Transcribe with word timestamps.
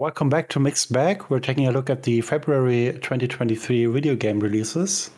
Welcome 0.00 0.30
back 0.30 0.48
to 0.48 0.58
MiXT 0.58 0.92
BAG. 0.92 1.24
We're 1.28 1.40
taking 1.40 1.66
a 1.66 1.72
look 1.72 1.90
at 1.90 2.04
the 2.04 2.22
February 2.22 2.90
2023 3.02 3.84
video 3.84 4.16
game 4.16 4.40
releases. 4.40 5.10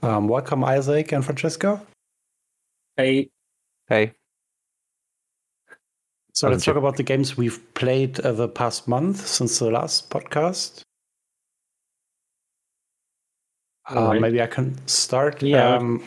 Um, 0.00 0.28
welcome, 0.28 0.62
Isaac 0.62 1.10
and 1.10 1.24
Francesco. 1.24 1.84
Hey. 2.96 3.30
Hey. 3.88 4.12
So 6.34 6.48
let's 6.48 6.64
talk 6.64 6.76
about 6.76 6.96
the 6.96 7.02
games 7.02 7.36
we've 7.36 7.74
played 7.74 8.20
uh, 8.20 8.30
the 8.30 8.46
past 8.46 8.86
month 8.86 9.26
since 9.26 9.58
the 9.58 9.72
last 9.72 10.08
podcast. 10.08 10.82
Uh, 13.90 13.98
Alright. 13.98 14.20
maybe 14.20 14.40
I 14.40 14.46
can 14.46 14.78
start. 14.86 15.42
Yeah. 15.42 15.74
Um, 15.74 16.04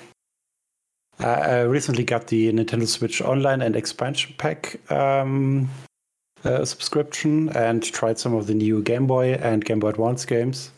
I 1.19 1.25
I 1.25 1.61
recently 1.63 2.05
got 2.05 2.27
the 2.27 2.49
Nintendo 2.53 2.87
Switch 2.87 3.21
Online 3.21 3.61
and 3.61 3.75
Expansion 3.75 4.35
Pack 4.37 4.79
um, 4.89 5.67
uh, 6.45 6.63
subscription 6.63 7.49
and 7.49 7.83
tried 7.83 8.19
some 8.19 8.33
of 8.33 8.47
the 8.47 8.53
new 8.53 8.81
Game 8.81 9.07
Boy 9.07 9.33
and 9.33 9.63
Game 9.65 9.79
Boy 9.79 9.89
Advance 9.89 10.25
games, 10.25 10.71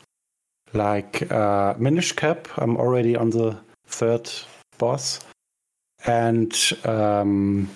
like 0.74 1.30
uh, 1.32 1.74
Minish 1.78 2.14
Cap. 2.14 2.48
I'm 2.58 2.78
already 2.78 3.16
on 3.16 3.30
the 3.30 3.58
third 3.88 4.30
boss, 4.78 5.20
and 6.06 6.56
um, 6.86 7.70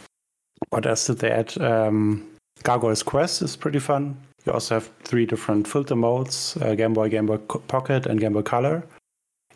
what 0.69 0.85
else 0.85 1.07
did 1.07 1.19
they 1.19 1.31
add? 1.31 1.59
Um, 1.61 2.27
Gargoyle's 2.63 3.03
Quest 3.03 3.41
is 3.41 3.55
pretty 3.55 3.79
fun. 3.79 4.17
You 4.45 4.53
also 4.53 4.75
have 4.75 4.89
three 5.03 5.25
different 5.25 5.67
filter 5.67 5.95
modes: 5.95 6.57
uh, 6.61 6.75
Game 6.75 6.93
Boy, 6.93 7.09
Game 7.09 7.25
Boy 7.25 7.37
Pocket, 7.37 8.05
and 8.05 8.19
Game 8.19 8.33
Boy 8.33 8.43
Color. 8.43 8.83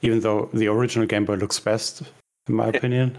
Even 0.01 0.19
though 0.19 0.49
the 0.53 0.67
original 0.67 1.07
Game 1.07 1.25
Boy 1.25 1.35
looks 1.35 1.59
best, 1.59 2.03
in 2.47 2.55
my 2.55 2.67
opinion. 2.67 3.17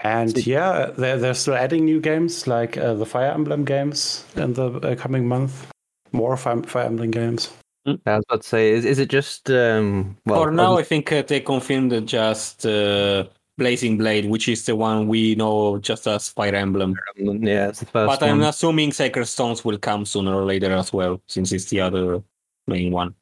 And 0.00 0.46
yeah, 0.46 0.90
they're, 0.96 1.18
they're 1.18 1.34
still 1.34 1.54
adding 1.54 1.84
new 1.84 2.00
games 2.00 2.46
like 2.46 2.76
uh, 2.76 2.94
the 2.94 3.06
Fire 3.06 3.32
Emblem 3.32 3.64
games 3.64 4.24
in 4.36 4.52
the 4.52 4.70
uh, 4.70 4.94
coming 4.94 5.26
month. 5.26 5.66
More 6.12 6.36
Fire, 6.36 6.62
Fire 6.62 6.84
Emblem 6.84 7.10
games. 7.10 7.50
I 7.86 8.16
was 8.16 8.24
about 8.28 8.42
to 8.42 8.48
say, 8.48 8.70
is, 8.70 8.84
is 8.84 8.98
it 8.98 9.08
just 9.08 9.50
um? 9.50 10.16
Well, 10.26 10.42
For 10.42 10.50
now, 10.50 10.72
um, 10.72 10.78
I 10.78 10.82
think 10.82 11.10
uh, 11.10 11.22
they 11.22 11.40
confirmed 11.40 12.06
just 12.06 12.66
uh, 12.66 13.24
Blazing 13.56 13.98
Blade, 13.98 14.26
which 14.26 14.48
is 14.48 14.64
the 14.66 14.76
one 14.76 15.08
we 15.08 15.34
know 15.34 15.78
just 15.78 16.06
as 16.06 16.28
Fire 16.28 16.54
Emblem. 16.54 16.94
yeah, 17.16 17.68
it's 17.68 17.80
the 17.80 17.86
first 17.86 18.20
But 18.20 18.22
I'm 18.22 18.42
assuming 18.42 18.92
Sacred 18.92 19.26
Stones 19.26 19.64
will 19.64 19.78
come 19.78 20.04
sooner 20.04 20.34
or 20.34 20.44
later 20.44 20.72
as 20.72 20.92
well, 20.92 21.20
since 21.26 21.50
it's 21.52 21.66
the 21.66 21.80
other 21.80 22.22
main 22.66 22.92
one. 22.92 23.14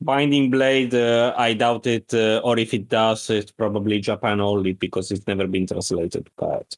Binding 0.00 0.50
Blade, 0.50 0.94
uh, 0.94 1.34
I 1.36 1.54
doubt 1.54 1.86
it, 1.86 2.12
uh, 2.12 2.40
or 2.44 2.58
if 2.58 2.74
it 2.74 2.88
does, 2.88 3.30
it's 3.30 3.50
probably 3.50 3.98
Japan 4.00 4.40
only 4.40 4.72
because 4.74 5.10
it's 5.10 5.26
never 5.26 5.46
been 5.46 5.66
translated. 5.66 6.28
But 6.36 6.76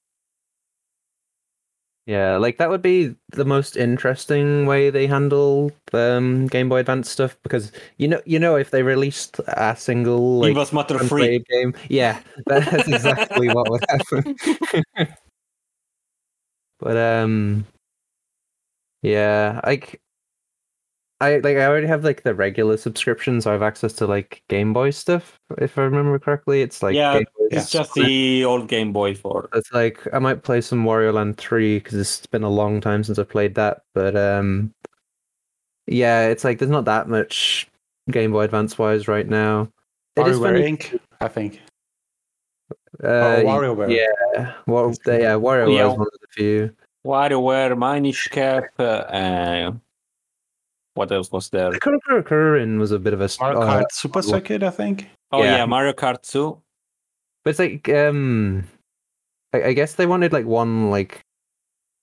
Yeah, 2.08 2.38
like 2.38 2.56
that 2.56 2.70
would 2.70 2.80
be 2.80 3.14
the 3.32 3.44
most 3.44 3.76
interesting 3.76 4.64
way 4.64 4.88
they 4.88 5.06
handle 5.06 5.70
um 5.92 6.46
Game 6.46 6.70
Boy 6.70 6.78
Advance 6.78 7.10
stuff 7.10 7.36
because 7.42 7.70
you 7.98 8.08
know, 8.08 8.22
you 8.24 8.38
know, 8.38 8.56
if 8.56 8.70
they 8.70 8.82
released 8.82 9.40
a 9.48 9.76
single 9.76 10.38
like 10.40 10.54
give 10.54 10.72
matter 10.72 10.98
free. 11.00 11.44
game, 11.50 11.74
yeah, 11.90 12.18
that's 12.46 12.88
exactly 12.88 13.48
what 13.50 13.68
would 13.70 13.84
happen. 13.90 14.36
but 16.80 16.96
um, 16.96 17.66
yeah, 19.02 19.60
like 19.66 20.00
I 21.20 21.38
like 21.38 21.56
I 21.56 21.66
already 21.66 21.88
have 21.88 22.04
like 22.04 22.22
the 22.22 22.34
regular 22.34 22.76
subscription, 22.76 23.40
so 23.40 23.50
I 23.50 23.52
have 23.54 23.62
access 23.62 23.92
to 23.94 24.06
like 24.06 24.42
Game 24.48 24.72
Boy 24.72 24.90
stuff. 24.90 25.40
If 25.58 25.76
I 25.76 25.82
remember 25.82 26.16
correctly, 26.20 26.62
it's 26.62 26.80
like 26.82 26.94
Yeah, 26.94 27.14
Game 27.14 27.26
Boy 27.36 27.46
It's 27.50 27.70
just 27.70 27.94
the 27.94 28.44
old 28.44 28.68
Game 28.68 28.92
Boy 28.92 29.14
for. 29.16 29.48
it's 29.52 29.72
like 29.72 30.06
I 30.12 30.20
might 30.20 30.44
play 30.44 30.60
some 30.60 30.84
Wario 30.84 31.12
Land 31.12 31.36
3 31.36 31.78
because 31.78 31.94
it's 31.94 32.24
been 32.26 32.44
a 32.44 32.48
long 32.48 32.80
time 32.80 33.02
since 33.02 33.18
I've 33.18 33.28
played 33.28 33.56
that. 33.56 33.82
But 33.94 34.16
um, 34.16 34.72
yeah, 35.88 36.28
it's 36.28 36.44
like 36.44 36.58
there's 36.60 36.70
not 36.70 36.84
that 36.84 37.08
much 37.08 37.66
Game 38.10 38.30
Boy 38.30 38.42
Advance 38.42 38.78
wise 38.78 39.08
right 39.08 39.26
now. 39.28 39.68
It 40.14 40.26
is 40.28 40.38
WarioWare 40.38 40.42
funny- 40.42 40.76
Inc., 40.76 41.00
I 41.20 41.28
think. 41.28 41.60
Uh, 43.02 43.06
oh, 43.06 43.42
WarioWare. 43.44 43.90
yeah, 43.96 44.52
Wa- 44.66 44.86
yeah, 45.06 45.34
WarioWare 45.34 45.74
Yeah. 45.76 45.90
is 45.92 45.98
one 45.98 46.06
of 46.06 46.20
the 46.20 46.26
few. 46.30 46.76
WarioWare, 47.04 47.76
Minish 47.76 48.28
Cap, 48.30 48.64
uh, 48.78 49.72
what 50.98 51.12
else 51.12 51.30
was 51.30 51.48
there? 51.50 51.70
Kurin 51.70 52.78
was 52.78 52.90
a 52.90 52.98
bit 52.98 53.14
of 53.14 53.20
a 53.20 53.28
Mario 53.40 53.60
uh, 53.60 53.66
Kart 53.80 53.92
Super 53.92 54.20
Circuit, 54.20 54.62
I 54.62 54.70
think. 54.70 55.08
Oh 55.30 55.42
Yeah. 55.42 55.58
yeah, 55.58 55.66
Mario 55.66 55.92
Kart 55.92 56.20
2. 56.22 56.60
But 57.44 57.50
it's 57.50 57.58
like 57.58 57.88
um, 57.88 58.64
I, 59.54 59.62
I 59.62 59.72
guess 59.72 59.94
they 59.94 60.06
wanted 60.06 60.32
like 60.32 60.44
one 60.46 60.90
like 60.90 61.24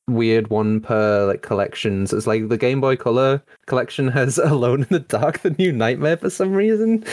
weird 0.07 0.49
one 0.49 0.79
per 0.79 1.25
like 1.27 1.41
collections. 1.41 2.13
It's 2.13 2.25
like 2.27 2.47
the 2.47 2.57
Game 2.57 2.79
Boy 2.79 2.95
Color 2.95 3.43
collection 3.67 4.07
has 4.07 4.37
Alone 4.53 4.83
in 4.83 4.87
the 4.89 4.99
Dark, 4.99 5.39
the 5.39 5.51
new 5.51 5.71
Nightmare 5.71 6.17
for 6.17 6.29
some 6.29 6.53
reason. 6.53 7.03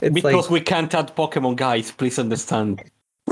It's 0.00 0.14
Because 0.14 0.44
like 0.46 0.50
we 0.50 0.60
can't 0.60 0.94
add 0.94 1.14
Pokemon, 1.14 1.56
guys. 1.56 1.90
Please 1.90 2.18
understand. 2.18 2.82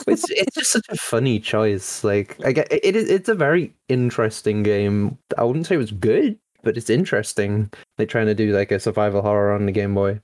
it's 0.06 0.28
it's 0.30 0.54
just 0.54 0.72
such 0.72 0.86
a 0.90 0.96
funny 0.96 1.40
choice. 1.40 2.04
Like 2.04 2.36
I 2.44 2.52
get 2.52 2.70
it 2.70 2.94
is 2.94 3.08
it's 3.08 3.30
a 3.30 3.34
very 3.34 3.72
interesting 3.88 4.62
game. 4.62 5.16
I 5.38 5.44
wouldn't 5.44 5.66
say 5.66 5.76
it 5.76 5.78
was 5.78 5.92
good, 5.92 6.38
but 6.66 6.76
it's 6.76 6.90
interesting. 6.90 7.70
Like 7.96 8.08
trying 8.08 8.26
to 8.26 8.34
do 8.34 8.52
like 8.52 8.72
a 8.72 8.80
survival 8.80 9.22
horror 9.22 9.52
on 9.52 9.66
the 9.66 9.72
Game 9.72 9.94
Boy. 9.94 10.20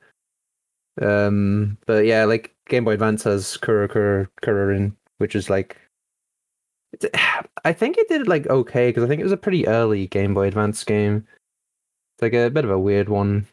Um, 1.01 1.79
but 1.87 2.05
yeah, 2.05 2.25
like 2.25 2.53
Game 2.69 2.85
Boy 2.85 2.95
Advance 2.95 3.23
has 3.23 3.57
Kuru 3.59 3.87
Kuru 3.87 4.27
Kururin, 4.43 4.97
which 5.19 5.37
is 5.37 5.49
like. 5.49 5.79
I 7.65 7.73
think 7.73 7.97
it 7.97 8.09
did 8.09 8.27
like 8.27 8.49
okay 8.49 8.89
because 8.89 9.05
I 9.05 9.07
think 9.07 9.21
it 9.21 9.25
was 9.25 9.33
a 9.33 9.37
pretty 9.37 9.69
early 9.69 10.09
Game 10.09 10.35
Boy 10.35 10.49
Advance 10.49 10.83
game. 10.83 11.25
It's 12.17 12.23
like 12.23 12.35
a 12.35 12.51
bit 12.51 12.65
of 12.65 12.73
a 12.73 12.79
weird 12.79 13.09
one. 13.09 13.47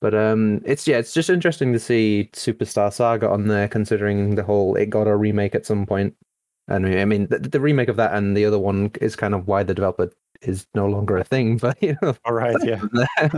But 0.00 0.14
um, 0.14 0.62
it's 0.64 0.86
yeah, 0.86 0.98
it's 0.98 1.14
just 1.14 1.30
interesting 1.30 1.72
to 1.72 1.80
see 1.80 2.30
Superstar 2.32 2.92
Saga 2.92 3.28
on 3.28 3.48
there, 3.48 3.66
considering 3.66 4.36
the 4.36 4.44
whole 4.44 4.76
it 4.76 4.86
got 4.86 5.08
a 5.08 5.16
remake 5.16 5.56
at 5.56 5.66
some 5.66 5.84
point. 5.84 6.14
And 6.68 6.86
I 6.86 7.04
mean, 7.04 7.26
the, 7.26 7.40
the 7.40 7.60
remake 7.60 7.88
of 7.88 7.96
that 7.96 8.14
and 8.14 8.36
the 8.36 8.44
other 8.44 8.58
one 8.58 8.92
is 9.00 9.16
kind 9.16 9.34
of 9.34 9.48
why 9.48 9.64
the 9.64 9.74
developer 9.74 10.12
is 10.42 10.66
no 10.74 10.86
longer 10.86 11.18
a 11.18 11.24
thing. 11.24 11.58
But 11.66 11.82
you 11.82 11.96
know, 12.02 12.16
All 12.24 12.32
right, 12.32 12.56
yeah. 12.64 12.82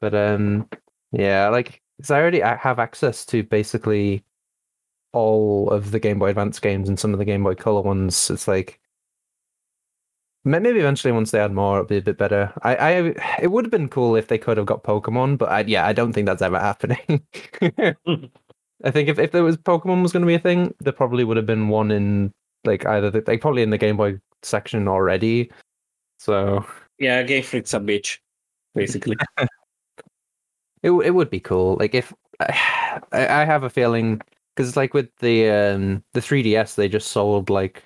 but 0.00 0.14
um, 0.14 0.68
yeah, 1.12 1.48
like 1.48 1.80
because 1.96 2.10
I 2.10 2.20
already 2.20 2.40
have 2.40 2.78
access 2.78 3.24
to 3.26 3.42
basically 3.42 4.24
all 5.12 5.70
of 5.70 5.90
the 5.90 6.00
Game 6.00 6.18
Boy 6.18 6.30
Advance 6.30 6.58
games 6.58 6.88
and 6.88 6.98
some 6.98 7.12
of 7.12 7.18
the 7.18 7.24
Game 7.24 7.44
Boy 7.44 7.54
Color 7.54 7.82
ones. 7.82 8.30
It's 8.30 8.48
like 8.48 8.80
maybe 10.44 10.80
eventually 10.80 11.12
once 11.12 11.30
they 11.30 11.40
add 11.40 11.52
more, 11.52 11.78
it'll 11.78 11.88
be 11.88 11.98
a 11.98 12.02
bit 12.02 12.18
better. 12.18 12.52
I, 12.62 12.76
I 12.76 12.90
it 13.40 13.50
would 13.50 13.64
have 13.64 13.70
been 13.70 13.88
cool 13.88 14.16
if 14.16 14.28
they 14.28 14.38
could 14.38 14.56
have 14.56 14.66
got 14.66 14.82
Pokemon, 14.84 15.38
but 15.38 15.50
I, 15.50 15.60
yeah, 15.60 15.86
I 15.86 15.92
don't 15.92 16.12
think 16.12 16.26
that's 16.26 16.42
ever 16.42 16.58
happening. 16.60 17.22
I 18.84 18.90
think 18.90 19.08
if, 19.08 19.18
if 19.18 19.32
there 19.32 19.44
was 19.44 19.56
Pokemon 19.56 20.02
was 20.02 20.12
going 20.12 20.22
to 20.22 20.26
be 20.26 20.34
a 20.34 20.40
thing, 20.40 20.74
there 20.80 20.92
probably 20.92 21.24
would 21.24 21.36
have 21.36 21.46
been 21.46 21.68
one 21.68 21.90
in 21.90 22.32
like 22.64 22.86
either 22.86 23.10
the, 23.10 23.22
like 23.26 23.40
probably 23.40 23.62
in 23.62 23.70
the 23.70 23.78
Game 23.78 23.96
Boy 23.96 24.18
section 24.42 24.88
already. 24.88 25.50
So 26.22 26.64
Yeah, 27.00 27.24
Game 27.24 27.42
Freak's 27.42 27.74
a 27.74 27.80
bitch, 27.80 28.18
basically. 28.74 29.16
It 30.84 30.90
it 30.90 31.10
would 31.10 31.30
be 31.30 31.38
cool. 31.38 31.76
Like 31.78 31.94
if 31.94 32.12
I, 32.40 33.00
I 33.12 33.44
have 33.44 33.62
a 33.62 33.70
feeling 33.70 34.20
because 34.54 34.68
it's 34.68 34.76
like 34.76 34.94
with 34.94 35.08
the 35.20 35.48
um 35.48 36.02
the 36.12 36.20
3DS 36.20 36.74
they 36.74 36.88
just 36.88 37.12
sold 37.12 37.50
like 37.50 37.84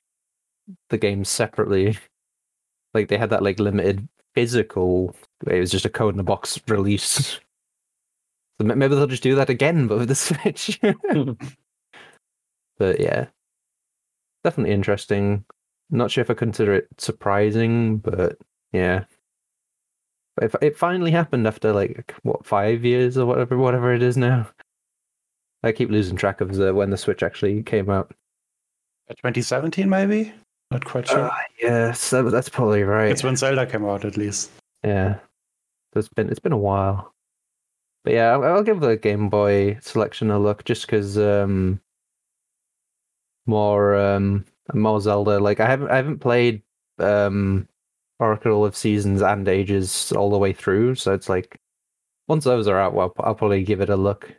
the 0.90 0.98
games 0.98 1.28
separately. 1.28 1.98
Like 2.94 3.08
they 3.08 3.18
had 3.18 3.28
that 3.28 3.42
like 3.42 3.60
limited 3.60 4.08
physical. 4.34 5.14
It 5.46 5.60
was 5.60 5.70
just 5.70 5.84
a 5.84 5.90
code 5.90 6.14
in 6.14 6.20
a 6.20 6.22
box 6.22 6.58
release. 6.66 7.38
So 8.58 8.64
maybe 8.64 8.94
they'll 8.94 9.06
just 9.06 9.22
do 9.22 9.34
that 9.34 9.50
again, 9.50 9.86
but 9.86 9.98
with 9.98 10.08
the 10.08 10.14
Switch. 10.14 10.80
but 12.78 12.98
yeah, 12.98 13.26
definitely 14.44 14.72
interesting. 14.72 15.44
Not 15.90 16.10
sure 16.10 16.22
if 16.22 16.30
I 16.30 16.34
consider 16.34 16.74
it 16.74 16.88
surprising, 16.98 17.98
but 17.98 18.38
yeah. 18.72 19.04
But 20.36 20.44
it, 20.44 20.54
it 20.62 20.76
finally 20.76 21.10
happened 21.10 21.46
after 21.46 21.72
like 21.72 22.14
what 22.22 22.44
five 22.44 22.84
years 22.84 23.16
or 23.16 23.26
whatever, 23.26 23.56
whatever 23.56 23.92
it 23.92 24.02
is 24.02 24.16
now. 24.16 24.48
I 25.62 25.72
keep 25.72 25.90
losing 25.90 26.16
track 26.16 26.40
of 26.40 26.54
the, 26.54 26.74
when 26.74 26.90
the 26.90 26.96
Switch 26.96 27.22
actually 27.22 27.62
came 27.62 27.90
out. 27.90 28.14
2017, 29.08 29.88
maybe? 29.88 30.32
Not 30.70 30.84
quite 30.84 31.08
sure. 31.08 31.30
Ah, 31.30 31.40
yes, 31.60 32.10
that, 32.10 32.24
that's 32.24 32.48
probably 32.48 32.82
right. 32.82 33.10
it's 33.10 33.22
when 33.22 33.36
Zelda 33.36 33.66
came 33.66 33.84
out, 33.84 34.04
at 34.04 34.16
least. 34.16 34.50
Yeah, 34.84 35.14
so 35.94 36.00
it's 36.00 36.08
been 36.08 36.28
it's 36.28 36.40
been 36.40 36.52
a 36.52 36.58
while, 36.58 37.12
but 38.04 38.12
yeah, 38.14 38.32
I'll, 38.32 38.44
I'll 38.44 38.62
give 38.62 38.80
the 38.80 38.96
Game 38.96 39.28
Boy 39.28 39.78
selection 39.80 40.30
a 40.30 40.38
look 40.38 40.64
just 40.64 40.82
because 40.82 41.16
um, 41.18 41.80
more 43.46 43.96
um 43.96 44.44
more 44.74 45.00
Zelda. 45.00 45.38
Like 45.38 45.60
I 45.60 45.66
haven't 45.66 45.90
I 45.90 45.96
haven't 45.96 46.18
played 46.18 46.62
um 46.98 47.68
Oracle 48.18 48.64
of 48.64 48.76
Seasons 48.76 49.22
and 49.22 49.46
Ages 49.48 50.12
all 50.12 50.30
the 50.30 50.38
way 50.38 50.52
through, 50.52 50.94
so 50.96 51.12
it's 51.12 51.28
like 51.28 51.58
once 52.28 52.44
those 52.44 52.68
are 52.68 52.80
out, 52.80 52.94
well, 52.94 53.12
I'll 53.20 53.34
probably 53.34 53.62
give 53.62 53.80
it 53.80 53.90
a 53.90 53.96
look. 53.96 54.34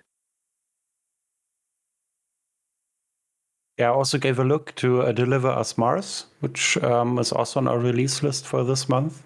Yeah, 3.78 3.92
I 3.92 3.94
also 3.94 4.18
gave 4.18 4.40
a 4.40 4.44
look 4.44 4.74
to 4.76 5.04
uh, 5.04 5.12
Deliver 5.12 5.50
Us 5.50 5.78
Mars, 5.78 6.26
which 6.40 6.78
um, 6.78 7.20
is 7.20 7.32
also 7.32 7.60
on 7.60 7.68
our 7.68 7.78
release 7.78 8.24
list 8.24 8.48
for 8.48 8.64
this 8.64 8.90
month. 8.90 9.24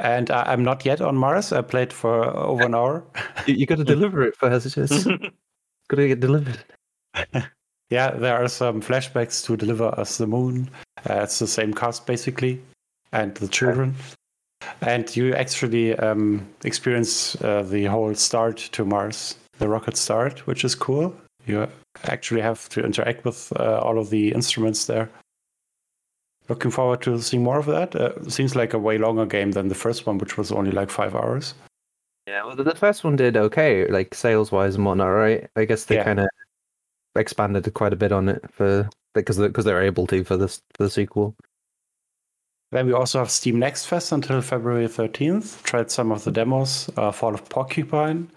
And 0.00 0.32
I, 0.32 0.52
am 0.52 0.64
not 0.64 0.84
yet 0.84 1.00
on 1.00 1.16
Mars. 1.16 1.52
I 1.52 1.62
played 1.62 1.92
for 1.92 2.24
over 2.36 2.64
an 2.64 2.74
hour. 2.74 3.04
you, 3.46 3.54
you 3.54 3.66
got 3.66 3.78
to 3.78 3.84
deliver 3.84 4.26
it 4.26 4.36
first. 4.36 4.76
It's 4.76 5.04
got 5.88 5.96
to 5.96 6.08
get 6.08 6.18
delivered. 6.18 6.58
yeah, 7.90 8.10
there 8.10 8.42
are 8.42 8.48
some 8.48 8.80
flashbacks 8.80 9.44
to 9.46 9.56
Deliver 9.56 9.88
Us 9.98 10.18
the 10.18 10.26
Moon. 10.26 10.70
Uh, 11.08 11.20
it's 11.22 11.38
the 11.38 11.46
same 11.46 11.74
cast 11.74 12.06
basically, 12.06 12.60
and 13.12 13.34
the 13.36 13.48
children. 13.48 13.94
And 14.80 15.14
you 15.14 15.34
actually 15.34 15.96
um, 15.98 16.46
experience 16.64 17.40
uh, 17.42 17.62
the 17.62 17.84
whole 17.84 18.14
start 18.14 18.56
to 18.72 18.84
Mars, 18.84 19.36
the 19.58 19.68
rocket 19.68 19.96
start, 19.96 20.46
which 20.46 20.64
is 20.64 20.74
cool. 20.74 21.14
You 21.46 21.68
actually 22.04 22.40
have 22.40 22.68
to 22.70 22.82
interact 22.82 23.24
with 23.24 23.52
uh, 23.58 23.78
all 23.80 23.98
of 23.98 24.10
the 24.10 24.32
instruments 24.32 24.86
there. 24.86 25.10
Looking 26.48 26.70
forward 26.70 27.02
to 27.02 27.20
seeing 27.20 27.42
more 27.42 27.58
of 27.58 27.66
that. 27.66 27.94
Uh, 27.94 28.28
seems 28.28 28.56
like 28.56 28.74
a 28.74 28.78
way 28.78 28.98
longer 28.98 29.26
game 29.26 29.52
than 29.52 29.68
the 29.68 29.74
first 29.74 30.06
one, 30.06 30.18
which 30.18 30.36
was 30.36 30.52
only 30.52 30.70
like 30.70 30.90
five 30.90 31.14
hours. 31.14 31.54
Yeah, 32.26 32.44
well, 32.44 32.56
the 32.56 32.74
first 32.74 33.04
one 33.04 33.16
did 33.16 33.36
okay, 33.36 33.86
like 33.88 34.14
sales 34.14 34.50
wise 34.50 34.76
and 34.76 34.84
whatnot, 34.86 35.08
right? 35.08 35.48
I 35.56 35.66
guess 35.66 35.84
they 35.84 35.96
yeah. 35.96 36.04
kind 36.04 36.20
of 36.20 36.28
expanded 37.16 37.72
quite 37.74 37.92
a 37.92 37.96
bit 37.96 38.12
on 38.12 38.28
it 38.28 38.44
for 38.50 38.88
because 39.14 39.38
because 39.38 39.64
they're 39.64 39.82
able 39.82 40.06
to 40.08 40.24
for 40.24 40.36
this 40.36 40.60
for 40.74 40.84
the 40.84 40.90
sequel. 40.90 41.34
Then 42.72 42.86
we 42.86 42.92
also 42.92 43.20
have 43.20 43.30
Steam 43.30 43.58
Next 43.58 43.86
Fest 43.86 44.10
until 44.10 44.40
February 44.40 44.88
13th. 44.88 45.62
Tried 45.62 45.92
some 45.92 46.10
of 46.10 46.24
the 46.24 46.32
demos. 46.32 46.90
Uh, 46.96 47.12
Fall 47.12 47.34
of 47.34 47.48
Porcupine, 47.48 48.28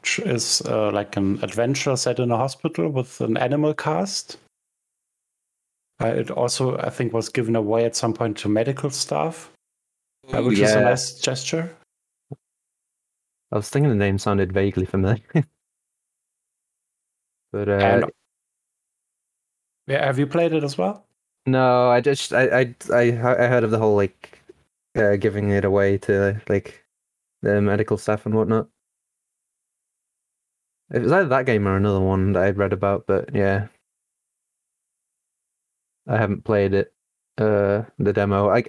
which 0.00 0.20
is 0.20 0.62
uh, 0.66 0.92
like 0.92 1.16
an 1.16 1.42
adventure 1.42 1.96
set 1.96 2.20
in 2.20 2.30
a 2.30 2.36
hospital 2.36 2.88
with 2.88 3.20
an 3.20 3.36
animal 3.36 3.74
cast. 3.74 4.38
Uh, 6.00 6.08
it 6.08 6.30
also, 6.30 6.78
I 6.78 6.90
think, 6.90 7.12
was 7.12 7.28
given 7.28 7.56
away 7.56 7.84
at 7.84 7.96
some 7.96 8.12
point 8.14 8.36
to 8.38 8.48
medical 8.48 8.90
staff, 8.90 9.50
uh, 10.32 10.42
which 10.42 10.58
yeah. 10.58 10.66
is 10.66 10.74
a 10.74 10.80
nice 10.82 11.14
gesture. 11.18 11.74
I 13.50 13.56
was 13.56 13.68
thinking 13.68 13.90
the 13.90 13.96
name 13.96 14.18
sounded 14.18 14.52
vaguely 14.52 14.86
familiar. 14.86 15.24
but 17.56 17.70
uh, 17.70 18.06
yeah, 19.86 20.04
have 20.04 20.18
you 20.18 20.26
played 20.26 20.52
it 20.52 20.62
as 20.62 20.76
well? 20.76 21.06
No, 21.46 21.88
I 21.88 22.02
just 22.02 22.34
I 22.34 22.60
I 22.60 22.74
I, 22.92 23.02
I 23.04 23.46
heard 23.46 23.64
of 23.64 23.70
the 23.70 23.78
whole 23.78 23.96
like 23.96 24.42
uh, 24.94 25.16
giving 25.16 25.50
it 25.50 25.64
away 25.64 25.96
to 25.98 26.40
like 26.48 26.84
the 27.40 27.62
medical 27.62 27.96
staff 27.96 28.26
and 28.26 28.34
whatnot. 28.34 28.68
It 30.92 31.00
was 31.00 31.12
either 31.12 31.28
that 31.30 31.46
game 31.46 31.66
or 31.66 31.76
another 31.76 32.00
one 32.00 32.32
that 32.32 32.42
I'd 32.42 32.58
read 32.58 32.74
about, 32.74 33.06
but 33.06 33.34
yeah, 33.34 33.68
I 36.06 36.18
haven't 36.18 36.44
played 36.44 36.74
it. 36.74 36.92
Uh, 37.38 37.84
the 37.98 38.12
demo. 38.12 38.50
I, 38.50 38.64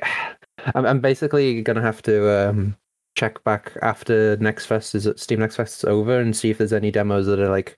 I'm, 0.75 0.85
I'm 0.85 1.01
basically 1.01 1.61
gonna 1.61 1.81
have 1.81 2.01
to 2.03 2.49
um 2.49 2.77
check 3.15 3.43
back 3.43 3.75
after 3.81 4.37
Next 4.37 4.65
Fest 4.65 4.95
is 4.95 5.09
Steam 5.17 5.39
Next 5.39 5.57
Fest 5.57 5.79
is 5.79 5.83
over 5.83 6.21
and 6.21 6.33
see 6.33 6.51
if 6.51 6.59
there's 6.59 6.71
any 6.71 6.91
demos 6.91 7.25
that 7.25 7.39
are 7.39 7.49
like 7.49 7.77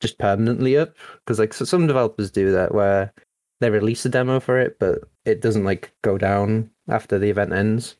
just 0.00 0.18
permanently 0.18 0.76
up 0.76 0.94
because 1.24 1.38
like 1.38 1.52
so 1.52 1.64
some 1.64 1.86
developers 1.86 2.30
do 2.30 2.52
that 2.52 2.74
where 2.74 3.12
they 3.60 3.70
release 3.70 4.04
a 4.04 4.08
demo 4.08 4.40
for 4.40 4.58
it, 4.58 4.78
but 4.78 5.00
it 5.24 5.40
doesn't 5.40 5.64
like 5.64 5.92
go 6.02 6.16
down 6.16 6.70
after 6.88 7.18
the 7.18 7.30
event 7.30 7.52
ends. 7.52 7.96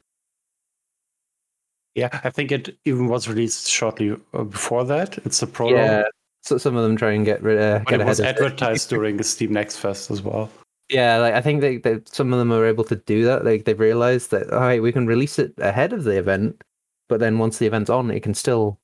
Yeah, 1.94 2.20
I 2.22 2.30
think 2.30 2.52
it 2.52 2.76
even 2.84 3.08
was 3.08 3.28
released 3.28 3.68
shortly 3.68 4.16
uh, 4.32 4.44
before 4.44 4.84
that. 4.84 5.18
It's 5.18 5.42
a 5.42 5.46
pro. 5.46 5.70
Yeah, 5.70 6.04
so 6.42 6.58
some 6.58 6.76
of 6.76 6.84
them 6.84 6.96
try 6.96 7.12
and 7.12 7.24
get 7.24 7.42
rid. 7.42 7.58
Uh, 7.58 7.80
get 7.80 8.00
it 8.00 8.06
was 8.06 8.20
advertised 8.20 8.88
during 8.90 9.16
the 9.16 9.24
Steam 9.24 9.52
Next 9.52 9.78
Fest 9.78 10.10
as 10.10 10.22
well. 10.22 10.50
Yeah, 10.88 11.18
like 11.18 11.34
I 11.34 11.40
think 11.40 11.60
they, 11.60 11.78
they 11.78 12.00
some 12.06 12.32
of 12.32 12.38
them 12.38 12.52
are 12.52 12.64
able 12.64 12.84
to 12.84 12.96
do 12.96 13.24
that. 13.24 13.44
Like 13.44 13.64
they've 13.64 13.78
realized 13.78 14.30
that 14.30 14.50
all 14.52 14.60
right, 14.60 14.82
we 14.82 14.92
can 14.92 15.06
release 15.06 15.38
it 15.38 15.54
ahead 15.58 15.92
of 15.92 16.04
the 16.04 16.16
event, 16.16 16.62
but 17.08 17.20
then 17.20 17.38
once 17.38 17.58
the 17.58 17.66
event's 17.66 17.90
on, 17.90 18.10
it 18.10 18.22
can 18.22 18.34
still 18.34 18.78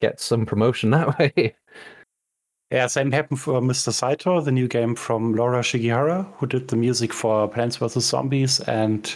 get 0.00 0.20
some 0.20 0.44
promotion 0.44 0.90
that 0.90 1.18
way. 1.18 1.54
Yeah, 2.70 2.86
same 2.86 3.10
happened 3.10 3.40
for 3.40 3.60
Mr. 3.60 3.92
Saito, 3.92 4.40
the 4.40 4.52
new 4.52 4.68
game 4.68 4.94
from 4.94 5.34
Laura 5.34 5.60
Shigihara, 5.60 6.24
who 6.36 6.46
did 6.46 6.68
the 6.68 6.76
music 6.76 7.12
for 7.12 7.48
Plants 7.48 7.76
vs. 7.76 8.04
Zombies 8.04 8.60
and 8.60 9.12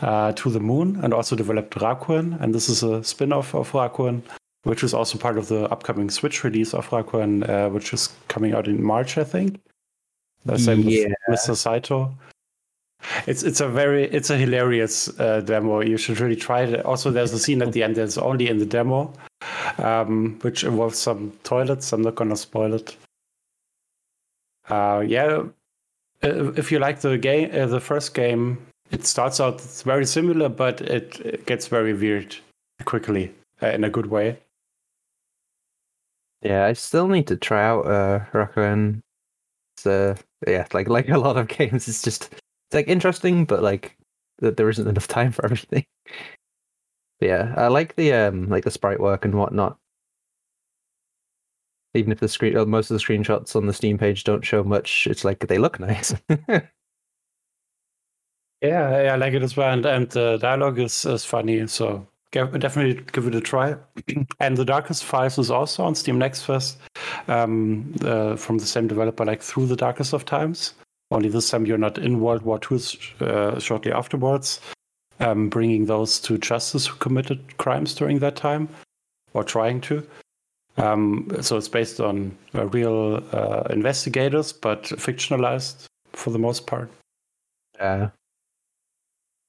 uh, 0.00 0.30
To 0.32 0.48
the 0.48 0.60
Moon, 0.60 1.00
and 1.02 1.12
also 1.12 1.34
developed 1.34 1.74
Rakuen. 1.74 2.40
And 2.40 2.54
this 2.54 2.68
is 2.68 2.84
a 2.84 3.02
spin 3.02 3.32
off 3.32 3.52
of 3.52 3.72
Rakuen, 3.72 4.22
which 4.62 4.84
is 4.84 4.94
also 4.94 5.18
part 5.18 5.38
of 5.38 5.48
the 5.48 5.64
upcoming 5.72 6.08
Switch 6.08 6.44
release 6.44 6.72
of 6.72 6.88
Rakuen, 6.90 7.48
uh, 7.48 7.68
which 7.68 7.92
is 7.92 8.14
coming 8.28 8.54
out 8.54 8.68
in 8.68 8.80
March, 8.80 9.18
I 9.18 9.24
think. 9.24 9.60
The 10.44 10.56
same 10.56 10.82
yeah. 10.82 11.08
with 11.26 11.40
Mr. 11.40 11.56
Saito. 11.56 12.14
It's 13.26 13.42
it's 13.42 13.60
a 13.60 13.68
very 13.68 14.04
it's 14.04 14.30
a 14.30 14.36
hilarious 14.36 15.08
uh, 15.20 15.40
demo. 15.40 15.80
You 15.80 15.96
should 15.96 16.20
really 16.20 16.36
try 16.36 16.62
it. 16.62 16.84
Also, 16.84 17.10
there's 17.10 17.32
a 17.32 17.38
scene 17.38 17.62
at 17.62 17.72
the 17.72 17.82
end 17.82 17.96
that's 17.96 18.18
only 18.18 18.48
in 18.48 18.58
the 18.58 18.66
demo, 18.66 19.12
um, 19.78 20.38
which 20.40 20.64
involves 20.64 20.98
some 20.98 21.32
toilets. 21.42 21.92
I'm 21.92 22.02
not 22.02 22.14
gonna 22.14 22.36
spoil 22.36 22.74
it. 22.74 22.96
Uh, 24.68 25.04
yeah, 25.06 25.42
uh, 26.24 26.52
if 26.52 26.72
you 26.72 26.78
like 26.78 27.00
the 27.00 27.18
game, 27.18 27.50
uh, 27.52 27.66
the 27.66 27.80
first 27.80 28.14
game, 28.14 28.58
it 28.90 29.04
starts 29.04 29.40
out 29.40 29.60
very 29.60 30.06
similar, 30.06 30.48
but 30.48 30.80
it, 30.80 31.20
it 31.20 31.46
gets 31.46 31.68
very 31.68 31.92
weird 31.92 32.36
quickly 32.84 33.32
uh, 33.62 33.68
in 33.68 33.84
a 33.84 33.90
good 33.90 34.06
way. 34.06 34.38
Yeah, 36.42 36.66
I 36.66 36.72
still 36.74 37.08
need 37.08 37.26
to 37.28 37.36
try 37.36 37.64
out 37.64 37.86
uh, 37.86 38.20
Rakuen. 38.32 39.00
It's 39.76 39.86
uh, 39.86 40.16
yeah, 40.46 40.66
like 40.72 40.88
like 40.88 41.08
a 41.08 41.18
lot 41.18 41.36
of 41.36 41.48
games, 41.58 41.88
it's 41.88 42.02
just 42.02 42.34
like 42.74 42.88
interesting, 42.88 43.44
but 43.44 43.62
like 43.62 43.96
that 44.38 44.56
there 44.56 44.68
isn't 44.68 44.88
enough 44.88 45.08
time 45.08 45.32
for 45.32 45.44
everything. 45.44 45.84
But 47.20 47.28
yeah, 47.28 47.54
I 47.56 47.68
like 47.68 47.94
the 47.94 48.12
um 48.12 48.48
like 48.48 48.64
the 48.64 48.72
sprite 48.72 48.98
work 48.98 49.24
and 49.24 49.36
whatnot. 49.36 49.78
Even 51.94 52.10
if 52.10 52.18
the 52.18 52.26
screen, 52.28 52.56
uh, 52.56 52.64
most 52.64 52.90
of 52.90 52.98
the 52.98 53.04
screenshots 53.04 53.54
on 53.54 53.66
the 53.66 53.72
Steam 53.72 53.98
page 53.98 54.24
don't 54.24 54.44
show 54.44 54.64
much, 54.64 55.06
it's 55.06 55.24
like 55.24 55.46
they 55.46 55.58
look 55.58 55.78
nice. 55.88 56.12
yeah, 58.60 59.12
I 59.12 59.14
like 59.14 59.32
it 59.32 59.44
as 59.44 59.56
well, 59.56 59.72
and 59.72 59.86
and 59.86 60.10
the 60.10 60.38
dialogue 60.38 60.80
is 60.80 61.06
is 61.06 61.24
funny, 61.24 61.66
so 61.68 62.04
definitely 62.32 63.00
give 63.12 63.26
it 63.26 63.34
a 63.34 63.40
try. 63.40 63.76
and 64.40 64.56
the 64.56 64.64
Darkest 64.64 65.04
Files 65.04 65.38
is 65.38 65.50
also 65.50 65.84
on 65.84 65.94
Steam 65.94 66.18
Next 66.18 66.42
Fest 66.42 66.78
um, 67.28 67.94
uh, 68.04 68.36
from 68.36 68.58
the 68.58 68.66
same 68.66 68.88
developer, 68.88 69.24
like 69.24 69.42
Through 69.42 69.66
the 69.66 69.76
Darkest 69.76 70.12
of 70.12 70.24
Times. 70.24 70.74
Only 71.14 71.28
this 71.28 71.48
time 71.48 71.64
you're 71.64 71.78
not 71.78 71.96
in 71.96 72.20
World 72.20 72.42
War 72.42 72.58
II 72.70 72.80
uh, 73.20 73.60
shortly 73.60 73.92
afterwards, 73.92 74.60
um, 75.20 75.48
bringing 75.48 75.86
those 75.86 76.18
to 76.22 76.38
justice 76.38 76.88
who 76.88 76.96
committed 76.96 77.56
crimes 77.56 77.94
during 77.94 78.18
that 78.18 78.34
time 78.34 78.68
or 79.32 79.44
trying 79.44 79.80
to. 79.82 80.04
Um, 80.76 81.30
so 81.40 81.56
it's 81.56 81.68
based 81.68 82.00
on 82.00 82.36
uh, 82.52 82.66
real 82.66 83.22
uh, 83.32 83.62
investigators, 83.70 84.52
but 84.52 84.82
fictionalized 84.82 85.84
for 86.12 86.30
the 86.30 86.38
most 86.40 86.66
part. 86.66 86.90
Yeah. 87.76 88.10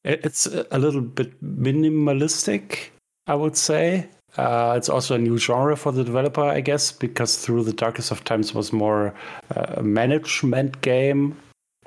It's 0.03 0.45
a 0.45 0.77
little 0.77 1.01
bit 1.01 1.43
minimalistic, 1.43 2.89
I 3.25 3.34
would 3.34 3.57
say. 3.57 4.07
Uh, 4.38 4.75
it's 4.77 4.89
also 4.89 5.15
a 5.15 5.17
new 5.17 5.39
genre 5.39 5.75
for 5.75 5.91
the 5.91 6.03
developer, 6.03 6.43
I 6.43 6.62
guess, 6.62 6.91
because 6.91 7.43
through 7.43 7.63
the 7.63 7.74
Darkest 7.74 8.12
of 8.12 8.24
Times 8.24 8.53
was 8.53 8.72
more 8.72 9.15
uh, 9.55 9.65
a 9.77 9.84
management 9.84 10.81
game, 10.81 11.36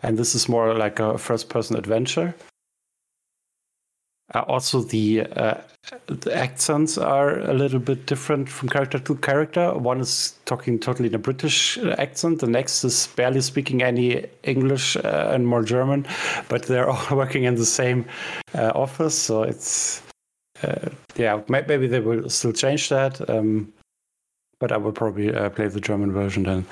and 0.02 0.19
this 0.19 0.35
is 0.35 0.49
more 0.49 0.75
like 0.75 1.00
a 1.00 1.19
first-person 1.19 1.76
adventure. 1.76 2.35
Uh, 4.35 4.40
also, 4.40 4.83
the, 4.83 5.23
uh, 5.23 5.55
the, 6.07 6.37
accents 6.37 6.99
are 6.99 7.38
a 7.40 7.55
little 7.55 7.78
bit 7.78 8.05
different 8.05 8.47
from 8.47 8.69
character 8.69 8.99
to 8.99 9.14
character. 9.17 9.73
One 9.73 10.00
is 10.00 10.35
talking 10.45 10.78
totally 10.78 11.09
in 11.09 11.14
a 11.14 11.19
British 11.19 11.78
accent. 11.78 12.40
The 12.40 12.47
next 12.47 12.85
is 12.85 13.07
barely 13.17 13.40
speaking 13.40 13.83
any 13.83 14.26
English 14.43 14.97
uh, 14.97 15.31
and 15.33 15.47
more 15.47 15.62
German, 15.62 16.07
but 16.50 16.64
they're 16.64 16.90
all 16.90 17.17
working 17.17 17.45
in 17.45 17.55
the 17.55 17.64
same 17.64 18.05
uh, 18.55 18.73
office. 18.75 19.19
So 19.19 19.45
it's 19.45 20.02
uh, 20.62 20.90
yeah, 21.17 21.40
maybe 21.49 21.87
they 21.87 22.00
will 22.00 22.28
still 22.28 22.52
change 22.52 22.88
that. 22.90 23.28
Um, 23.31 23.73
but 24.61 24.73
I 24.73 24.76
will 24.76 24.93
probably 24.93 25.35
uh, 25.35 25.50
play 25.50 25.69
the 25.69 25.81
German 25.81 26.12
version 26.12 26.43
then. 26.43 26.67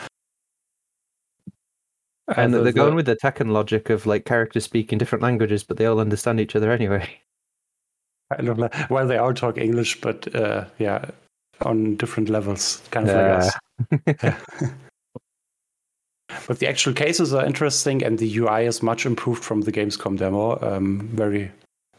And 2.34 2.52
they're 2.52 2.72
going 2.72 2.96
with 2.96 3.06
the 3.06 3.16
Tekken 3.16 3.52
logic 3.52 3.88
of 3.88 4.04
like 4.06 4.24
characters 4.24 4.64
speaking 4.64 4.98
different 4.98 5.22
languages, 5.22 5.62
but 5.62 5.76
they 5.76 5.86
all 5.86 6.00
understand 6.00 6.40
each 6.40 6.56
other 6.56 6.72
anyway. 6.72 7.08
Kind 8.34 8.48
of 8.48 8.58
like, 8.58 8.90
well, 8.90 9.06
they 9.06 9.18
all 9.18 9.32
talk 9.32 9.56
English, 9.58 10.00
but 10.00 10.34
uh, 10.34 10.64
yeah, 10.78 11.04
on 11.62 11.94
different 11.96 12.28
levels, 12.28 12.82
kind 12.90 13.08
of 13.08 13.14
yeah. 13.14 13.50
like 14.08 14.24
us. 14.24 14.70
but 16.48 16.58
the 16.58 16.68
actual 16.68 16.92
cases 16.92 17.32
are 17.32 17.44
interesting, 17.44 18.02
and 18.02 18.18
the 18.18 18.38
UI 18.38 18.66
is 18.66 18.82
much 18.82 19.06
improved 19.06 19.44
from 19.44 19.60
the 19.60 19.70
Gamescom 19.70 20.18
demo. 20.18 20.58
Um, 20.60 21.08
very 21.12 21.52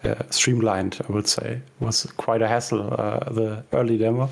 uh, 0.03 0.15
streamlined, 0.29 0.99
I 1.07 1.11
would 1.11 1.27
say. 1.27 1.53
It 1.53 1.61
was 1.79 2.03
quite 2.17 2.41
a 2.41 2.47
hassle, 2.47 2.93
uh, 2.99 3.31
the 3.31 3.63
early 3.71 3.97
demo. 3.97 4.29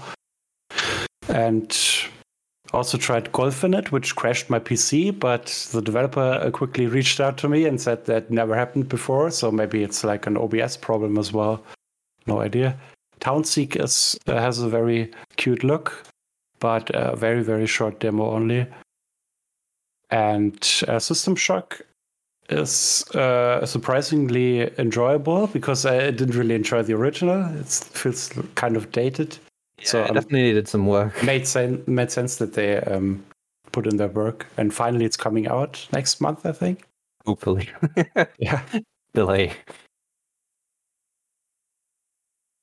And 1.29 1.71
Also 2.73 2.97
tried 2.97 3.31
Golfinet, 3.31 3.91
which 3.91 4.15
crashed 4.15 4.49
my 4.49 4.59
PC, 4.59 5.17
but 5.17 5.45
the 5.71 5.81
developer 5.81 6.49
quickly 6.51 6.87
reached 6.87 7.19
out 7.19 7.37
to 7.37 7.47
me 7.47 7.65
and 7.65 7.79
said 7.79 8.05
that 8.05 8.31
never 8.31 8.55
happened 8.55 8.89
before. 8.89 9.31
So 9.31 9.51
maybe 9.51 9.83
it's 9.83 10.03
like 10.03 10.27
an 10.27 10.35
OBS 10.35 10.77
problem 10.77 11.17
as 11.17 11.31
well. 11.31 11.63
No 12.27 12.41
idea. 12.41 12.77
Townseek 13.19 13.81
is, 13.81 14.17
uh, 14.27 14.39
has 14.39 14.59
a 14.59 14.67
very 14.67 15.11
cute 15.37 15.63
look, 15.63 16.05
but 16.59 16.89
a 16.93 17.15
very, 17.15 17.43
very 17.43 17.67
short 17.67 17.99
demo 17.99 18.31
only. 18.31 18.67
And 20.09 20.55
uh, 20.87 20.99
System 20.99 21.35
Shock 21.35 21.81
is 22.49 23.03
uh, 23.11 23.65
surprisingly 23.65 24.69
enjoyable 24.79 25.47
because 25.47 25.85
I 25.85 26.11
didn't 26.11 26.35
really 26.35 26.55
enjoy 26.55 26.83
the 26.83 26.93
original. 26.93 27.45
It 27.59 27.67
feels 27.67 28.31
kind 28.55 28.75
of 28.77 28.91
dated. 28.91 29.37
Yeah, 29.79 29.85
so 29.85 30.03
it 30.03 30.13
definitely 30.13 30.43
needed 30.43 30.67
some 30.67 30.87
work. 30.87 31.21
Made 31.23 31.47
sense. 31.47 31.87
Made 31.87 32.11
sense 32.11 32.37
that 32.37 32.53
they 32.53 32.77
um, 32.77 33.23
put 33.71 33.87
in 33.87 33.97
their 33.97 34.07
work, 34.07 34.47
and 34.57 34.73
finally 34.73 35.05
it's 35.05 35.17
coming 35.17 35.47
out 35.47 35.85
next 35.91 36.21
month, 36.21 36.45
I 36.45 36.51
think. 36.51 36.85
Hopefully. 37.25 37.69
yeah. 38.39 38.61
Delay. 39.13 39.53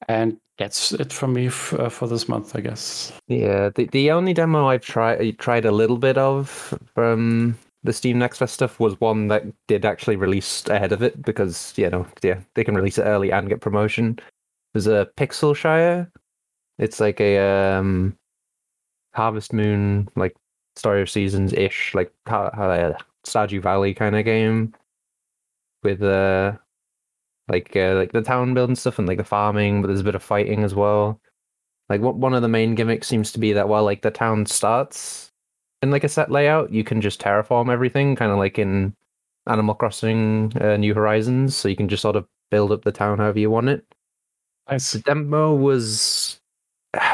And 0.09 0.39
that's 0.59 0.93
it 0.93 1.13
from 1.13 1.33
me 1.35 1.47
f- 1.47 1.75
uh, 1.75 1.89
for 1.89 2.07
this 2.07 2.29
month, 2.29 2.55
I 2.57 2.61
guess. 2.61 3.13
Yeah, 3.29 3.71
the 3.75 3.87
the 3.87 4.11
only 4.11 4.35
demo 4.35 4.69
I've 4.69 4.85
tried 4.85 5.39
tried 5.39 5.65
a 5.65 5.73
little 5.73 5.99
bit 5.99 6.19
of 6.19 6.79
from 6.95 7.57
the 7.85 7.93
Steam 7.93 8.19
Next 8.19 8.39
Fest 8.39 8.55
stuff 8.55 8.79
was 8.79 9.01
one 9.01 9.29
that 9.29 9.45
did 9.67 9.85
actually 9.85 10.17
release 10.17 10.67
ahead 10.69 10.93
of 10.93 11.03
it 11.03 11.21
because 11.23 11.73
you 11.77 11.89
know 11.91 12.07
yeah 12.23 12.41
they 12.55 12.65
can 12.65 12.75
release 12.75 12.99
it 12.99 13.03
early 13.03 13.33
and 13.33 13.49
get 13.49 13.61
promotion. 13.61 14.19
There's 14.73 14.87
a 14.87 15.09
Pixel 15.17 15.55
Shire. 15.55 16.11
It's 16.83 16.99
like 16.99 17.21
a 17.21 17.39
um, 17.39 18.19
Harvest 19.15 19.53
Moon 19.53 20.09
like 20.17 20.35
Story 20.75 21.01
of 21.01 21.09
Seasons 21.09 21.53
ish 21.53 21.95
like 21.95 22.13
uh, 22.27 22.93
Stardew 23.25 23.63
Valley 23.63 23.95
kind 23.95 24.17
of 24.17 24.25
game 24.25 24.75
with 25.85 26.03
uh 26.03 26.53
like 27.49 27.77
uh, 27.77 27.95
like 27.95 28.11
the 28.11 28.23
town 28.23 28.55
building 28.55 28.75
stuff 28.75 28.99
and 28.99 29.07
like 29.07 29.19
the 29.19 29.25
farming, 29.25 29.81
but 29.81 29.89
there's 29.89 30.01
a 30.01 30.05
bit 30.05 30.17
of 30.17 30.23
fighting 30.25 30.65
as 30.65 30.75
well. 30.75 31.21
Like 31.89 32.01
what 32.01 32.17
one 32.17 32.35
of 32.35 32.43
the 32.43 32.49
main 32.49 32.75
gimmicks 32.75 33.07
seems 33.07 33.31
to 33.33 33.39
be 33.39 33.53
that 33.53 33.69
while 33.69 33.85
like 33.85 34.03
the 34.03 34.11
town 34.11 34.47
starts 34.47 35.31
in 35.83 35.91
like 35.93 36.05
a 36.05 36.09
set 36.09 36.33
layout, 36.33 36.73
you 36.73 36.83
can 36.83 37.01
just 37.01 37.21
terraform 37.21 37.71
everything, 37.71 38.17
kind 38.17 38.33
of 38.33 38.39
like 38.39 38.59
in 38.59 38.95
Animal 39.47 39.75
Crossing 39.75 40.53
uh, 40.61 40.77
New 40.77 40.95
Horizons. 40.95 41.55
So 41.55 41.69
you 41.69 41.77
can 41.77 41.89
just 41.89 42.03
sort 42.03 42.17
of 42.17 42.27
build 42.51 42.73
up 42.73 42.83
the 42.83 42.93
town 42.93 43.19
however 43.19 43.39
you 43.39 43.51
want 43.51 43.69
it. 43.69 43.85
Nice. 44.71 44.93
The 44.93 45.01
demo 45.01 45.55
was 45.55 46.22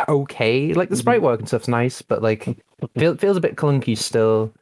okay. 0.08 0.72
Like 0.72 0.88
the 0.88 0.96
sprite 0.96 1.18
mm-hmm. 1.18 1.26
work 1.26 1.40
and 1.40 1.48
stuff's 1.48 1.68
nice, 1.68 2.02
but 2.02 2.22
like 2.22 2.58
feel, 2.96 3.16
feels 3.16 3.36
a 3.36 3.40
bit 3.40 3.56
clunky 3.56 3.96
still. 3.96 4.52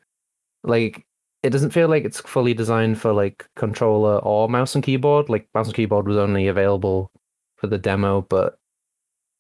Like 0.65 1.07
it 1.43 1.51
doesn't 1.51 1.71
feel 1.71 1.89
like 1.89 2.05
it's 2.05 2.21
fully 2.21 2.55
designed 2.55 3.01
for 3.01 3.13
like 3.13 3.49
controller 3.57 4.19
or 4.19 4.49
mouse 4.49 4.75
and 4.75 4.85
keyboard. 4.85 5.29
Like 5.29 5.49
mouse 5.55 5.67
and 5.67 5.75
keyboard 5.75 6.07
was 6.07 6.17
only 6.17 6.49
available 6.49 7.11
for 7.57 7.67
the 7.67 7.79
demo, 7.79 8.23
but 8.23 8.59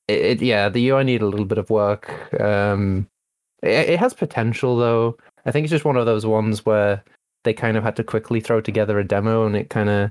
it, 0.08 0.20
it 0.20 0.42
yeah, 0.42 0.68
the 0.68 0.88
UI 0.88 1.04
need 1.04 1.22
a 1.22 1.26
little 1.26 1.46
bit 1.46 1.58
of 1.58 1.70
work. 1.70 2.32
Um, 2.40 3.08
it, 3.62 3.90
it 3.90 3.98
has 3.98 4.14
potential 4.14 4.76
though. 4.76 5.16
I 5.44 5.52
think 5.52 5.64
it's 5.64 5.70
just 5.70 5.84
one 5.84 5.96
of 5.96 6.06
those 6.06 6.26
ones 6.26 6.66
where 6.66 7.04
they 7.44 7.52
kind 7.52 7.76
of 7.76 7.84
had 7.84 7.96
to 7.96 8.04
quickly 8.04 8.40
throw 8.40 8.60
together 8.60 8.98
a 8.98 9.04
demo, 9.04 9.46
and 9.46 9.56
it 9.56 9.70
kind 9.70 9.88
of 9.88 10.10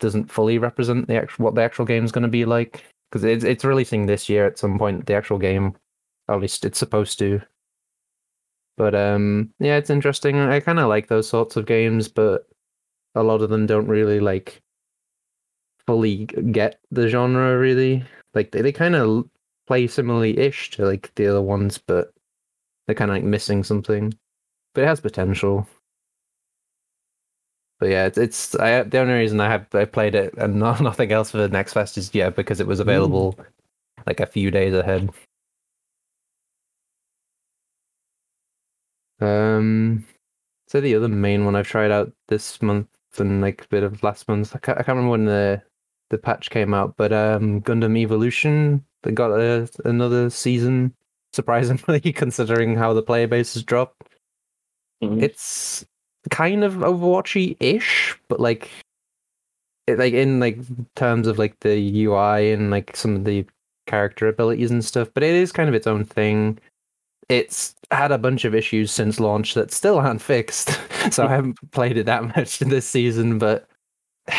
doesn't 0.00 0.30
fully 0.30 0.58
represent 0.58 1.08
the 1.08 1.16
actual 1.16 1.44
what 1.44 1.54
the 1.54 1.62
actual 1.62 1.84
game 1.84 2.04
is 2.04 2.12
going 2.12 2.22
to 2.22 2.28
be 2.28 2.44
like 2.44 2.84
because 3.10 3.24
it's 3.24 3.44
it's 3.44 3.64
releasing 3.64 4.06
this 4.06 4.28
year 4.28 4.46
at 4.46 4.58
some 4.58 4.78
point. 4.78 5.06
The 5.06 5.14
actual 5.14 5.38
game, 5.38 5.74
at 6.28 6.40
least 6.40 6.64
it's 6.64 6.78
supposed 6.78 7.18
to. 7.20 7.40
But 8.76 8.94
um, 8.94 9.50
yeah, 9.58 9.76
it's 9.76 9.90
interesting. 9.90 10.38
I 10.38 10.60
kind 10.60 10.78
of 10.78 10.88
like 10.88 11.08
those 11.08 11.28
sorts 11.28 11.56
of 11.56 11.66
games, 11.66 12.08
but 12.08 12.46
a 13.14 13.22
lot 13.22 13.42
of 13.42 13.50
them 13.50 13.66
don't 13.66 13.88
really 13.88 14.20
like 14.20 14.62
fully 15.86 16.26
get 16.26 16.80
the 16.90 17.08
genre. 17.08 17.58
Really, 17.58 18.04
like 18.34 18.52
they, 18.52 18.62
they 18.62 18.72
kind 18.72 18.94
of 18.94 19.28
play 19.66 19.86
similarly-ish 19.86 20.70
to 20.70 20.84
like 20.86 21.12
the 21.16 21.26
other 21.26 21.42
ones, 21.42 21.78
but 21.78 22.12
they're 22.86 22.94
kind 22.94 23.10
of 23.10 23.16
like 23.16 23.24
missing 23.24 23.62
something, 23.64 24.14
but 24.74 24.84
it 24.84 24.86
has 24.86 25.00
potential. 25.00 25.68
But 27.78 27.90
yeah, 27.90 28.06
it's, 28.06 28.18
it's 28.18 28.54
I, 28.56 28.82
the 28.82 28.98
only 28.98 29.14
reason 29.14 29.40
I 29.40 29.48
have 29.48 29.66
I 29.74 29.84
played 29.84 30.14
it 30.14 30.34
and 30.36 30.56
not, 30.58 30.80
nothing 30.80 31.12
else 31.12 31.30
for 31.30 31.38
the 31.38 31.48
next 31.48 31.72
fest 31.72 31.96
is 31.98 32.14
yeah 32.14 32.30
because 32.30 32.60
it 32.60 32.66
was 32.66 32.80
available 32.80 33.34
mm. 33.34 33.44
like 34.06 34.20
a 34.20 34.26
few 34.26 34.50
days 34.50 34.74
ahead. 34.74 35.10
Um, 39.20 40.06
so 40.68 40.80
the 40.80 40.94
other 40.94 41.08
main 41.08 41.44
one 41.44 41.56
I've 41.56 41.66
tried 41.66 41.90
out 41.90 42.12
this 42.28 42.62
month 42.62 42.88
and 43.16 43.40
like 43.40 43.64
a 43.64 43.68
bit 43.68 43.82
of 43.82 44.02
last 44.02 44.28
month. 44.28 44.54
I 44.54 44.58
can't, 44.58 44.78
I 44.78 44.82
can't 44.82 44.96
remember 44.96 45.10
when 45.10 45.24
the 45.24 45.62
the 46.10 46.18
patch 46.18 46.50
came 46.50 46.72
out, 46.72 46.96
but 46.96 47.12
um, 47.12 47.60
Gundam 47.62 47.98
Evolution 47.98 48.84
they 49.02 49.12
got 49.12 49.30
a, 49.30 49.68
another 49.84 50.30
season 50.30 50.94
surprisingly, 51.32 52.00
considering 52.12 52.74
how 52.74 52.92
the 52.92 53.02
player 53.02 53.28
base 53.28 53.54
has 53.54 53.62
dropped. 53.62 54.08
Mm-hmm. 55.02 55.22
It's 55.22 55.86
kind 56.30 56.64
of 56.64 56.74
Overwatchy 56.74 57.56
ish, 57.60 58.18
but 58.28 58.40
like, 58.40 58.70
it, 59.86 59.98
like 59.98 60.12
in 60.14 60.40
like 60.40 60.58
terms 60.96 61.26
of 61.26 61.38
like 61.38 61.58
the 61.60 62.04
UI 62.04 62.52
and 62.52 62.70
like 62.70 62.96
some 62.96 63.16
of 63.16 63.24
the 63.24 63.46
character 63.86 64.28
abilities 64.28 64.70
and 64.70 64.84
stuff. 64.84 65.08
But 65.14 65.22
it 65.22 65.34
is 65.34 65.52
kind 65.52 65.68
of 65.68 65.74
its 65.74 65.86
own 65.86 66.04
thing. 66.04 66.58
It's 67.28 67.74
had 67.90 68.12
a 68.12 68.18
bunch 68.18 68.44
of 68.44 68.54
issues 68.54 68.92
since 68.92 69.20
launch 69.20 69.54
that 69.54 69.72
still 69.72 69.98
aren't 69.98 70.22
fixed, 70.22 70.78
so 71.10 71.26
I 71.26 71.30
haven't 71.30 71.58
played 71.72 71.96
it 71.96 72.06
that 72.06 72.24
much 72.36 72.58
this 72.58 72.86
season. 72.86 73.38
But 73.38 73.68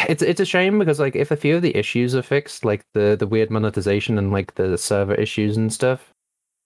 it's 0.08 0.22
it's 0.22 0.40
a 0.40 0.46
shame 0.46 0.80
because 0.80 1.00
like 1.00 1.16
if 1.16 1.32
a 1.32 1.36
few 1.36 1.56
of 1.58 1.62
the 1.62 1.76
issues 1.76 2.16
are 2.16 2.22
fixed, 2.22 2.64
like 2.66 2.86
the 2.94 3.16
the 3.20 3.28
weird 3.28 3.50
monetization 3.50 4.18
and 4.18 4.32
like 4.32 4.56
the 4.56 4.78
server 4.78 5.16
issues 5.16 5.58
and 5.58 5.74
stuff, 5.74 6.14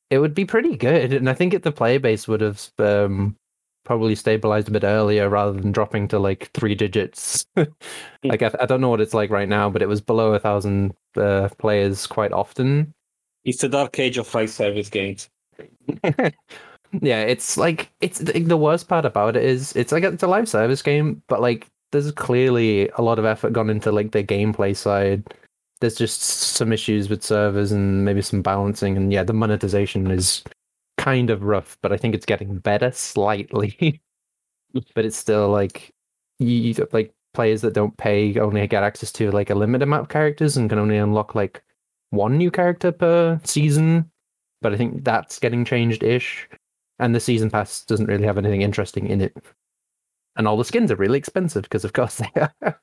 it 0.10 0.20
would 0.20 0.36
be 0.36 0.46
pretty 0.46 0.76
good. 0.78 1.14
And 1.14 1.30
I 1.30 1.34
think 1.34 1.54
if 1.54 1.64
the 1.64 1.72
player 1.72 2.00
base 2.00 2.28
would 2.28 2.42
have 2.42 2.70
um, 2.80 3.36
probably 3.84 4.16
stabilized 4.16 4.68
a 4.68 4.72
bit 4.72 4.84
earlier 4.84 5.30
rather 5.30 5.54
than 5.54 5.72
dropping 5.72 6.08
to 6.10 6.20
like 6.20 6.50
three 6.54 6.76
digits. 6.76 7.46
like 8.24 8.42
I, 8.42 8.52
I, 8.60 8.66
don't 8.66 8.82
know 8.82 8.90
what 8.90 9.02
it's 9.02 9.14
like 9.14 9.30
right 9.30 9.50
now, 9.50 9.70
but 9.70 9.82
it 9.82 9.88
was 9.88 10.02
below 10.02 10.34
a 10.34 10.40
thousand 10.40 10.94
uh, 11.18 11.50
players 11.58 12.08
quite 12.08 12.32
often. 12.32 12.94
It's 13.44 13.62
the 13.62 13.70
dark 13.70 14.00
age 14.00 14.18
of 14.18 14.34
live 14.34 14.50
service 14.50 14.90
games. 14.90 15.30
yeah, 17.02 17.22
it's 17.22 17.58
like 17.58 17.92
it's 18.00 18.20
the 18.20 18.58
worst 18.58 18.88
part 18.88 19.06
about 19.06 19.36
it 19.36 19.44
is 19.44 19.76
it's 19.76 19.92
like 19.92 20.04
it's 20.04 20.24
a 20.24 20.28
live 20.28 20.48
service 20.48 20.82
game, 20.82 21.22
but 21.28 21.42
like 21.42 21.68
there's 21.92 22.12
clearly 22.12 22.90
a 22.96 23.02
lot 23.02 23.20
of 23.20 23.26
effort 23.26 23.54
gone 23.54 23.70
into 23.70 23.92
like 23.92 24.12
the 24.12 24.24
gameplay 24.24 24.76
side 24.76 25.24
there's 25.84 25.96
just 25.96 26.22
some 26.22 26.72
issues 26.72 27.10
with 27.10 27.22
servers 27.22 27.74
and 27.74 28.06
maybe 28.06 28.22
some 28.22 28.42
balancing 28.42 28.96
and 28.96 29.12
yeah 29.12 29.22
the 29.22 29.34
monetization 29.34 30.10
is 30.10 30.42
kind 31.04 31.30
of 31.30 31.44
rough 31.44 31.78
but 31.82 31.92
i 31.92 31.98
think 31.98 32.16
it's 32.16 32.26
getting 32.26 32.58
better 32.60 32.92
slightly 32.92 34.02
but 34.96 35.06
it's 35.06 35.18
still 35.18 35.50
like 35.50 35.94
you 36.40 36.74
like 36.92 37.14
players 37.34 37.62
that 37.62 37.74
don't 37.74 37.98
pay 37.98 38.38
only 38.40 38.66
get 38.68 38.84
access 38.84 39.12
to 39.12 39.32
like 39.32 39.50
a 39.50 39.56
limited 39.56 39.84
amount 39.84 40.04
of 40.04 40.10
characters 40.10 40.56
and 40.56 40.70
can 40.70 40.80
only 40.80 40.98
unlock 40.98 41.36
like 41.36 41.64
one 42.12 42.38
new 42.38 42.52
character 42.52 42.92
per 42.92 43.40
season 43.44 44.10
but 44.62 44.74
i 44.74 44.78
think 44.78 45.04
that's 45.04 45.40
getting 45.40 45.66
changed 45.66 46.04
ish 46.04 46.48
and 47.00 47.14
the 47.14 47.20
season 47.20 47.50
pass 47.50 47.84
doesn't 47.86 48.06
really 48.06 48.26
have 48.26 48.38
anything 48.38 48.62
interesting 48.62 49.08
in 49.08 49.20
it 49.20 49.36
and 50.38 50.48
all 50.48 50.58
the 50.58 50.66
skins 50.66 50.92
are 50.92 50.96
really 50.96 51.18
expensive 51.18 51.64
because 51.64 51.84
of 51.84 51.94
course 51.94 52.16
they 52.36 52.42
are 52.62 52.80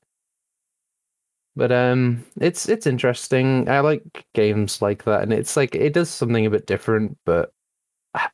but 1.57 1.73
um, 1.73 2.25
it's 2.41 2.69
it's 2.69 2.87
interesting. 2.87 3.69
I 3.69 3.81
like 3.81 4.25
games 4.35 4.81
like 4.81 5.05
that, 5.05 5.23
and 5.23 5.33
it's 5.33 5.57
like 5.57 5.75
it 5.75 5.93
does 5.93 6.09
something 6.09 6.47
a 6.47 6.51
bit 6.51 6.67
different. 6.67 7.19
But 7.27 7.53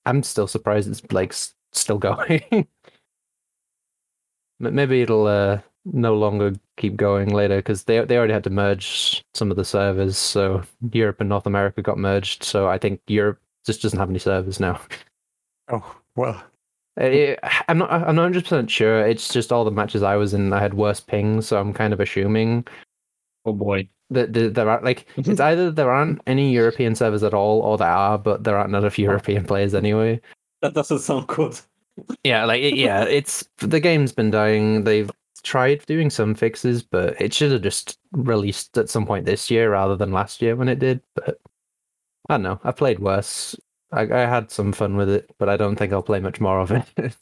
I'm 0.07 0.23
still 0.23 0.47
surprised 0.47 0.89
it's 0.89 1.03
like 1.13 1.35
still 1.73 1.99
going. 2.01 2.67
but 4.61 4.73
maybe 4.73 5.03
it'll 5.03 5.27
uh, 5.27 5.61
no 5.85 6.15
longer 6.15 6.53
keep 6.77 6.97
going 6.97 7.31
later 7.31 7.57
because 7.57 7.85
they 7.85 8.05
they 8.05 8.17
already 8.17 8.33
had 8.33 8.45
to 8.45 8.51
merge 8.51 9.25
some 9.35 9.51
of 9.51 9.57
the 9.57 9.65
servers. 9.65 10.17
So 10.19 10.63
Europe 10.93 11.21
and 11.21 11.29
North 11.29 11.47
America 11.47 11.83
got 11.83 11.99
merged. 11.99 12.43
So 12.45 12.69
I 12.69 12.79
think 12.79 13.01
Europe 13.07 13.41
just 13.65 13.83
doesn't 13.83 13.99
have 13.99 14.11
any 14.11 14.19
servers 14.19 14.61
now. 14.61 14.81
Oh 15.69 15.97
well. 16.15 16.43
It, 16.99 17.39
I'm 17.69 17.79
not. 17.79 17.91
I'm 17.93 18.15
not 18.17 18.23
100 18.23 18.45
percent 18.45 18.71
sure. 18.71 19.07
It's 19.07 19.33
just 19.33 19.53
all 19.53 19.65
the 19.65 19.71
matches 19.71 20.03
I 20.03 20.17
was 20.17 20.33
in. 20.33 20.53
I 20.53 20.61
had 20.61 20.75
worse 20.75 21.01
pings, 21.01 21.47
so 21.49 21.61
I'm 21.61 21.73
kind 21.75 21.93
of 21.93 22.01
assuming 22.01 22.67
Oh 23.47 23.53
boy. 23.53 23.89
That 24.11 24.33
the, 24.33 24.49
there 24.49 24.69
are 24.69 24.81
like 24.83 25.07
mm-hmm. 25.17 25.31
it's 25.31 25.41
either 25.41 25.71
there 25.71 25.91
aren't 25.91 26.21
any 26.27 26.53
European 26.53 26.95
servers 26.95 27.23
at 27.23 27.35
all, 27.35 27.61
or 27.61 27.77
there 27.77 27.89
are, 27.89 28.19
but 28.19 28.45
there 28.45 28.57
aren't 28.57 28.75
enough 28.75 28.99
European 28.99 29.45
players 29.45 29.75
anyway. 29.75 30.21
That 30.63 30.75
doesn't 30.75 31.01
sound 31.01 31.27
good. 31.27 31.59
Yeah, 32.25 32.45
like 32.45 32.63
yeah, 32.63 33.05
it's 33.09 33.49
the 33.59 33.81
game's 33.81 34.13
been 34.13 34.31
dying. 34.31 34.85
They've 34.85 35.11
tried 35.43 35.85
doing 35.87 36.11
some 36.11 36.35
fixes, 36.35 36.83
but 36.83 37.21
it 37.21 37.33
should 37.33 37.53
have 37.53 37.63
just 37.63 37.99
released 38.13 38.77
at 38.77 38.91
some 38.91 39.07
point 39.07 39.25
this 39.25 39.51
year 39.51 39.71
rather 39.71 39.97
than 39.97 40.13
last 40.13 40.43
year 40.43 40.57
when 40.57 40.69
it 40.69 40.79
did. 40.79 41.01
But 41.15 41.39
I 42.29 42.35
don't 42.35 42.43
know. 42.43 42.61
I've 42.65 42.77
played 42.77 42.99
worse. 42.99 43.57
I, 43.93 44.03
I 44.03 44.27
had 44.27 44.51
some 44.51 44.73
fun 44.73 44.97
with 44.97 45.09
it, 45.09 45.31
but 45.39 45.49
I 45.49 45.57
don't 45.57 45.77
think 45.77 45.93
I'll 45.93 46.03
play 46.03 46.21
much 46.21 46.41
more 46.41 46.61
of 46.61 46.73
it. 46.73 46.87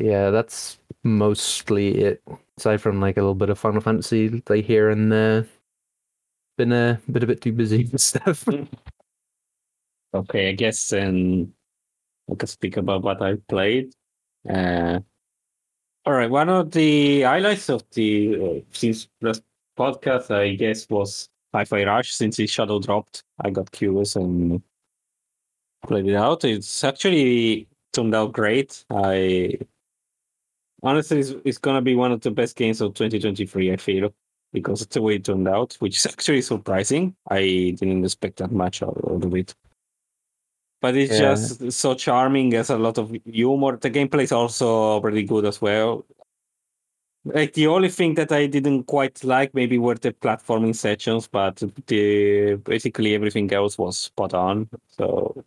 yeah, 0.00 0.30
that's 0.30 0.78
mostly 1.02 1.98
it. 1.98 2.22
Aside 2.58 2.80
from 2.80 3.00
like 3.00 3.16
a 3.16 3.20
little 3.20 3.34
bit 3.34 3.50
of 3.50 3.58
Final 3.58 3.80
Fantasy, 3.80 4.42
like 4.48 4.64
here 4.64 4.90
and 4.90 5.12
there. 5.12 5.46
Been 6.56 6.72
a 6.72 7.00
bit 7.10 7.22
a 7.22 7.26
bit 7.26 7.40
too 7.42 7.52
busy 7.52 7.84
with 7.84 8.00
stuff. 8.12 8.46
Okay, 10.14 10.48
I 10.48 10.52
guess 10.52 10.94
um, 10.94 11.52
I 12.30 12.36
can 12.36 12.48
speak 12.48 12.78
about 12.78 13.02
what 13.02 13.20
I 13.20 13.36
played. 13.48 13.92
Uh, 14.48 15.00
all 16.06 16.14
right, 16.14 16.30
one 16.30 16.48
of 16.48 16.70
the 16.70 17.22
highlights 17.22 17.68
of 17.68 17.84
the 17.90 18.36
uh, 18.40 18.60
since 18.72 19.08
last 19.20 19.42
podcast, 19.78 20.30
I 20.30 20.54
guess, 20.54 20.88
was 20.88 21.28
Hi-Fi 21.52 21.84
Rush. 21.84 22.14
Since 22.14 22.38
it 22.38 22.48
shadow 22.48 22.78
dropped, 22.78 23.24
I 23.44 23.50
got 23.50 23.70
curious 23.72 24.16
and 24.16 24.62
played 25.86 26.06
it 26.06 26.14
out. 26.14 26.44
It's 26.44 26.82
actually 26.82 27.68
turned 27.92 28.14
out 28.14 28.32
great. 28.32 28.84
I 28.88 29.58
honestly, 30.82 31.20
it's, 31.20 31.34
it's 31.44 31.58
gonna 31.58 31.82
be 31.82 31.94
one 31.94 32.12
of 32.12 32.20
the 32.20 32.30
best 32.30 32.56
games 32.56 32.80
of 32.80 32.94
2023. 32.94 33.72
I 33.72 33.76
feel 33.76 34.14
because 34.52 34.82
it's 34.82 34.94
the 34.94 35.02
way 35.02 35.16
it 35.16 35.24
turned 35.24 35.48
out, 35.48 35.74
which 35.80 35.98
is 35.98 36.06
actually 36.12 36.42
surprising. 36.42 37.14
I 37.30 37.74
didn't 37.78 38.04
expect 38.04 38.38
that 38.38 38.52
much 38.52 38.82
out 38.82 38.96
of 39.04 39.34
it 39.34 39.54
but 40.80 40.96
it's 40.96 41.18
Yeah. 41.18 41.34
just 41.34 41.72
so 41.72 41.94
charming. 41.94 42.52
Has 42.52 42.70
a 42.70 42.78
lot 42.78 42.98
of 42.98 43.10
humor. 43.24 43.76
The 43.76 43.90
gameplay 43.90 44.22
is 44.22 44.32
also 44.32 45.00
pretty 45.00 45.24
good 45.24 45.44
as 45.44 45.60
well. 45.60 46.04
Like 47.24 47.54
the 47.54 47.66
only 47.66 47.88
thing 47.88 48.14
that 48.14 48.30
I 48.30 48.46
didn't 48.46 48.84
quite 48.84 49.24
like 49.24 49.52
maybe 49.52 49.78
were 49.78 49.96
the 49.96 50.12
platforming 50.12 50.76
sections, 50.76 51.26
but 51.26 51.56
the 51.86 52.54
basically 52.62 53.14
everything 53.14 53.52
else 53.52 53.76
was 53.76 53.98
spot 53.98 54.32
on. 54.32 54.68
So 54.86 55.44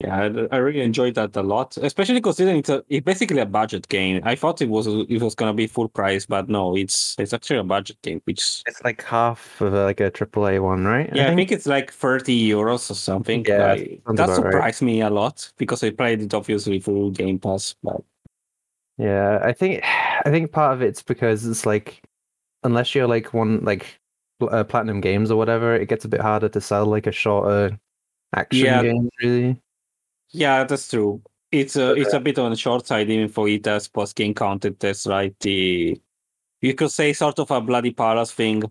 yeah, 0.00 0.16
I, 0.16 0.54
I 0.54 0.58
really 0.58 0.80
enjoyed 0.82 1.14
that 1.16 1.34
a 1.34 1.42
lot, 1.42 1.76
especially 1.76 2.20
considering 2.20 2.58
it's, 2.58 2.68
a, 2.68 2.84
it's 2.88 3.04
basically 3.04 3.40
a 3.40 3.46
budget 3.46 3.88
game. 3.88 4.20
I 4.24 4.36
thought 4.36 4.62
it 4.62 4.68
was 4.68 4.86
it 4.86 5.20
was 5.20 5.34
gonna 5.34 5.52
be 5.54 5.66
full 5.66 5.88
price, 5.88 6.24
but 6.24 6.48
no, 6.48 6.76
it's 6.76 7.16
it's 7.18 7.32
actually 7.32 7.58
a 7.58 7.64
budget 7.64 8.00
game, 8.02 8.20
which 8.24 8.62
it's 8.66 8.84
like 8.84 9.02
half 9.02 9.60
of 9.60 9.74
a, 9.74 9.84
like 9.84 10.00
a 10.00 10.10
AAA 10.10 10.62
one, 10.62 10.84
right? 10.84 11.10
yeah, 11.14 11.32
I 11.32 11.34
think 11.34 11.50
it's 11.50 11.66
like 11.66 11.92
30 11.92 12.48
euros 12.50 12.90
or 12.90 12.94
something. 12.94 13.44
Yeah, 13.44 13.72
I- 13.72 13.98
sounds 14.06 14.16
that 14.18 14.24
about 14.24 14.28
right. 14.44 14.52
surprised 14.52 14.82
me 14.82 15.00
a 15.00 15.10
lot 15.10 15.52
because 15.56 15.82
I 15.82 15.90
played 15.90 16.22
it 16.22 16.32
obviously 16.32 16.78
through 16.78 17.12
Game 17.12 17.40
Pass. 17.40 17.74
But 17.82 18.02
Yeah, 18.98 19.40
I 19.42 19.52
think 19.52 19.82
I 19.84 20.30
think 20.30 20.52
part 20.52 20.74
of 20.74 20.82
it's 20.82 21.02
because 21.02 21.44
it's 21.44 21.66
like 21.66 22.02
unless 22.62 22.94
you're 22.94 23.08
like 23.08 23.34
one 23.34 23.64
like 23.64 23.98
uh, 24.40 24.62
platinum 24.62 25.00
games 25.00 25.32
or 25.32 25.36
whatever, 25.36 25.74
it 25.74 25.88
gets 25.88 26.04
a 26.04 26.08
bit 26.08 26.20
harder 26.20 26.48
to 26.50 26.60
sell 26.60 26.86
like 26.86 27.08
a 27.08 27.12
shorter 27.12 27.76
action 28.36 28.64
Yeah. 28.64 28.82
game. 28.82 29.08
Really, 29.22 29.60
yeah, 30.30 30.64
that's 30.64 30.88
true. 30.88 31.22
It's 31.50 31.76
a 31.76 31.92
it's 31.94 32.12
a 32.12 32.20
bit 32.20 32.38
on 32.38 32.50
the 32.50 32.56
short 32.56 32.86
side 32.86 33.08
even 33.08 33.28
for 33.28 33.48
it 33.48 33.66
as 33.66 33.88
post 33.88 34.14
game 34.16 34.34
content. 34.34 34.78
That's 34.80 35.06
right. 35.06 35.34
The 35.40 35.98
you 36.60 36.74
could 36.74 36.90
say 36.90 37.12
sort 37.12 37.38
of 37.38 37.50
a 37.50 37.60
bloody 37.60 37.90
palace 37.92 38.32
thing. 38.32 38.62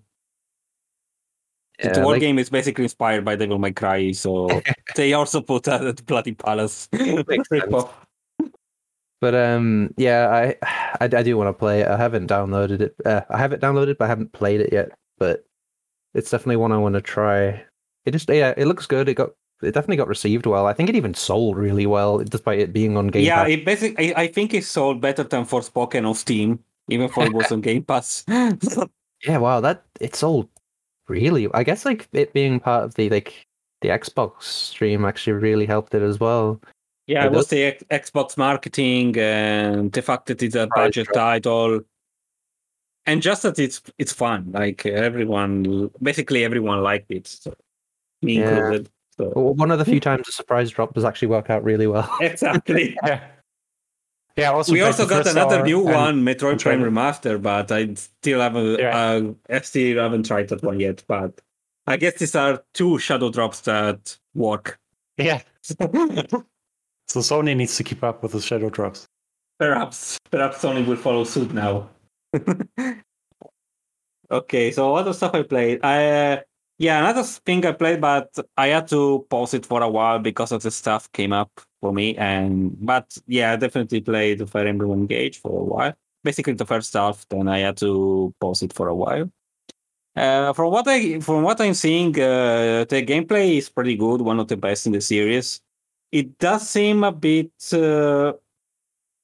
Yeah, 1.80 1.94
the 1.94 2.02
war 2.02 2.14
like- 2.14 2.22
game 2.22 2.40
is 2.40 2.50
basically 2.50 2.86
inspired 2.86 3.24
by 3.26 3.36
Devil 3.36 3.60
May 3.60 3.72
Cry, 3.72 4.12
so 4.12 4.50
they 4.96 5.14
also 5.14 5.42
put 5.42 5.68
a 5.68 5.96
bloody 6.06 6.34
palace 6.34 6.88
Makes 6.92 7.50
rip 7.52 7.64
sense. 7.64 7.74
off. 7.74 8.06
But 9.20 9.34
um, 9.34 9.94
yeah, 9.98 10.28
I 10.30 10.56
I, 11.02 11.06
I 11.06 11.24
do 11.24 11.38
want 11.38 11.50
to 11.50 11.54
play 11.54 11.82
it. 11.82 11.88
I 11.88 11.98
haven't 11.98 12.30
downloaded 12.30 12.82
it. 12.82 12.96
Uh, 13.06 13.22
I 13.30 13.38
have 13.39 13.54
it 13.54 13.62
downloaded, 13.62 13.98
but 13.98 14.06
I 14.06 14.10
haven't 14.10 14.34
played 14.34 14.62
it 14.62 14.72
yet. 14.72 14.91
But 15.17 15.46
it's 16.13 16.30
definitely 16.30 16.58
one 16.58 16.72
I 16.72 16.78
want 16.78 16.93
to 16.93 17.02
try. 17.02 17.63
It 18.06 18.12
just 18.12 18.30
yeah, 18.30 18.54
it 18.56 18.65
looks 18.65 18.86
good. 18.86 19.10
It 19.10 19.15
got 19.15 19.32
it 19.62 19.72
definitely 19.74 19.98
got 19.98 20.08
received 20.08 20.46
well. 20.46 20.65
I 20.67 20.74
think 20.74 20.89
it 20.89 20.96
even 20.96 21.13
sold 21.13 21.58
really 21.58 21.86
well, 21.86 22.20
despite 22.20 22.60
it 22.60 22.74
being 22.74 22.96
on 22.98 23.08
Game 23.08 23.26
yeah, 23.26 23.43
Pass. 23.43 23.52
it 23.52 23.65
basically 23.65 24.13
I, 24.15 24.22
I 24.24 24.28
think 24.28 24.54
it 24.54 24.63
sold 24.63 25.02
better 25.02 25.24
than 25.24 25.46
Forspoken 25.46 26.08
on 26.08 26.13
Steam, 26.15 26.60
even 26.89 27.10
though 27.15 27.24
it 27.24 27.34
was 27.34 27.52
on 27.52 27.62
Game 27.70 27.84
Pass. 27.84 28.24
Yeah, 29.26 29.38
wow, 29.39 29.60
that 29.62 29.84
it 30.00 30.15
sold 30.15 30.48
really. 31.08 31.48
I 31.56 31.63
guess 31.63 31.86
like 31.86 32.08
it 32.13 32.34
being 32.34 32.60
part 32.60 32.84
of 32.84 32.93
the 32.93 33.10
like 33.10 33.48
the 33.82 33.89
Xbox 33.89 34.43
stream 34.43 35.06
actually 35.06 35.34
really 35.34 35.65
helped 35.65 35.96
it 35.96 36.04
as 36.04 36.20
well. 36.20 36.62
Yeah, 37.08 37.24
It 37.24 37.28
it 37.28 37.32
was 37.32 37.48
the 37.48 37.63
X- 37.63 37.84
Xbox 37.89 38.38
marketing 38.38 39.17
and 39.17 39.91
the 39.91 40.04
fact 40.04 40.28
that 40.28 40.43
it's 40.43 40.54
a 40.56 40.67
budget 40.76 41.08
title, 41.13 41.80
and 43.08 43.22
just 43.24 43.41
that 43.41 43.58
it's 43.58 43.82
it's 43.98 44.13
fun. 44.13 44.52
Like 44.52 44.86
everyone, 44.86 45.89
basically 46.02 46.43
everyone 46.46 46.84
liked 46.84 47.10
it, 47.10 47.26
so, 47.26 47.56
me 48.22 48.38
Yeah. 48.38 48.50
included. 48.50 48.89
So 49.17 49.30
W- 49.30 49.53
One 49.53 49.71
of 49.71 49.80
the 49.80 49.86
few 49.86 49.99
times 49.99 50.25
the 50.25 50.32
surprise 50.32 50.69
drop 50.71 50.93
does 50.93 51.03
actually 51.06 51.30
work 51.30 51.49
out 51.49 51.63
really 51.63 51.88
well. 51.88 52.10
exactly. 52.21 52.97
Yeah. 53.06 53.21
Yeah. 54.36 54.51
Also 54.51 54.71
we 54.73 54.82
also 54.82 55.08
got 55.08 55.25
another 55.27 55.63
new 55.63 55.88
and- 55.88 55.95
one, 55.95 56.21
Metroid 56.23 56.39
Prime 56.62 56.80
trailer. 56.80 56.91
Remaster, 56.91 57.41
but 57.41 57.71
I 57.71 57.93
still 57.95 58.39
haven't. 58.39 58.80
Yeah. 58.80 58.95
Uh, 58.97 59.34
I 59.49 59.60
still 59.62 59.97
haven't 59.97 60.27
tried 60.27 60.49
that 60.49 60.62
one 60.63 60.80
yet. 60.80 61.03
But 61.08 61.41
I 61.88 61.97
guess 61.97 62.19
these 62.19 62.36
are 62.36 62.63
two 62.73 62.99
shadow 62.99 63.32
drops 63.32 63.62
that 63.62 64.17
work. 64.36 64.80
Yeah. 65.17 65.41
So 67.10 67.21
Sony 67.21 67.56
needs 67.56 67.77
to 67.77 67.86
keep 67.86 68.03
up 68.03 68.21
with 68.21 68.34
the 68.34 68.41
shadow 68.41 68.69
drops. 68.69 69.08
Perhaps, 69.60 70.17
perhaps 70.30 70.58
Sony 70.58 70.86
will 70.86 70.97
follow 70.97 71.23
suit 71.23 71.53
now. 71.53 71.89
okay, 74.30 74.71
so 74.71 74.93
other 74.93 75.13
stuff 75.13 75.34
I 75.34 75.43
played. 75.43 75.80
I 75.84 76.06
uh, 76.34 76.39
yeah, 76.78 77.00
another 77.00 77.24
thing 77.24 77.66
I 77.66 77.72
played, 77.72 78.02
but 78.02 78.38
I 78.56 78.68
had 78.68 78.88
to 78.90 79.26
pause 79.30 79.54
it 79.54 79.66
for 79.66 79.82
a 79.82 79.90
while 79.90 80.20
because 80.20 80.52
of 80.52 80.62
the 80.62 80.72
stuff 80.72 81.12
came 81.12 81.34
up 81.34 81.50
for 81.82 81.92
me. 81.92 82.16
And 82.18 82.78
but 82.86 83.18
yeah, 83.26 83.54
I 83.54 83.56
definitely 83.56 84.02
played 84.02 84.48
Fire 84.50 84.68
Emblem 84.68 84.92
Engage 84.92 85.40
for 85.40 85.60
a 85.60 85.63
while. 85.63 85.94
Basically, 86.24 86.54
the 86.54 86.66
first 86.66 86.94
half. 86.94 87.26
Then 87.30 87.48
I 87.48 87.60
had 87.60 87.78
to 87.78 88.34
pause 88.40 88.62
it 88.62 88.74
for 88.74 88.90
a 88.90 88.96
while. 88.96 89.32
Uh, 90.16 90.54
from 90.54 90.72
what 90.72 90.88
I 90.88 91.20
from 91.20 91.44
what 91.44 91.62
I'm 91.62 91.74
seeing, 91.74 92.10
uh, 92.20 92.86
the 92.90 93.04
gameplay 93.06 93.58
is 93.58 93.70
pretty 93.70 93.96
good, 93.96 94.22
one 94.22 94.40
of 94.40 94.48
the 94.48 94.58
best 94.58 94.86
in 94.86 94.94
the 94.94 95.02
series. 95.02 95.62
It 96.12 96.38
does 96.38 96.70
seem 96.70 97.04
a 97.04 97.12
bit 97.12 97.52
uh, 97.74 98.34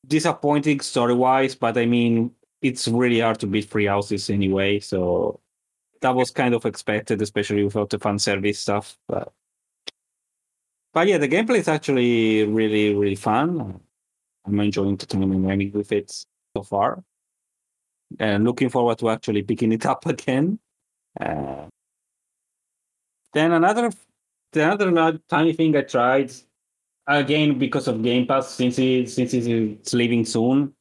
disappointing 0.08 0.80
story 0.82 1.14
wise, 1.14 1.56
but 1.56 1.78
I 1.78 1.86
mean, 1.86 2.32
it's 2.62 2.88
really 2.88 3.20
hard 3.20 3.40
to 3.40 3.48
beat 3.48 3.70
Three 3.70 3.86
Houses 3.86 4.30
anyway. 4.30 4.80
So 4.80 5.40
that 6.04 6.14
was 6.14 6.32
kind 6.32 6.54
of 6.54 6.66
expected, 6.66 7.22
especially 7.22 7.64
without 7.64 7.90
the 7.90 7.98
fan 7.98 8.20
service 8.20 8.60
stuff. 8.60 8.98
But 9.08 9.34
but 10.94 11.08
yeah, 11.08 11.18
the 11.18 11.28
gameplay 11.28 11.60
is 11.60 11.68
actually 11.68 12.46
really 12.46 12.94
really 12.94 13.16
fun. 13.16 13.80
I'm 14.46 14.60
enjoying 14.60 14.98
the 14.98 15.06
time 15.06 15.24
I'm 15.24 15.46
running 15.46 15.72
with 15.72 15.92
it 15.92 16.12
so 16.56 16.64
far, 16.64 17.04
and 18.20 18.44
looking 18.44 18.70
forward 18.70 19.00
to 19.00 19.10
actually 19.10 19.44
picking 19.44 19.72
it 19.72 19.86
up 19.86 20.06
again. 20.16 20.60
Uh, 21.20 21.68
then 23.34 23.54
another 23.54 23.92
another 24.54 24.92
la- 24.92 25.18
tiny 25.30 25.54
thing 25.54 25.76
I 25.76 25.82
tried 25.82 26.34
again 27.08 27.58
because 27.58 27.88
of 27.88 28.04
Game 28.04 28.28
Pass 28.28 28.50
since 28.50 28.78
it, 28.78 29.10
since 29.10 29.34
it's 29.34 29.94
leaving 29.94 30.26
soon. 30.26 30.74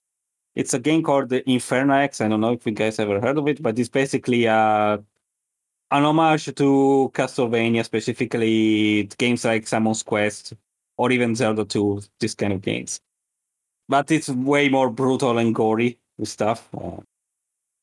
It's 0.55 0.75
a 0.75 0.79
game 0.79 1.03
called 1.03 1.31
the 1.31 1.43
Infernax. 1.43 2.21
I 2.23 2.29
don't 2.29 2.41
know 2.41 2.53
if 2.53 2.67
you 2.67 2.73
guys 2.73 2.99
ever 2.99 3.21
heard 3.21 3.39
of 3.39 3.49
it, 3.49 3.63
but 3.63 3.79
it's 3.79 3.89
basically 3.89 4.47
uh, 4.47 4.99
an 5.93 6.05
homage 6.05 6.47
to 6.55 7.11
Castlevania, 7.15 7.85
specifically 7.85 9.05
games 9.19 9.45
like 9.45 9.67
Simon's 9.67 10.03
Quest 10.03 10.55
or 10.97 11.11
even 11.13 11.35
Zelda 11.35 11.65
2, 11.65 12.03
this 12.21 12.35
kind 12.35 12.53
of 12.53 12.63
games. 12.63 13.01
But 13.89 14.11
it's 14.11 14.29
way 14.29 14.69
more 14.69 14.91
brutal 14.91 15.39
and 15.39 15.55
gory 15.55 15.99
with 16.19 16.29
stuff. 16.29 16.69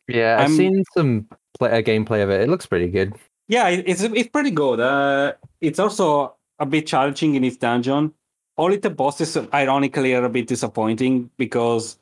Yeah, 0.07 0.35
I've 0.35 0.41
I'm- 0.49 0.57
seen 0.57 0.83
some 0.93 1.27
play, 1.57 1.83
gameplay 1.83 2.23
of 2.23 2.29
it. 2.29 2.41
It 2.41 2.49
looks 2.49 2.65
pretty 2.65 2.87
good. 2.87 3.13
Yeah, 3.47 3.67
it's 3.69 4.03
it's 4.03 4.29
pretty 4.29 4.51
good. 4.51 4.79
Uh, 4.79 5.33
it's 5.59 5.79
also 5.79 6.35
a 6.59 6.65
bit 6.67 6.85
challenging 6.85 7.33
in 7.35 7.43
its 7.43 7.57
dungeon. 7.57 8.13
Only 8.57 8.77
the 8.77 8.89
bosses, 8.91 9.35
ironically, 9.53 10.13
are 10.13 10.23
a 10.25 10.29
bit 10.29 10.47
disappointing 10.47 11.31
because 11.37 11.97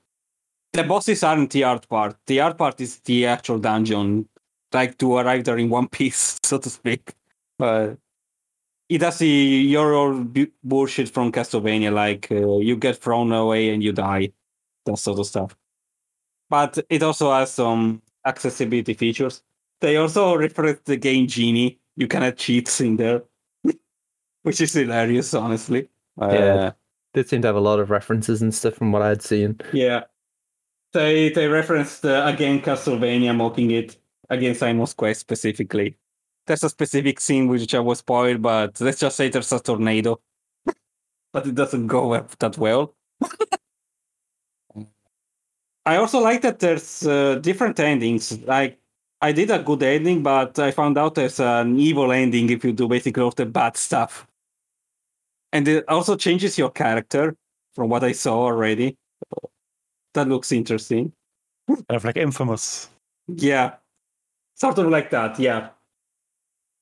the 0.74 0.84
bosses 0.84 1.24
aren't 1.24 1.52
the 1.52 1.64
art 1.64 1.88
part. 1.88 2.18
The 2.26 2.42
art 2.42 2.58
part 2.58 2.82
is 2.82 3.00
the 3.00 3.28
actual 3.28 3.60
dungeon, 3.60 4.28
like 4.80 4.98
to 5.00 5.18
arrive 5.18 5.44
there 5.44 5.58
in 5.58 5.70
one 5.70 5.88
piece, 5.98 6.40
so 6.44 6.58
to 6.60 6.70
speak. 6.70 7.14
But 7.60 7.98
it 8.90 9.00
does 9.00 9.18
the 9.20 9.28
your 9.28 10.14
bu- 10.14 10.52
bullshit 10.64 11.10
from 11.10 11.32
Castlevania, 11.32 11.92
like 11.92 12.32
uh, 12.32 12.58
you 12.60 12.76
get 12.78 12.98
thrown 13.04 13.32
away 13.32 13.70
and 13.74 13.84
you 13.84 13.92
die, 13.94 14.32
that 14.86 14.98
sort 14.98 15.20
of 15.20 15.26
stuff. 15.26 15.56
But 16.50 16.78
it 16.90 17.04
also 17.04 17.32
has 17.34 17.52
some 17.52 18.02
accessibility 18.24 18.94
features. 18.94 19.44
They 19.82 19.98
also 19.98 20.38
reference 20.38 20.80
the 20.86 20.98
game 20.98 21.28
Genie. 21.28 21.80
You 21.96 22.08
can 22.08 22.24
add 22.24 22.38
cheats 22.38 22.80
in 22.82 22.98
there, 22.98 23.24
which 24.44 24.62
is 24.62 24.74
hilarious, 24.74 25.34
honestly. 25.34 25.90
Yeah. 26.20 26.28
Uh, 26.28 26.72
Did 27.14 27.28
seem 27.30 27.42
to 27.42 27.48
have 27.48 27.56
a 27.58 27.68
lot 27.70 27.80
of 27.80 27.90
references 27.90 28.42
and 28.42 28.54
stuff 28.54 28.76
from 28.76 28.92
what 28.92 29.02
I 29.02 29.10
had 29.10 29.22
seen. 29.22 29.60
yeah. 29.74 30.04
They 30.94 31.30
they 31.36 31.48
referenced 31.48 32.06
uh, 32.06 32.24
again 32.34 32.62
Castlevania, 32.62 33.36
mocking 33.36 33.72
it 33.72 33.98
against 34.30 34.60
Simon's 34.60 34.94
Quest 34.94 35.22
specifically. 35.22 35.98
There's 36.46 36.64
a 36.64 36.70
specific 36.70 37.20
scene 37.20 37.48
which 37.48 37.74
I 37.76 37.80
was 37.80 38.00
spoiled, 38.00 38.42
but 38.42 38.80
let's 38.80 39.00
just 39.00 39.18
say 39.18 39.30
there's 39.30 39.52
a 39.52 39.60
tornado, 39.60 40.22
but 41.34 41.48
it 41.48 41.56
doesn't 41.56 41.88
go 41.88 42.26
that 42.40 42.58
well. 42.58 42.96
I 45.86 45.96
also 45.96 46.20
like 46.20 46.42
that 46.42 46.60
there's 46.60 47.06
uh, 47.08 47.36
different 47.36 47.80
endings. 47.80 48.42
Like 48.42 48.78
I 49.22 49.32
did 49.32 49.52
a 49.52 49.60
good 49.60 49.82
ending, 49.84 50.22
but 50.22 50.60
I 50.60 50.72
found 50.72 50.98
out 50.98 51.16
there's 51.16 51.40
an 51.40 51.80
evil 51.80 52.12
ending 52.12 52.50
if 52.50 52.64
you 52.66 52.74
do 52.74 52.88
basically 52.88 53.24
all 53.24 53.32
the 53.32 53.46
bad 53.46 53.78
stuff, 53.78 54.28
and 55.54 55.68
it 55.68 55.88
also 55.88 56.16
changes 56.18 56.58
your 56.58 56.72
character 56.72 57.36
from 57.74 57.90
what 57.90 58.04
I 58.04 58.12
saw 58.12 58.44
already. 58.44 58.98
That 60.14 60.28
looks 60.28 60.52
interesting. 60.52 61.14
Kind 61.68 61.86
of 61.90 62.04
like 62.04 62.18
infamous. 62.18 62.90
Yeah, 63.28 63.76
sort 64.58 64.78
of 64.80 64.88
like 64.90 65.10
that. 65.12 65.40
Yeah, 65.40 65.70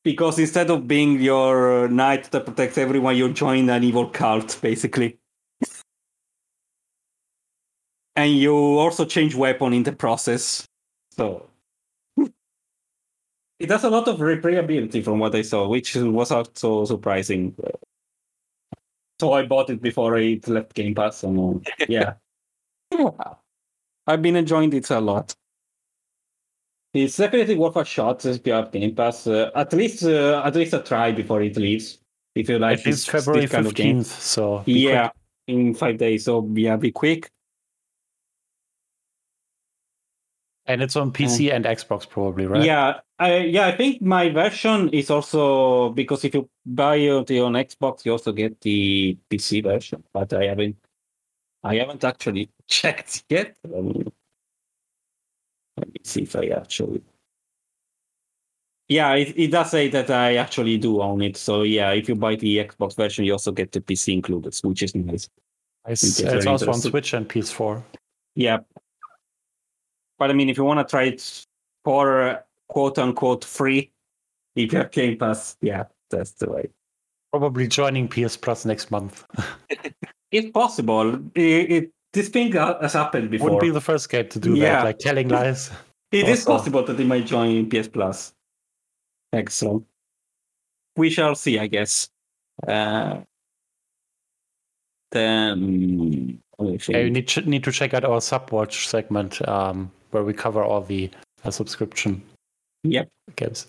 because 0.05 0.39
instead 0.39 0.69
of 0.69 0.87
being 0.87 1.19
your 1.19 1.89
knight 1.89 2.31
that 2.31 2.45
protects 2.45 2.77
everyone, 2.77 3.17
you 3.17 3.33
join 3.33 3.69
an 3.69 3.83
evil 3.83 4.07
cult, 4.07 4.57
basically. 4.61 5.17
and 8.15 8.31
you 8.31 8.53
also 8.55 9.03
change 9.03 9.35
weapon 9.35 9.73
in 9.73 9.83
the 9.83 9.91
process. 9.91 10.65
So 11.11 11.49
it 13.59 13.69
has 13.69 13.83
a 13.83 13.89
lot 13.89 14.07
of 14.07 14.19
replayability 14.19 15.03
from 15.03 15.17
what 15.19 15.33
I 15.33 15.41
saw, 15.41 15.67
which 15.67 15.95
was 15.95 16.31
also 16.31 16.85
surprising. 16.85 17.55
So 19.19 19.33
I 19.33 19.43
bought 19.43 19.71
it 19.71 19.81
before 19.81 20.17
it 20.17 20.47
left 20.47 20.75
Game 20.75 20.93
Pass. 20.93 21.23
And 21.23 21.67
yeah, 21.89 22.13
I've 24.07 24.21
been 24.21 24.35
enjoying 24.35 24.71
it 24.73 24.89
a 24.91 24.99
lot. 24.99 25.35
It's 26.95 27.17
definitely 27.17 27.55
worth 27.55 27.75
a 27.75 27.83
shot 27.83 28.25
if 28.25 28.47
you 28.47 28.53
have 28.53 28.71
Game 28.71 28.95
Pass. 28.95 29.27
Uh, 29.27 29.51
at 29.53 29.73
least, 29.73 30.03
uh, 30.03 30.41
at 30.45 30.55
least 30.55 30.73
a 30.73 30.79
try 30.79 31.11
before 31.11 31.41
it 31.41 31.57
leaves. 31.57 31.99
If 32.35 32.47
you 32.47 32.57
like, 32.57 32.79
It 32.79 32.87
is 32.87 33.05
February 33.05 33.47
kind 33.47 33.67
of 33.67 33.73
game. 33.73 33.99
15th, 33.99 34.05
so 34.05 34.59
be 34.59 34.73
Yeah, 34.73 35.09
quick. 35.09 35.13
in 35.47 35.73
five 35.75 35.97
days. 35.97 36.23
So 36.23 36.49
yeah, 36.53 36.77
be 36.77 36.91
quick. 36.91 37.29
And 40.67 40.81
it's 40.81 40.95
on 40.95 41.11
PC 41.11 41.53
and 41.53 41.65
Xbox 41.65 42.09
probably, 42.09 42.47
right? 42.47 42.63
Yeah, 42.63 42.99
I, 43.19 43.39
yeah. 43.39 43.67
I 43.67 43.75
think 43.75 44.01
my 44.01 44.29
version 44.29 44.89
is 44.89 45.11
also 45.11 45.89
because 45.89 46.23
if 46.23 46.33
you 46.33 46.49
buy 46.65 46.95
it 46.95 47.11
on 47.39 47.53
Xbox, 47.53 48.05
you 48.05 48.13
also 48.13 48.31
get 48.31 48.59
the 48.61 49.17
PC 49.29 49.63
version. 49.63 50.01
But 50.13 50.33
I 50.33 50.45
haven't, 50.45 50.77
I 51.61 51.75
haven't 51.75 52.03
actually 52.05 52.49
checked 52.67 53.25
yet. 53.29 53.57
Me, 53.69 54.05
let 55.77 55.87
me 55.87 55.99
see 56.03 56.23
if 56.23 56.35
I 56.35 56.47
actually. 56.47 57.01
Yeah, 58.87 59.13
it, 59.15 59.33
it 59.35 59.51
does 59.51 59.71
say 59.71 59.89
that 59.89 60.11
I 60.11 60.35
actually 60.35 60.77
do 60.77 61.01
own 61.01 61.21
it. 61.21 61.37
So 61.37 61.63
yeah, 61.63 61.91
if 61.91 62.07
you 62.07 62.15
buy 62.15 62.35
the 62.35 62.57
Xbox 62.57 62.95
version, 62.95 63.25
you 63.25 63.31
also 63.31 63.51
get 63.51 63.71
the 63.71 63.81
PC 63.81 64.13
included, 64.13 64.55
which 64.63 64.83
is 64.83 64.93
nice. 64.93 65.27
It's, 65.87 66.03
It's 66.03 66.19
it's 66.19 66.45
also 66.45 66.71
on. 66.71 66.79
Switch 66.79 67.13
and 67.13 67.27
PS4. 67.27 67.83
Yeah. 68.35 68.59
But 70.17 70.29
I 70.29 70.33
mean, 70.33 70.49
if 70.49 70.57
you 70.57 70.63
want 70.63 70.87
to 70.87 70.89
try 70.89 71.03
it 71.03 71.45
for 71.83 72.21
uh, 72.21 72.39
quote 72.69 72.97
unquote 72.99 73.43
free, 73.43 73.91
if 74.55 74.71
you 74.71 74.79
have 74.79 74.91
Game 74.91 75.17
Pass, 75.17 75.57
yeah, 75.61 75.85
that's 76.09 76.31
the 76.31 76.49
way. 76.49 76.69
Probably 77.31 77.67
joining 77.67 78.07
PS 78.07 78.37
Plus 78.37 78.65
next 78.65 78.91
month. 78.91 79.25
It's 80.31 80.51
possible. 80.51 81.15
It, 81.33 81.71
it, 81.71 81.91
this 82.15 82.29
thing 82.29 82.51
has 82.53 82.93
happened 82.93 83.29
before. 83.29 83.45
Wouldn't 83.45 83.61
be 83.61 83.69
the 83.69 83.81
first 83.81 84.09
game 84.09 84.27
to 84.29 84.39
do 84.39 84.55
Yeah. 84.55 84.77
that, 84.77 84.83
like 84.85 84.97
telling 84.99 85.27
lies. 85.29 85.69
It 86.11 86.29
is 86.29 86.45
possible 86.45 86.81
that 86.85 86.95
they 86.95 87.03
might 87.03 87.25
join 87.25 87.69
PS 87.69 87.89
Plus. 87.89 88.31
Excellent. 89.33 89.85
We 90.95 91.09
shall 91.09 91.35
see, 91.35 91.59
I 91.59 91.67
guess. 91.67 92.07
Uh, 92.65 93.19
then 95.11 96.39
Yeah, 96.59 96.99
you 96.99 97.09
need 97.11 97.27
need 97.45 97.63
to 97.65 97.71
check 97.71 97.93
out 97.93 98.05
our 98.05 98.21
Subwatch 98.21 98.87
segment 98.87 99.45
um, 99.47 99.91
where 100.11 100.23
we 100.23 100.33
cover 100.33 100.63
all 100.63 100.81
the 100.81 101.09
uh, 101.43 101.51
subscription 101.51 102.21
Yep. 102.83 103.09
games. 103.35 103.67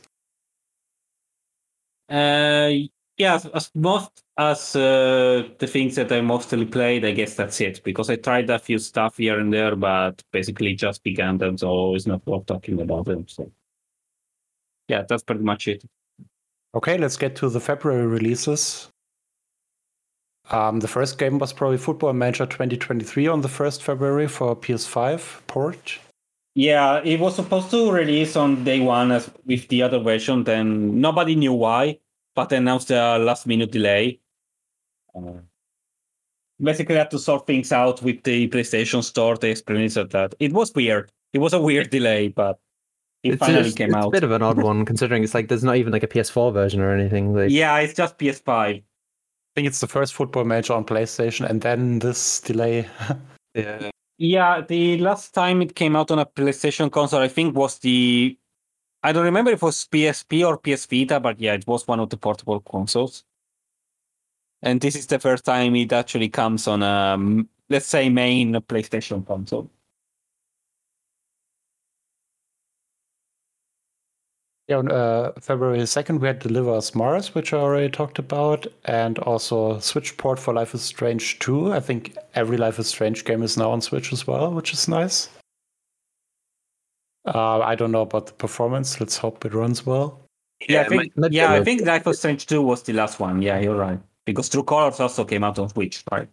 Uh, 2.09 2.71
yeah, 3.19 3.35
as- 3.35 3.47
as 3.47 3.71
most 3.75 4.23
as 4.39 4.77
uh, 4.77 5.49
the 5.59 5.67
things 5.67 5.95
that 5.97 6.13
I 6.13 6.21
mostly 6.21 6.67
played, 6.67 7.05
I 7.05 7.13
guess 7.13 7.35
that's 7.37 7.61
it. 7.61 7.83
Because 7.83 8.11
I 8.11 8.17
tried 8.17 8.51
a 8.51 8.59
few 8.59 8.79
stuff 8.79 9.17
here 9.17 9.39
and 9.41 9.53
there, 9.53 9.75
but 9.77 10.23
basically 10.33 10.75
just 10.75 11.03
began 11.03 11.39
them, 11.39 11.57
so 11.57 11.95
it's 11.95 12.07
not 12.07 12.27
worth 12.27 12.47
talking 12.47 12.81
about 12.81 13.07
them. 13.07 13.27
So, 13.29 13.51
yeah, 14.89 15.05
that's 15.09 15.23
pretty 15.23 15.43
much 15.43 15.69
it. 15.69 15.85
Okay, 16.75 16.99
let's 16.99 17.17
get 17.17 17.35
to 17.37 17.49
the 17.49 17.61
February 17.61 18.07
releases. 18.07 18.91
Um, 20.51 20.81
the 20.81 20.89
first 20.89 21.19
game 21.19 21.39
was 21.39 21.53
probably 21.53 21.79
Football 21.79 22.13
Manager 22.13 22.47
2023 22.47 23.27
on 23.27 23.41
the 23.41 23.49
1st 23.49 23.83
February 23.83 24.29
for 24.29 24.55
PS5 24.55 25.47
port. 25.47 25.99
Yeah, 26.55 27.01
it 27.05 27.19
was 27.19 27.35
supposed 27.37 27.71
to 27.71 27.91
release 27.91 28.37
on 28.37 28.65
day 28.65 28.81
one 28.81 29.13
as 29.13 29.31
with 29.45 29.69
the 29.69 29.83
other 29.83 29.99
version. 29.99 30.45
Then 30.45 31.01
nobody 31.01 31.35
knew 31.35 31.53
why, 31.53 31.99
but 32.37 32.49
they 32.51 32.57
announced 32.59 32.91
a 32.93 33.19
last 33.19 33.47
minute 33.49 33.73
delay. 33.73 34.21
Uh, 35.15 35.41
basically, 36.61 36.95
had 36.95 37.11
to 37.11 37.19
sort 37.19 37.47
things 37.47 37.73
out 37.73 38.03
with 38.03 38.23
the 38.23 38.49
PlayStation 38.49 39.03
Store. 39.03 39.37
They 39.37 39.51
explained 39.51 39.91
that 39.91 40.35
it 40.39 40.53
was 40.53 40.73
weird. 40.75 41.11
It 41.33 41.39
was 41.39 41.53
a 41.53 41.61
weird 41.61 41.91
delay, 41.91 42.29
but 42.29 42.61
it 43.23 43.33
It's, 43.35 43.41
finally 43.41 43.59
it's- 43.61 43.75
came 43.75 43.89
it's 43.89 43.97
out. 43.97 44.07
a 44.09 44.11
bit 44.11 44.25
of 44.25 44.31
an 44.31 44.43
odd 44.43 44.63
one 44.71 44.85
considering 44.85 45.25
it's 45.25 45.35
like 45.35 45.49
there's 45.49 45.65
not 45.65 45.77
even 45.77 45.93
like 45.93 46.05
a 46.05 46.09
PS4 46.09 46.53
version 46.53 46.81
or 46.81 46.93
anything. 46.95 47.35
Like, 47.35 47.51
Yeah, 47.51 47.77
it's 47.79 47.95
just 47.95 48.19
PS5. 48.19 48.47
I 48.49 48.83
think 49.55 49.67
it's 49.69 49.81
the 49.81 49.87
first 49.89 50.15
Football 50.15 50.45
Manager 50.45 50.75
on 50.75 50.85
PlayStation, 50.85 51.49
and 51.49 51.63
then 51.63 51.99
this 51.99 52.41
delay. 52.41 52.87
yeah. 53.55 53.91
Yeah, 54.19 54.63
the 54.63 54.97
last 54.99 55.35
time 55.35 55.61
it 55.63 55.75
came 55.75 55.95
out 55.97 56.11
on 56.11 56.19
a 56.19 56.25
PlayStation 56.27 56.91
console, 56.91 57.21
I 57.21 57.29
think 57.29 57.55
was 57.57 57.79
the 57.79 58.37
I 59.07 59.13
don't 59.13 59.25
remember 59.25 59.53
if 59.53 59.59
it 59.59 59.63
was 59.63 59.87
PSP 59.87 60.45
or 60.45 60.59
PS 60.59 60.85
Vita, 60.87 61.21
but 61.21 61.39
yeah, 61.39 61.53
it 61.53 61.65
was 61.69 61.87
one 61.87 62.01
of 62.01 62.11
the 62.11 62.17
portable 62.17 62.59
consoles. 62.59 63.23
And 64.63 64.81
this 64.81 64.97
is 64.97 65.07
the 65.07 65.21
first 65.21 65.45
time 65.45 65.77
it 65.77 65.93
actually 65.93 66.29
comes 66.29 66.67
on 66.67 66.83
a 66.83 67.17
let's 67.69 67.87
say 67.87 68.09
main 68.09 68.55
PlayStation 68.55 69.25
console. 69.25 69.71
Yeah, 74.67 74.79
on 74.79 74.91
uh, 74.91 75.31
February 75.41 75.79
2nd, 75.79 76.19
we 76.19 76.27
had 76.27 76.41
Deliver 76.41 76.75
Us 76.75 76.93
Mars, 76.93 77.33
which 77.33 77.53
I 77.53 77.59
already 77.59 77.89
talked 77.89 78.19
about, 78.19 78.67
and 78.87 79.21
also 79.21 79.79
Switch 79.79 80.17
port 80.17 80.41
for 80.41 80.53
Life 80.53 80.75
is 80.75 80.83
Strange 80.83 81.39
2. 81.39 81.73
I 81.73 81.79
think 81.79 82.17
every 82.35 82.57
Life 82.57 82.81
is 82.81 82.89
Strange 82.89 83.25
game 83.25 83.45
is 83.45 83.57
now 83.57 83.71
on 83.71 83.81
Switch 83.81 84.13
as 84.13 84.27
well, 84.27 84.51
which 84.53 84.73
is 84.73 84.89
nice. 84.89 85.29
Uh, 87.27 87.59
I 87.61 87.75
don't 87.75 87.91
know 87.93 88.03
about 88.03 88.27
the 88.27 88.33
performance. 88.33 89.01
Let's 89.01 89.17
hope 89.17 89.45
it 89.45 89.53
runs 89.53 89.85
well. 89.85 90.21
Yeah, 90.69 90.83
I 90.83 90.85
think 90.89 90.97
might- 91.01 91.17
might 91.17 91.33
yeah, 91.33 91.53
I 91.53 91.57
a- 91.57 91.65
think 91.65 91.83
Life 91.85 92.07
is 92.07 92.19
Strange 92.19 92.47
2 92.47 92.63
was 92.63 92.83
the 92.83 92.93
last 92.93 93.19
one. 93.21 93.43
Yeah, 93.43 93.59
you're 93.59 93.77
right. 93.77 93.99
Because 94.25 94.49
True 94.49 94.63
Colors 94.63 95.01
also 95.01 95.25
came 95.25 95.45
out 95.45 95.59
on 95.59 95.69
Switch, 95.69 96.03
right? 96.11 96.29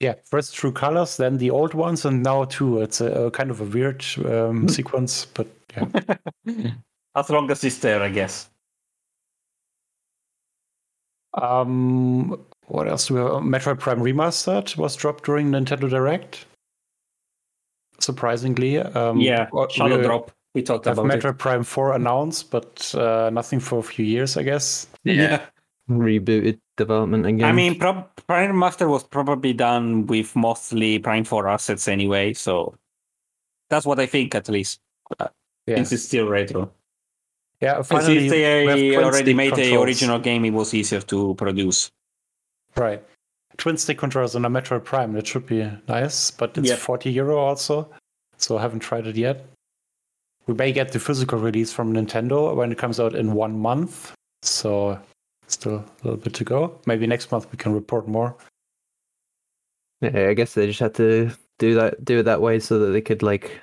Yeah, 0.00 0.14
first 0.24 0.54
True 0.54 0.72
Colors, 0.72 1.16
then 1.16 1.38
the 1.38 1.50
old 1.50 1.74
ones, 1.74 2.04
and 2.04 2.22
now 2.22 2.44
two. 2.44 2.80
It's 2.82 3.00
a, 3.00 3.26
a 3.26 3.30
kind 3.30 3.50
of 3.50 3.60
a 3.60 3.64
weird 3.64 4.04
um, 4.24 4.68
sequence, 4.76 5.26
but 5.26 5.46
yeah. 5.76 6.16
As 7.14 7.28
long 7.30 7.50
as 7.50 7.62
it's 7.62 7.78
there, 7.78 8.02
I 8.02 8.08
guess. 8.08 8.48
Um, 11.34 12.44
what 12.66 12.88
else 12.88 13.06
do 13.06 13.14
we 13.14 13.20
have? 13.20 13.30
Metroid 13.42 13.78
Prime 13.80 14.00
Remastered 14.00 14.76
was 14.76 14.96
dropped 14.96 15.24
during 15.24 15.50
Nintendo 15.50 15.88
Direct. 15.88 16.46
Surprisingly, 18.02 18.78
um, 18.78 19.20
yeah, 19.20 19.48
uh, 19.56 19.68
Shadow 19.68 19.98
we 19.98 20.02
Drop. 20.02 20.32
We 20.54 20.62
talked 20.62 20.84
Have 20.86 20.98
about 20.98 21.10
Metroid 21.10 21.38
Prime 21.38 21.62
4 21.64 21.94
announced, 21.94 22.50
but 22.50 22.94
uh, 22.94 23.30
nothing 23.32 23.58
for 23.60 23.78
a 23.78 23.82
few 23.82 24.04
years, 24.04 24.36
I 24.36 24.42
guess. 24.42 24.86
it. 25.04 25.16
Yeah. 25.16 25.40
Rebooted 25.88 26.58
development 26.76 27.26
again. 27.26 27.44
I 27.48 27.52
mean, 27.52 27.78
prob- 27.78 28.08
Prime 28.26 28.58
Master 28.58 28.88
was 28.88 29.02
probably 29.04 29.52
done 29.52 30.06
with 30.06 30.34
mostly 30.36 30.98
Prime 30.98 31.24
4 31.24 31.48
assets 31.48 31.88
anyway, 31.88 32.34
so 32.34 32.74
that's 33.70 33.86
what 33.86 33.98
I 33.98 34.06
think 34.06 34.34
at 34.34 34.48
least. 34.48 34.80
Yeah, 35.66 35.76
Since 35.76 35.92
it's 35.92 36.02
still 36.04 36.28
retro. 36.28 36.70
yeah. 37.60 37.76
And 37.76 37.86
Finally, 37.86 38.28
since 38.28 38.32
we 38.32 38.38
they 38.40 38.96
already 38.96 39.22
stick 39.22 39.36
made 39.36 39.54
the 39.54 39.80
original 39.80 40.18
game, 40.18 40.44
it 40.44 40.50
was 40.50 40.74
easier 40.74 41.00
to 41.00 41.34
produce. 41.36 41.90
Right. 42.76 43.02
Twin 43.62 43.76
stick 43.76 43.96
controllers 43.96 44.34
on 44.34 44.44
a 44.44 44.50
Metroid 44.50 44.82
Prime. 44.82 45.12
That 45.12 45.24
should 45.24 45.46
be 45.46 45.62
nice, 45.86 46.32
but 46.32 46.58
it's 46.58 46.70
Yeah. 46.70 46.74
40 46.74 47.12
euro 47.12 47.38
also, 47.38 47.88
so 48.36 48.58
I 48.58 48.60
haven't 48.60 48.80
tried 48.80 49.06
it 49.06 49.14
yet. 49.14 49.46
We 50.48 50.54
may 50.54 50.72
get 50.72 50.90
the 50.90 50.98
physical 50.98 51.38
release 51.38 51.72
from 51.72 51.92
Nintendo 51.92 52.56
when 52.56 52.72
it 52.72 52.78
comes 52.78 52.98
out 52.98 53.14
in 53.14 53.34
one 53.34 53.56
month, 53.56 54.16
so 54.42 54.98
still 55.46 55.76
a 55.76 55.84
little 56.02 56.16
bit 56.16 56.34
to 56.34 56.42
go. 56.42 56.80
Maybe 56.86 57.06
next 57.06 57.30
month 57.30 57.52
we 57.52 57.56
can 57.56 57.72
report 57.72 58.08
more. 58.08 58.36
yeah, 60.00 60.26
I 60.30 60.34
guess 60.34 60.54
they 60.54 60.66
just 60.66 60.80
had 60.80 60.94
to 60.96 61.30
do 61.60 61.74
that 61.74 62.04
do 62.04 62.18
it 62.18 62.22
that 62.24 62.40
way 62.42 62.58
so 62.58 62.80
that 62.80 62.86
they 62.86 63.00
could 63.00 63.22
like 63.22 63.60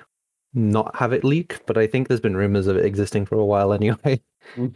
not 0.54 0.96
have 0.96 1.12
it 1.12 1.24
leak. 1.24 1.60
But 1.66 1.76
I 1.76 1.86
think 1.86 2.08
there's 2.08 2.20
been 2.22 2.38
rumors 2.38 2.68
of 2.68 2.78
it 2.78 2.86
existing 2.86 3.26
for 3.26 3.34
a 3.38 3.44
while 3.44 3.74
anyway. 3.74 4.22
Mm. 4.56 4.74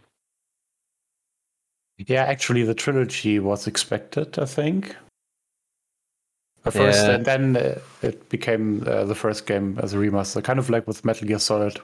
Yeah, 1.96 2.24
actually, 2.24 2.64
the 2.64 2.74
trilogy 2.74 3.38
was 3.38 3.66
expected, 3.66 4.38
I 4.38 4.44
think. 4.44 4.94
At 6.66 6.72
first, 6.72 7.06
Yeah. 7.06 7.14
and 7.16 7.24
then 7.24 7.56
uh, 7.56 7.78
it 8.02 8.28
became 8.30 8.82
uh, 8.86 9.04
the 9.04 9.14
first 9.14 9.46
game 9.46 9.78
as 9.82 9.92
a 9.92 9.98
remaster, 9.98 10.42
kind 10.42 10.58
of 10.58 10.70
like 10.70 10.86
with 10.86 11.04
Metal 11.04 11.28
Gear 11.28 11.38
Solid, 11.38 11.78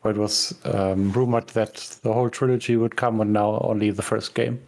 where 0.00 0.14
it 0.14 0.18
was 0.18 0.54
um, 0.64 1.12
rumored 1.12 1.48
that 1.48 1.98
the 2.02 2.12
whole 2.12 2.30
trilogy 2.30 2.76
would 2.76 2.96
come, 2.96 3.20
and 3.20 3.32
now 3.32 3.58
only 3.60 3.90
the 3.90 4.02
first 4.02 4.34
game. 4.34 4.60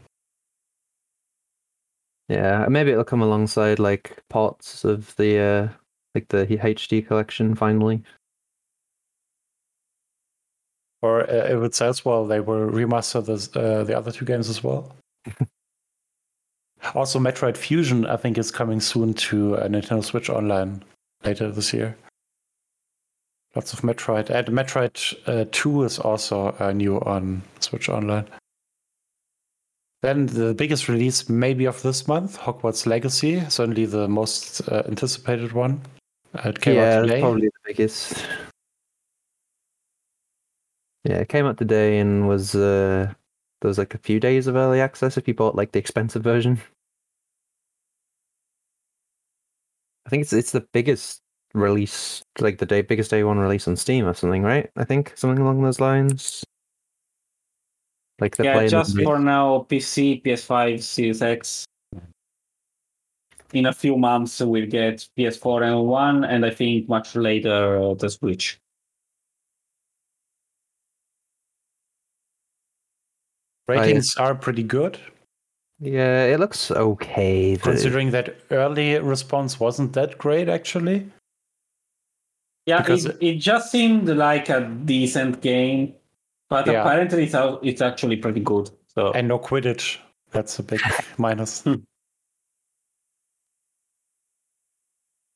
Yeah, 2.29 2.67
maybe 2.69 2.91
it'll 2.91 3.05
come 3.05 3.23
alongside 3.23 3.79
like 3.79 4.23
parts 4.29 4.85
of 4.85 5.15
the 5.17 5.39
uh 5.39 5.69
like 6.15 6.29
the 6.29 6.47
HD 6.47 7.07
collection 7.07 7.55
finally. 7.55 8.03
Or 11.03 11.21
uh, 11.23 11.57
if 11.57 11.63
it 11.63 11.75
says, 11.75 12.05
well, 12.05 12.27
they 12.27 12.41
will 12.41 12.69
remaster 12.69 13.25
this, 13.25 13.55
uh, 13.55 13.85
the 13.85 13.97
other 13.97 14.11
two 14.11 14.25
games 14.25 14.49
as 14.49 14.65
well. 14.65 14.97
also, 16.95 17.19
Metroid 17.19 17.57
Fusion, 17.57 18.07
I 18.07 18.17
think, 18.17 18.39
is 18.39 18.51
coming 18.51 18.81
soon 18.81 19.15
to 19.15 19.57
uh, 19.57 19.69
Nintendo 19.69 20.05
Switch 20.05 20.31
Online 20.31 20.83
later 21.25 21.51
this 21.51 21.73
year. 21.73 21.97
Lots 23.55 23.73
of 23.73 23.81
Metroid. 23.81 24.29
And 24.29 24.49
Metroid 24.49 25.15
uh, 25.27 25.47
2 25.51 25.85
is 25.85 25.99
also 25.99 26.55
uh, 26.59 26.73
new 26.73 27.01
on 27.01 27.43
Switch 27.61 27.89
Online. 27.89 28.27
Then 30.03 30.27
the 30.27 30.55
biggest 30.55 30.89
release, 30.89 31.29
maybe 31.29 31.65
of 31.65 31.83
this 31.83 32.07
month, 32.07 32.39
Hogwarts 32.39 32.87
Legacy, 32.87 33.41
certainly 33.49 33.87
the 33.87 34.07
most 34.07 34.61
uh, 34.69 34.83
anticipated 34.87 35.53
one. 35.53 35.81
Uh, 36.35 36.51
it 36.51 36.61
came 36.61 36.77
yeah, 36.77 36.99
out 36.99 37.03
today. 37.03 37.21
probably 37.21 37.47
the 37.47 37.61
biggest. 37.65 38.27
Yeah, 41.05 41.17
it 41.17 41.29
came 41.29 41.47
out 41.47 41.57
today 41.57 41.99
and 41.99 42.29
was 42.29 42.55
uh 42.55 43.13
there 43.67 43.71
was 43.71 43.79
like 43.79 43.95
a 43.95 43.99
few 43.99 44.21
days 44.21 44.47
of 44.47 44.55
early 44.55 44.81
access 44.81 45.17
if 45.17 45.27
you 45.27 45.35
bought 45.35 45.57
like 45.57 45.73
the 45.73 45.81
expensive 45.81 46.23
version. 46.23 46.61
I 50.07 50.09
think 50.09 50.23
it's 50.23 50.33
it's 50.33 50.53
the 50.53 50.65
biggest 50.73 51.19
release, 51.53 52.23
like 52.39 52.59
the 52.59 52.67
day 52.67 52.83
biggest 52.83 53.11
day 53.11 53.25
one 53.25 53.41
release 53.41 53.67
on 53.67 53.75
Steam 53.75 54.07
or 54.07 54.15
something, 54.15 54.45
right? 54.45 54.71
I 54.77 54.85
think 54.85 55.15
something 55.17 55.43
along 55.43 55.63
those 55.63 55.81
lines. 55.81 56.45
Like 58.21 58.37
they're 58.37 58.63
yeah, 58.63 58.69
just 58.69 58.97
it- 58.97 59.03
for 59.03 59.19
now, 59.19 59.67
PC, 59.69 60.23
PS5, 60.23 60.81
Series 60.85 61.21
X. 61.21 61.65
In 63.53 63.67
a 63.67 63.73
few 63.73 63.97
months, 63.97 64.41
we'll 64.41 64.71
get 64.71 65.09
PS4 65.19 65.65
and 65.65 65.89
one, 65.89 66.23
and 66.23 66.47
I 66.47 66.51
think 66.51 66.89
much 66.89 67.17
later 67.17 67.83
uh, 67.83 67.95
the 67.95 68.11
Switch. 68.11 68.61
Ratings 73.69 74.17
are 74.17 74.35
pretty 74.35 74.63
good. 74.63 74.99
Yeah, 75.81 76.25
it 76.25 76.41
looks 76.41 76.71
okay. 76.71 77.57
Considering 77.57 78.11
that 78.13 78.37
early 78.51 78.99
response 78.99 79.61
wasn't 79.61 79.93
that 79.95 80.17
great, 80.19 80.49
actually. 80.49 81.11
Yeah, 82.65 82.79
Because- 82.81 83.07
it, 83.07 83.19
it 83.21 83.35
just 83.37 83.71
seemed 83.71 84.09
like 84.09 84.49
a 84.49 84.61
decent 84.85 85.41
game, 85.43 85.95
but 86.49 86.67
Yeah. 86.67 86.81
apparently 86.83 87.25
it's, 87.25 87.35
it's 87.63 87.81
actually 87.83 88.17
pretty 88.17 88.41
good. 88.41 88.71
So 88.95 89.13
And 89.13 89.29
no 89.29 89.39
Quidditch. 89.39 89.99
That's 90.31 90.59
a 90.59 90.63
big 90.63 90.81
minus. 91.19 91.65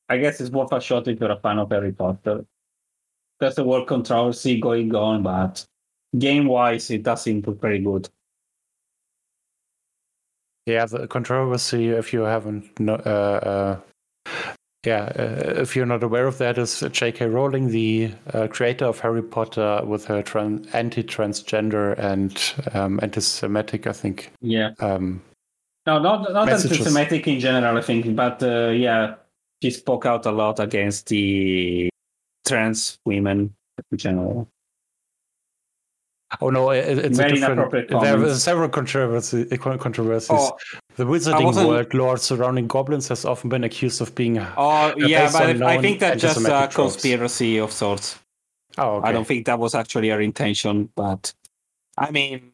I 0.09 0.17
guess 0.17 0.41
it's 0.41 0.49
worth 0.49 0.73
a 0.73 0.81
shot 0.81 1.07
if 1.07 1.19
you're 1.19 1.31
a 1.31 1.39
fan 1.39 1.59
of 1.59 1.69
Harry 1.71 1.93
Potter. 1.93 2.45
There's 3.39 3.57
a 3.57 3.63
word 3.63 3.87
controversy 3.87 4.59
going 4.59 4.93
on, 4.93 5.23
but 5.23 5.65
game 6.17 6.47
wise, 6.47 6.91
it 6.91 7.03
does 7.03 7.21
seem 7.21 7.41
to 7.43 7.51
be 7.51 7.57
pretty 7.59 7.79
good. 7.83 8.09
Yeah, 10.65 10.85
the 10.85 11.07
controversy, 11.07 11.89
if 11.89 12.13
you 12.13 12.21
haven't, 12.21 12.79
no, 12.79 12.93
uh, 12.93 13.79
uh, 14.27 14.31
yeah, 14.85 15.11
uh, 15.17 15.61
if 15.61 15.75
you're 15.75 15.85
not 15.85 16.03
aware 16.03 16.27
of 16.27 16.37
that, 16.39 16.57
is 16.57 16.83
J.K. 16.91 17.27
Rowling, 17.27 17.69
the 17.69 18.11
uh, 18.33 18.47
creator 18.47 18.85
of 18.85 18.99
Harry 18.99 19.23
Potter, 19.23 19.81
with 19.83 20.05
her 20.05 20.23
tran- 20.23 20.67
anti-transgender 20.73 21.97
and 21.99 22.53
um, 22.73 22.99
anti-Semitic, 23.01 23.87
I 23.87 23.93
think. 23.93 24.31
Yeah. 24.41 24.71
Um, 24.79 25.21
No, 25.87 25.97
not 25.99 26.31
not 26.31 26.47
anti-Semitic 26.47 27.27
in 27.27 27.39
general, 27.39 27.77
I 27.77 27.81
think, 27.81 28.15
but 28.15 28.41
uh, 28.43 28.69
yeah, 28.69 29.15
she 29.63 29.71
spoke 29.71 30.05
out 30.05 30.25
a 30.27 30.31
lot 30.31 30.59
against 30.59 31.07
the 31.07 31.89
trans 32.45 32.99
women 33.05 33.53
in 33.91 33.97
general. 33.97 34.47
Oh 36.39 36.49
no, 36.49 36.69
it, 36.71 36.97
it's 36.97 37.17
Very 37.17 37.31
a 37.31 37.35
different. 37.35 37.89
There 37.89 38.17
were 38.17 38.35
several 38.35 38.69
controversy, 38.69 39.47
eh, 39.51 39.57
controversies. 39.57 40.29
Oh, 40.31 40.57
the 40.95 41.05
Wizarding 41.05 41.67
World 41.67 41.93
lore 41.93 42.17
surrounding 42.17 42.67
goblins 42.67 43.07
has 43.09 43.25
often 43.25 43.49
been 43.49 43.63
accused 43.63 44.01
of 44.01 44.15
being. 44.15 44.37
Uh, 44.37 44.53
oh 44.57 44.69
uh, 44.69 44.93
yeah, 44.97 45.23
based 45.25 45.33
but 45.33 45.63
I 45.63 45.81
think 45.81 45.99
that's 45.99 46.21
just 46.21 46.45
a 46.45 46.53
uh, 46.53 46.67
tropes. 46.67 46.93
conspiracy 46.93 47.57
of 47.57 47.71
sorts. 47.71 48.19
Oh, 48.77 48.97
okay. 48.97 49.09
I 49.09 49.11
don't 49.11 49.27
think 49.27 49.45
that 49.47 49.59
was 49.59 49.75
actually 49.75 50.09
her 50.09 50.21
intention, 50.21 50.89
but 50.95 51.33
I 51.97 52.11
mean, 52.11 52.53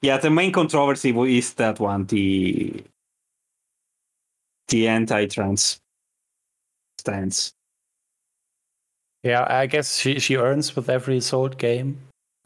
yeah, 0.00 0.16
the 0.16 0.30
main 0.30 0.52
controversy 0.52 1.10
is 1.36 1.54
that 1.54 1.78
one 1.80 2.06
the 2.06 2.82
the 4.68 4.88
anti-trans 4.88 5.80
stance. 6.98 7.52
Yeah, 9.22 9.46
I 9.48 9.66
guess 9.66 9.98
she, 9.98 10.18
she 10.18 10.36
earns 10.36 10.74
with 10.74 10.88
every 10.88 11.20
sold 11.20 11.56
game, 11.58 12.00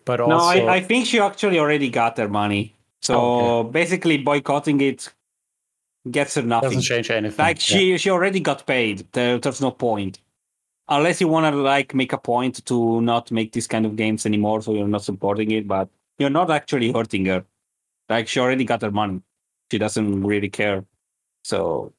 but 0.07 0.21
also 0.21 0.37
no, 0.39 0.43
I, 0.69 0.77
I 0.77 0.81
think 0.81 1.07
she 1.07 1.21
actually 1.21 1.59
already 1.59 1.91
got 1.91 2.17
her 2.17 2.29
money. 2.29 2.75
So 3.03 3.15
Oh, 3.21 3.63
basically, 3.65 4.17
boycotting 4.19 4.81
it 4.81 5.13
gets 6.11 6.35
her 6.37 6.43
nothing. 6.43 6.71
doesn't 6.71 6.83
change 6.83 7.11
anything. 7.11 7.37
Like 7.45 7.59
Yeah. 7.59 7.77
she 7.79 7.99
she 7.99 8.11
already 8.11 8.41
got 8.41 8.67
paid. 8.67 9.07
There, 9.13 9.39
there's 9.39 9.61
no 9.61 9.71
point. 9.71 10.21
Unless 10.89 11.21
you 11.21 11.29
want 11.29 11.53
to 11.53 11.61
like 11.61 11.95
make 11.95 12.13
a 12.13 12.19
point 12.19 12.65
to 12.67 13.01
not 13.03 13.31
make 13.33 13.53
these 13.53 13.67
kind 13.67 13.85
of 13.85 13.97
games 13.97 14.25
anymore, 14.25 14.63
so 14.63 14.73
you're 14.73 14.89
not 14.89 15.03
supporting 15.05 15.51
it, 15.51 15.67
but 15.69 15.89
you're 16.19 16.31
not 16.31 16.51
actually 16.51 16.93
hurting 16.93 17.27
her. 17.27 17.45
Like 18.09 18.29
she 18.29 18.39
already 18.41 18.65
got 18.65 18.83
her 18.83 18.93
money. 18.93 19.21
She 19.71 19.79
doesn't 19.79 20.23
really 20.23 20.49
care. 20.49 20.85
So 21.43 21.93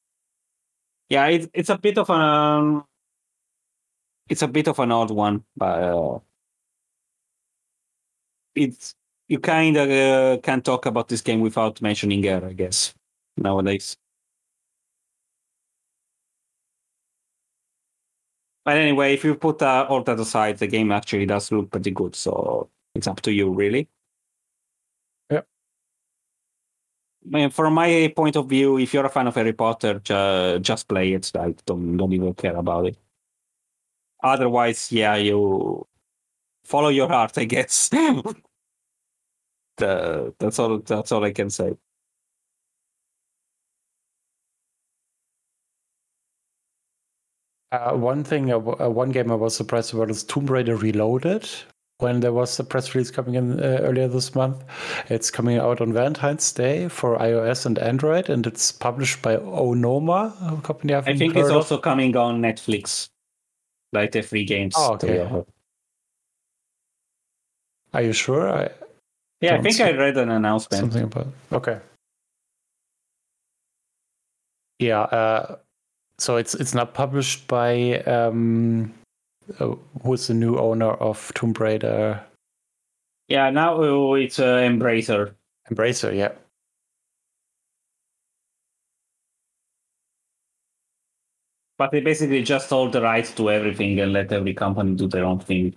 yeah, 1.10 1.28
it's 1.28 1.48
it's 1.54 1.70
a 1.70 1.78
bit 1.78 1.98
of 1.98 2.10
an 2.10 2.22
um, 2.22 2.86
it's 4.30 4.42
a 4.42 4.48
bit 4.48 4.68
of 4.68 4.80
an 4.80 4.92
odd 4.92 5.12
one, 5.12 5.44
but 5.58 5.84
uh, 5.84 6.20
it's 8.58 8.96
you 9.28 9.40
kind 9.40 9.78
of 9.78 9.90
uh, 9.90 10.40
can't 10.42 10.64
talk 10.66 10.86
about 10.86 11.08
this 11.10 11.22
game 11.22 11.42
without 11.42 11.82
mentioning 11.82 12.24
her, 12.24 12.46
I 12.46 12.54
guess 12.54 12.94
nowadays. 13.38 13.98
But 18.66 18.78
anyway, 18.78 19.14
if 19.14 19.24
you 19.24 19.36
put 19.36 19.62
uh, 19.62 19.86
all 19.90 20.04
that 20.04 20.20
aside, 20.20 20.58
the 20.58 20.68
game 20.68 20.92
actually 20.92 21.26
does 21.26 21.52
look 21.52 21.72
pretty 21.72 21.92
good. 21.92 22.16
So 22.16 22.70
it's 22.96 23.08
up 23.08 23.22
to 23.22 23.32
you, 23.32 23.50
really. 23.52 23.88
Yeah. 25.30 25.42
From 27.50 27.74
my 27.74 28.12
point 28.16 28.36
of 28.38 28.48
view, 28.50 28.78
if 28.80 28.94
you're 28.94 29.06
a 29.06 29.10
fan 29.10 29.28
of 29.28 29.36
Harry 29.36 29.54
Potter, 29.54 30.00
ju- 30.00 30.60
just 30.60 30.88
play 30.88 31.14
it. 31.14 31.30
Like, 31.36 31.64
don't 31.66 31.98
don't 31.98 32.14
even 32.14 32.34
care 32.34 32.56
about 32.56 32.86
it. 32.88 32.98
Otherwise, 34.24 34.92
yeah, 34.92 35.16
you 35.16 35.86
follow 36.66 36.90
your 36.90 37.10
heart, 37.10 37.38
I 37.38 37.46
guess. 37.46 37.90
the, 39.78 40.34
that's 40.40 40.60
all. 40.60 40.80
That's 40.80 41.12
all 41.12 41.24
I 41.24 41.32
can 41.32 41.50
say. 41.50 41.74
Uh, 47.72 47.92
one 47.94 48.24
thing, 48.24 48.52
uh, 48.52 48.58
uh, 48.58 48.90
one 48.90 49.12
game 49.12 49.32
I 49.32 49.36
was 49.36 49.56
surprised 49.56 49.94
about 49.94 50.10
is 50.10 50.24
Tomb 50.24 50.46
Raider 50.46 50.76
Reloaded. 50.76 51.50
When 52.00 52.20
there 52.20 52.32
was 52.32 52.60
a 52.60 52.64
press 52.64 52.94
release 52.94 53.10
coming 53.10 53.34
in 53.34 53.60
uh, 53.60 53.80
earlier 53.82 54.08
this 54.08 54.36
month, 54.36 54.64
it's 55.10 55.32
coming 55.32 55.58
out 55.58 55.82
on 55.82 55.92
Valentine's 55.92 56.52
Day 56.52 56.88
for 56.88 57.18
iOS 57.18 57.66
and 57.66 57.80
Android, 57.80 58.30
and 58.30 58.46
it's 58.46 58.72
published 58.72 59.24
by 59.24 59.38
Onoma, 59.38 60.32
a 60.60 60.62
company 60.62 60.94
I've 60.94 61.08
I 61.08 61.18
think 61.18 61.34
heard 61.34 61.42
it's 61.42 61.50
of. 61.50 61.56
also 61.56 61.78
coming 61.80 62.16
on 62.16 62.40
Netflix, 62.40 63.10
like 63.94 64.12
the 64.12 64.22
free 64.22 64.46
games. 64.46 64.76
Oh, 64.78 64.94
okay. 64.94 65.28
Are 67.96 68.02
you 68.04 68.14
sure? 68.14 68.48
I, 68.48 68.70
Yeah, 69.42 69.56
I 69.56 69.62
think 69.62 69.80
I 69.80 69.92
read 69.92 70.18
an 70.18 70.30
announcement. 70.30 70.82
something 70.82 71.04
about. 71.04 71.28
Okay. 71.52 71.80
Yeah. 74.80 75.02
Uh, 75.02 75.58
so 76.18 76.38
it's 76.38 76.56
it's 76.56 76.74
not 76.74 76.94
published 76.94 77.48
by 77.48 78.00
um, 78.04 78.94
uh, 79.60 79.76
who's 80.04 80.28
the 80.28 80.34
new 80.34 80.58
owner 80.58 80.92
of 80.92 81.32
Tomb 81.36 81.54
Raider? 81.54 82.24
Yeah, 83.28 83.50
now 83.50 83.82
uh, 83.82 84.14
it's 84.14 84.40
uh, 84.40 84.58
Embracer. 84.58 85.34
Embracer. 85.70 86.16
Yeah. 86.16 86.32
But 91.78 91.92
they 91.92 92.02
basically 92.02 92.42
just 92.42 92.70
hold 92.70 92.94
the 92.94 93.02
rights 93.02 93.36
to 93.36 93.52
everything 93.52 94.00
and 94.00 94.12
let 94.12 94.32
every 94.32 94.54
company 94.54 94.96
do 94.96 95.08
their 95.08 95.26
own 95.26 95.40
thing. 95.40 95.76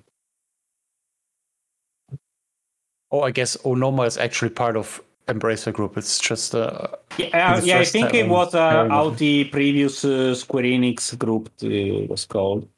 Oh, 3.11 3.23
I 3.23 3.31
guess 3.31 3.57
Onoma 3.59 4.07
is 4.07 4.17
actually 4.17 4.51
part 4.51 4.77
of 4.77 5.03
Embracer 5.27 5.73
Group. 5.73 5.97
It's 5.97 6.19
just 6.19 6.55
uh, 6.55 6.89
Yeah, 7.19 7.61
yeah 7.63 7.79
I 7.79 7.85
think 7.85 8.15
it 8.15 8.29
was 8.29 8.55
uh, 8.55 8.89
how 8.89 9.11
the 9.11 9.45
previous 9.45 10.05
uh, 10.05 10.35
Square 10.35 10.65
Enix 10.65 11.17
group 11.19 11.51
uh, 11.63 12.07
was 12.07 12.25
called. 12.27 12.69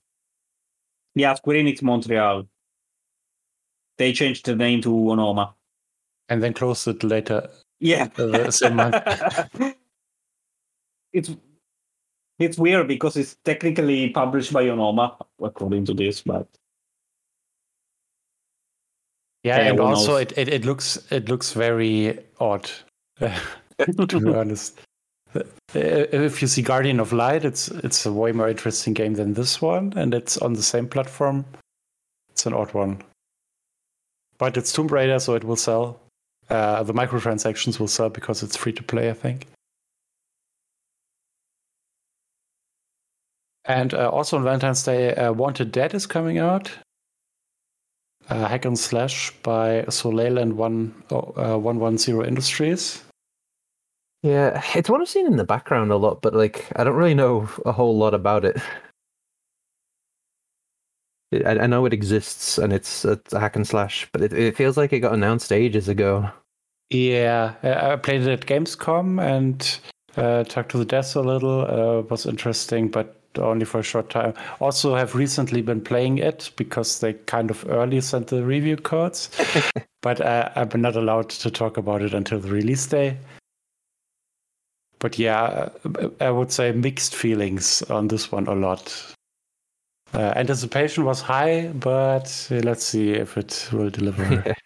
Yeah, 1.14 1.34
Square 1.34 1.58
Enix 1.58 1.82
Montreal. 1.82 2.46
They 3.98 4.12
changed 4.12 4.46
the 4.46 4.56
name 4.56 4.80
to 4.82 4.88
Onoma. 4.88 5.54
and 6.28 6.42
then 6.42 6.54
closed 6.54 6.88
it 6.88 7.04
later. 7.04 7.48
Yeah. 7.78 8.08
Uh, 8.16 8.50
same 8.50 8.76
month. 8.76 8.96
it's 11.12 11.30
it's 12.38 12.58
weird 12.58 12.88
because 12.88 13.16
it's 13.16 13.36
technically 13.44 14.10
published 14.10 14.52
by 14.52 14.64
Onoma, 14.64 15.16
according 15.42 15.84
to 15.86 15.94
this, 15.94 16.22
but 16.22 16.48
Yeah, 19.44 19.58
and 19.58 19.80
also 19.80 20.12
knows? 20.12 20.22
it, 20.22 20.38
it, 20.38 20.48
it 20.48 20.64
looks 20.64 20.98
it 21.10 21.28
looks 21.28 21.52
very 21.52 22.18
odd. 22.38 22.70
to 23.18 24.20
be 24.20 24.34
honest, 24.34 24.80
Uh, 25.34 25.42
if 25.74 26.42
you 26.42 26.48
see 26.48 26.62
Guardian 26.62 27.00
of 27.00 27.12
Light, 27.12 27.44
it's 27.44 27.68
it's 27.68 28.04
a 28.04 28.12
way 28.12 28.32
more 28.32 28.48
interesting 28.48 28.92
game 28.92 29.14
than 29.14 29.34
this 29.34 29.62
one, 29.62 29.92
and 29.96 30.14
it's 30.14 30.36
on 30.38 30.52
the 30.52 30.62
same 30.62 30.86
platform. 30.86 31.44
It's 32.30 32.44
an 32.46 32.52
odd 32.52 32.74
one, 32.74 33.02
but 34.38 34.56
it's 34.56 34.72
Tomb 34.72 34.88
Raider, 34.88 35.18
so 35.18 35.34
it 35.34 35.44
will 35.44 35.56
sell. 35.56 35.98
Uh, 36.50 36.82
the 36.82 36.92
microtransactions 36.92 37.80
will 37.80 37.88
sell 37.88 38.10
because 38.10 38.42
it's 38.42 38.56
free 38.56 38.72
to 38.72 38.82
play, 38.82 39.08
I 39.08 39.14
think. 39.14 39.46
And 43.64 43.94
uh, 43.94 44.10
also 44.10 44.36
on 44.36 44.44
Valentine's 44.44 44.82
Day, 44.82 45.14
uh, 45.14 45.32
Wanted 45.32 45.72
Dead 45.72 45.94
is 45.94 46.06
coming 46.06 46.38
out. 46.38 46.70
Uh, 48.28 48.46
hack 48.46 48.64
and 48.64 48.78
slash 48.78 49.30
by 49.42 49.84
Soleil 49.88 50.38
and 50.38 50.56
one 50.56 50.94
uh, 51.10 51.58
one 51.58 51.78
one 51.78 51.98
zero 51.98 52.24
Industries. 52.24 53.02
Yeah, 54.22 54.62
it's 54.74 54.88
one 54.88 55.00
I've 55.00 55.08
seen 55.08 55.26
in 55.26 55.36
the 55.36 55.44
background 55.44 55.90
a 55.90 55.96
lot, 55.96 56.22
but 56.22 56.34
like 56.34 56.66
I 56.76 56.84
don't 56.84 56.94
really 56.94 57.14
know 57.14 57.48
a 57.66 57.72
whole 57.72 57.98
lot 57.98 58.14
about 58.14 58.44
it. 58.44 58.56
I, 61.32 61.58
I 61.58 61.66
know 61.66 61.84
it 61.86 61.92
exists 61.92 62.58
and 62.58 62.72
it's, 62.72 63.04
it's 63.04 63.32
a 63.32 63.40
hack 63.40 63.56
and 63.56 63.66
slash, 63.66 64.06
but 64.12 64.22
it, 64.22 64.32
it 64.32 64.56
feels 64.56 64.76
like 64.76 64.92
it 64.92 65.00
got 65.00 65.14
announced 65.14 65.50
ages 65.50 65.88
ago. 65.88 66.30
Yeah, 66.90 67.54
I 67.62 67.96
played 67.96 68.22
it 68.22 68.28
at 68.28 68.46
Gamescom 68.46 69.20
and 69.20 69.78
uh, 70.16 70.44
talked 70.44 70.72
to 70.72 70.78
the 70.78 70.86
devs 70.86 71.16
a 71.16 71.20
little. 71.20 71.62
Uh, 71.62 72.02
was 72.02 72.26
interesting, 72.26 72.88
but 72.88 73.21
only 73.38 73.64
for 73.64 73.80
a 73.80 73.82
short 73.82 74.10
time. 74.10 74.34
Also, 74.60 74.94
have 74.94 75.14
recently 75.14 75.62
been 75.62 75.80
playing 75.80 76.18
it 76.18 76.50
because 76.56 77.00
they 77.00 77.14
kind 77.14 77.50
of 77.50 77.68
early 77.68 78.00
sent 78.00 78.28
the 78.28 78.44
review 78.44 78.76
codes, 78.76 79.30
but 80.02 80.20
uh, 80.20 80.50
I'm 80.54 80.80
not 80.80 80.96
allowed 80.96 81.30
to 81.30 81.50
talk 81.50 81.76
about 81.76 82.02
it 82.02 82.14
until 82.14 82.40
the 82.40 82.50
release 82.50 82.86
day. 82.86 83.16
But 84.98 85.18
yeah, 85.18 85.70
I 86.20 86.30
would 86.30 86.52
say 86.52 86.70
mixed 86.72 87.16
feelings 87.16 87.82
on 87.90 88.08
this 88.08 88.30
one 88.30 88.46
a 88.46 88.54
lot. 88.54 89.14
Uh, 90.14 90.32
anticipation 90.36 91.04
was 91.04 91.20
high, 91.20 91.68
but 91.68 92.48
uh, 92.50 92.56
let's 92.56 92.84
see 92.84 93.12
if 93.12 93.36
it 93.36 93.68
will 93.72 93.90
deliver. 93.90 94.54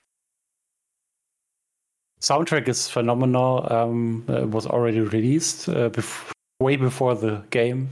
soundtrack 2.21 2.69
is 2.69 2.89
phenomenal. 2.89 3.67
Um, 3.73 4.25
it 4.29 4.49
was 4.49 4.67
already 4.67 5.01
released 5.01 5.69
uh, 5.69 5.91
bef- 5.91 6.31
way 6.61 6.77
before 6.77 7.15
the 7.15 7.43
game, 7.51 7.89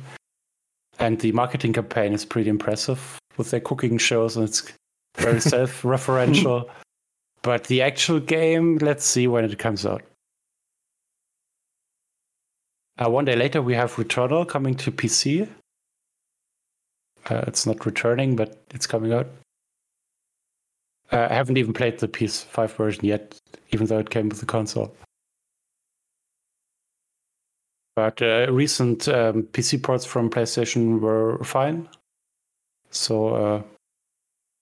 and 0.98 1.18
the 1.20 1.33
marketing 1.33 1.72
campaign 1.72 2.12
is 2.12 2.24
pretty 2.24 2.50
impressive 2.50 3.18
with 3.37 3.50
their 3.50 3.61
cooking 3.61 3.98
shows, 3.98 4.37
and 4.37 4.48
it's 4.48 4.72
very 5.16 5.40
self-referential. 5.54 6.68
but 7.42 7.64
the 7.64 7.83
actual 7.83 8.20
game, 8.20 8.78
let's 8.78 9.04
see 9.04 9.26
when 9.26 9.44
it 9.44 9.59
comes 9.59 9.85
out. 9.85 10.02
Uh, 12.96 13.11
one 13.11 13.24
day 13.24 13.35
later, 13.35 13.61
we 13.61 13.74
have 13.74 13.94
Returnal 13.94 14.48
coming 14.48 14.74
to 14.76 14.92
PC. 14.92 15.48
Uh, 17.28 17.42
it's 17.46 17.66
not 17.66 17.85
returning, 17.87 18.37
but 18.37 18.62
it's 18.72 18.87
coming 18.87 19.12
out. 19.12 19.26
Uh, 21.11 21.26
I 21.30 21.35
haven't 21.35 21.57
even 21.57 21.72
played 21.72 21.98
the 21.98 22.09
PS5 22.09 22.70
version 22.76 23.04
yet, 23.04 23.38
even 23.70 23.87
though 23.87 23.98
it 23.98 24.11
came 24.11 24.28
with 24.28 24.40
the 24.40 24.46
console. 24.46 24.94
But 27.96 28.20
uh, 28.20 28.50
recent 28.50 29.07
um, 29.09 29.44
PC 29.44 29.83
ports 29.83 30.04
from 30.04 30.30
PlayStation 30.30 31.00
were 31.00 31.42
fine. 31.44 31.88
So 32.90 33.28
uh, 33.28 33.62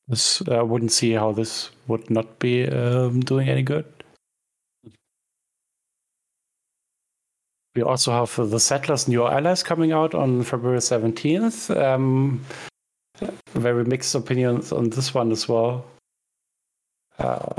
this, 0.08 0.42
I 0.48 0.62
wouldn't 0.62 0.92
see 0.92 1.12
how 1.12 1.32
this 1.32 1.70
would 1.86 2.10
not 2.10 2.38
be 2.38 2.68
um, 2.68 3.20
doing 3.20 3.48
any 3.48 3.62
good. 3.62 3.86
We 7.74 7.82
also 7.82 8.12
have 8.12 8.50
the 8.50 8.60
Settlers 8.60 9.08
New 9.08 9.26
Allies 9.26 9.62
coming 9.62 9.92
out 9.92 10.14
on 10.14 10.42
February 10.42 10.80
17th. 10.80 11.74
Um, 11.74 12.44
very 13.54 13.84
mixed 13.84 14.14
opinions 14.14 14.72
on 14.72 14.90
this 14.90 15.14
one 15.14 15.32
as 15.32 15.48
well. 15.48 15.86
Uh, 17.18 17.54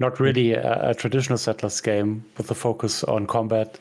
not 0.00 0.20
really 0.20 0.52
a, 0.52 0.90
a 0.90 0.94
traditional 0.94 1.38
Settlers 1.38 1.80
game 1.80 2.24
with 2.36 2.50
a 2.50 2.54
focus 2.54 3.04
on 3.04 3.26
combat. 3.26 3.78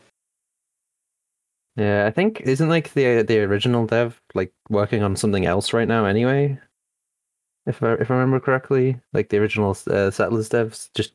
Yeah, 1.76 2.06
I 2.06 2.12
think 2.12 2.42
isn't 2.42 2.70
like 2.70 2.94
the 2.94 3.24
the 3.24 3.40
original 3.40 3.88
dev 3.88 4.22
like 4.36 4.54
working 4.70 5.02
on 5.02 5.16
something 5.16 5.46
else 5.46 5.74
right 5.74 5.88
now 5.88 6.06
anyway. 6.06 6.60
If 7.66 7.82
I 7.82 7.94
if 7.94 8.12
I 8.12 8.16
remember 8.16 8.40
correctly, 8.40 9.00
like 9.12 9.30
the 9.30 9.38
original 9.38 9.72
uh, 9.90 10.12
Settlers 10.12 10.50
devs 10.50 10.90
just 10.94 11.14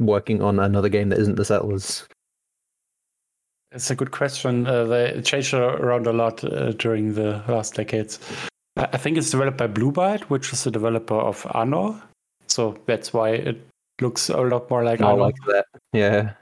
working 0.00 0.42
on 0.42 0.58
another 0.60 0.88
game 0.88 1.10
that 1.10 1.18
isn't 1.18 1.36
the 1.36 1.44
Settlers. 1.44 2.06
It's 3.72 3.90
a 3.90 3.96
good 3.96 4.12
question. 4.12 4.66
Uh, 4.66 4.84
they 4.84 5.20
changed 5.20 5.52
around 5.52 6.06
a 6.06 6.12
lot 6.12 6.42
uh, 6.42 6.72
during 6.72 7.12
the 7.12 7.42
last 7.48 7.74
decades. 7.74 8.18
I 8.76 8.88
I 8.94 8.96
think 8.96 9.18
it's 9.18 9.30
developed 9.30 9.58
by 9.58 9.66
Blue 9.66 9.92
Byte, 9.92 10.22
which 10.30 10.54
is 10.54 10.64
the 10.64 10.70
developer 10.70 11.16
of 11.16 11.46
Anno. 11.54 12.00
So 12.46 12.78
that's 12.86 13.12
why 13.12 13.30
it 13.30 13.60
looks 14.00 14.28
a 14.28 14.36
lot 14.36 14.70
more 14.70 14.84
like 14.84 15.00
I 15.00 15.12
like 15.12 15.36
that. 15.46 15.66
Yeah. 15.92 16.34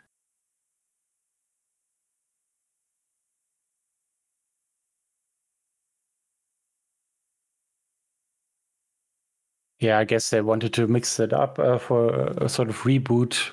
Yeah, 9.78 9.98
I 9.98 10.04
guess 10.04 10.30
they 10.30 10.40
wanted 10.40 10.72
to 10.74 10.86
mix 10.86 11.20
it 11.20 11.34
up 11.34 11.58
uh, 11.58 11.78
for 11.78 12.10
a 12.38 12.48
sort 12.48 12.70
of 12.70 12.78
reboot, 12.78 13.50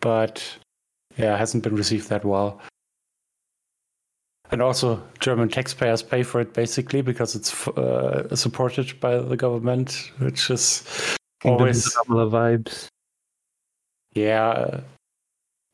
but 0.00 0.58
yeah, 1.16 1.36
hasn't 1.36 1.64
been 1.64 1.74
received 1.74 2.08
that 2.10 2.24
well. 2.24 2.60
And 4.52 4.62
also, 4.62 5.02
German 5.18 5.48
taxpayers 5.48 6.02
pay 6.02 6.22
for 6.22 6.40
it 6.40 6.52
basically 6.52 7.02
because 7.02 7.34
it's 7.34 7.66
uh, 7.68 8.36
supported 8.36 9.00
by 9.00 9.18
the 9.18 9.36
government, 9.36 10.12
which 10.18 10.48
is 10.48 11.16
Kingdoms 11.40 11.96
always 12.08 12.32
vibes. 12.32 12.88
Yeah. 14.14 14.48
uh, 14.48 14.80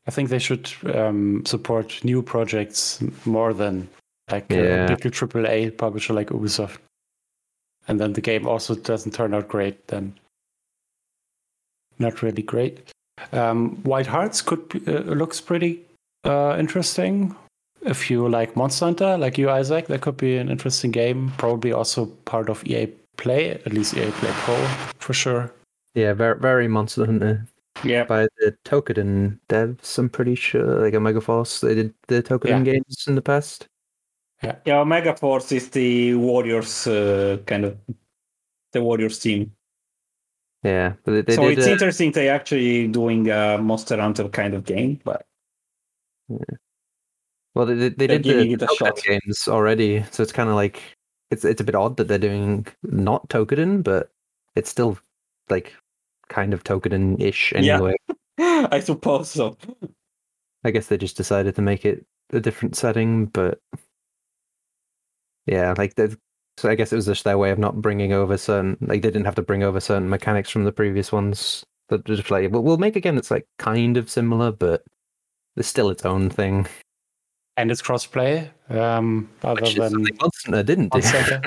I 0.07 0.11
think 0.11 0.29
they 0.29 0.39
should 0.39 0.71
um, 0.95 1.45
support 1.45 2.03
new 2.03 2.21
projects 2.23 2.99
more 3.25 3.53
than 3.53 3.87
like 4.31 4.45
Yeah. 4.49 4.85
a 4.85 4.87
big 4.87 4.99
AAA 5.13 5.77
publisher 5.77 6.13
like 6.13 6.29
Ubisoft. 6.29 6.79
And 7.87 7.99
then 7.99 8.13
the 8.13 8.21
game 8.21 8.47
also 8.47 8.75
doesn't 8.75 9.13
turn 9.13 9.33
out 9.33 9.47
great, 9.47 9.87
then 9.87 10.13
not 11.99 12.21
really 12.21 12.41
great. 12.41 12.91
Um, 13.31 13.81
Wild 13.83 14.07
Hearts 14.07 14.41
could 14.41 14.67
be, 14.69 14.79
uh, 14.87 15.01
looks 15.01 15.39
pretty 15.41 15.81
uh, 16.23 16.55
interesting. 16.59 17.35
If 17.83 18.09
you 18.11 18.27
like 18.27 18.55
Monster 18.55 18.85
Hunter, 18.85 19.17
like 19.17 19.37
you, 19.37 19.49
Isaac, 19.49 19.87
that 19.87 20.01
could 20.01 20.17
be 20.17 20.37
an 20.37 20.49
interesting 20.49 20.91
game. 20.91 21.31
Probably 21.37 21.73
also 21.73 22.05
part 22.25 22.49
of 22.49 22.63
EA 22.65 22.87
Play, 23.17 23.51
at 23.51 23.73
least 23.73 23.95
EA 23.95 24.11
Play 24.11 24.31
Pro 24.31 24.55
for 24.99 25.13
sure. 25.13 25.51
Yeah, 25.95 26.13
very 26.13 26.39
very 26.39 26.67
Monster 26.67 27.05
Hunter 27.05 27.45
yeah. 27.83 28.03
by 28.03 28.27
the 28.39 28.55
Toukiden 28.65 29.39
devs. 29.49 29.97
I'm 29.97 30.09
pretty 30.09 30.35
sure, 30.35 30.81
like 30.81 30.93
Omega 30.93 31.21
Force, 31.21 31.61
they 31.61 31.75
did 31.75 31.93
the 32.07 32.23
Toukiden 32.23 32.65
Yeah. 32.65 32.73
games 32.73 33.05
in 33.07 33.15
the 33.15 33.21
past. 33.21 33.67
Yeah, 34.43 34.55
yeah. 34.65 34.79
Omega 34.79 35.15
Force 35.15 35.51
is 35.51 35.69
the 35.69 36.15
Warriors 36.15 36.87
uh, 36.87 37.37
kind 37.45 37.65
of 37.65 37.77
the 38.73 38.81
Warriors 38.81 39.19
team. 39.19 39.51
Yeah, 40.63 40.93
but 41.03 41.11
they, 41.11 41.21
they 41.21 41.35
so 41.35 41.47
it's 41.47 41.65
interesting 41.65 42.11
they 42.11 42.29
actually 42.29 42.87
doing 42.87 43.29
a 43.29 43.57
Monster 43.57 43.99
Hunter 43.99 44.29
kind 44.29 44.53
of 44.53 44.63
game, 44.63 44.99
but 45.03 45.25
Well, 47.55 47.65
they, 47.65 47.89
they, 47.89 48.07
did 48.07 48.23
the 48.23 48.75
shot. 48.77 48.97
games 49.03 49.47
already, 49.47 50.03
so 50.11 50.23
it's 50.23 50.31
kind 50.31 50.49
of 50.49 50.55
like 50.55 50.81
it's 51.31 51.43
it's 51.45 51.61
a 51.61 51.63
bit 51.63 51.75
odd 51.75 51.97
that 51.97 52.07
they're 52.07 52.19
doing 52.19 52.67
not 52.83 53.27
Toukiden, 53.29 53.83
but 53.83 54.11
it's 54.55 54.69
still 54.69 54.99
like 55.49 55.73
kind 56.31 56.53
of 56.53 56.63
Toukiden-ish 56.63 57.53
Yeah. 57.53 57.75
anyway. 57.75 57.95
I 58.39 58.79
suppose 58.79 59.29
so. 59.29 59.57
I 60.63 60.71
guess 60.71 60.87
they 60.87 60.97
just 60.97 61.17
decided 61.17 61.55
to 61.55 61.61
make 61.61 61.85
it 61.85 62.05
a 62.33 62.39
different 62.39 62.75
setting, 62.75 63.25
but 63.27 63.59
yeah, 65.45 65.73
like 65.77 65.95
the 65.95 66.17
so 66.57 66.69
I 66.69 66.75
guess 66.75 66.91
it 66.91 66.95
was 66.95 67.05
just 67.05 67.23
their 67.23 67.37
way 67.37 67.51
of 67.51 67.59
not 67.59 67.81
bringing 67.81 68.13
over 68.13 68.37
certain 68.37 68.77
like 68.81 69.01
they 69.01 69.09
didn't 69.09 69.25
have 69.25 69.35
to 69.35 69.41
bring 69.41 69.63
over 69.63 69.79
certain 69.79 70.09
mechanics 70.09 70.49
from 70.49 70.63
the 70.63 70.71
previous 70.71 71.11
ones 71.11 71.63
that 71.89 72.05
just 72.05 72.29
like 72.31 72.51
well, 72.51 72.63
we'll 72.63 72.77
make 72.77 72.95
a 72.95 72.99
game 72.99 73.15
that's 73.15 73.31
like 73.31 73.45
kind 73.59 73.97
of 73.97 74.09
similar, 74.09 74.51
but 74.51 74.83
it's 75.55 75.67
still 75.67 75.89
its 75.89 76.05
own 76.05 76.29
thing. 76.29 76.67
And 77.57 77.69
it's 77.69 77.81
crossplay. 77.81 78.49
Um, 78.69 79.29
other 79.43 79.61
Which 79.61 79.77
is 79.77 79.91
than 79.91 80.07
Monster 80.21 80.63
didn't 80.63 80.93
do. 80.93 80.99
Monster. 80.99 81.41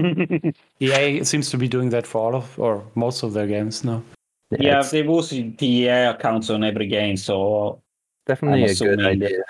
Yeah. 0.00 0.50
EA 0.80 1.24
seems 1.24 1.50
to 1.50 1.58
be 1.58 1.66
doing 1.66 1.90
that 1.90 2.06
for 2.06 2.18
all 2.20 2.36
of 2.36 2.58
or 2.58 2.84
most 2.94 3.24
of 3.24 3.32
their 3.32 3.48
games 3.48 3.82
now. 3.82 4.02
Yeah, 4.58 4.80
it's 4.80 4.90
they 4.90 5.04
use 5.04 5.30
the 5.30 5.54
EA 5.62 6.10
accounts 6.10 6.50
on 6.50 6.64
every 6.64 6.86
game, 6.86 7.16
so 7.16 7.80
definitely 8.26 8.64
I'm 8.64 8.70
a 8.70 8.74
good 8.74 9.04
idea. 9.04 9.42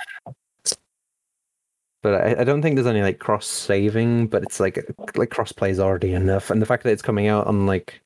But 2.03 2.15
I, 2.15 2.41
I 2.41 2.45
don't 2.45 2.63
think 2.63 2.77
there's 2.77 2.87
any 2.87 3.03
like 3.03 3.19
cross 3.19 3.47
saving, 3.47 4.29
but 4.29 4.43
it's 4.43 4.61
like 4.61 4.79
like 5.17 5.31
cross 5.31 5.53
play 5.53 5.71
is 5.71 5.81
already 5.81 6.13
enough, 6.13 6.51
and 6.51 6.61
the 6.61 6.67
fact 6.67 6.83
that 6.85 6.93
it's 6.93 7.03
coming 7.03 7.29
out 7.29 7.47
on 7.47 7.67
like 7.67 8.01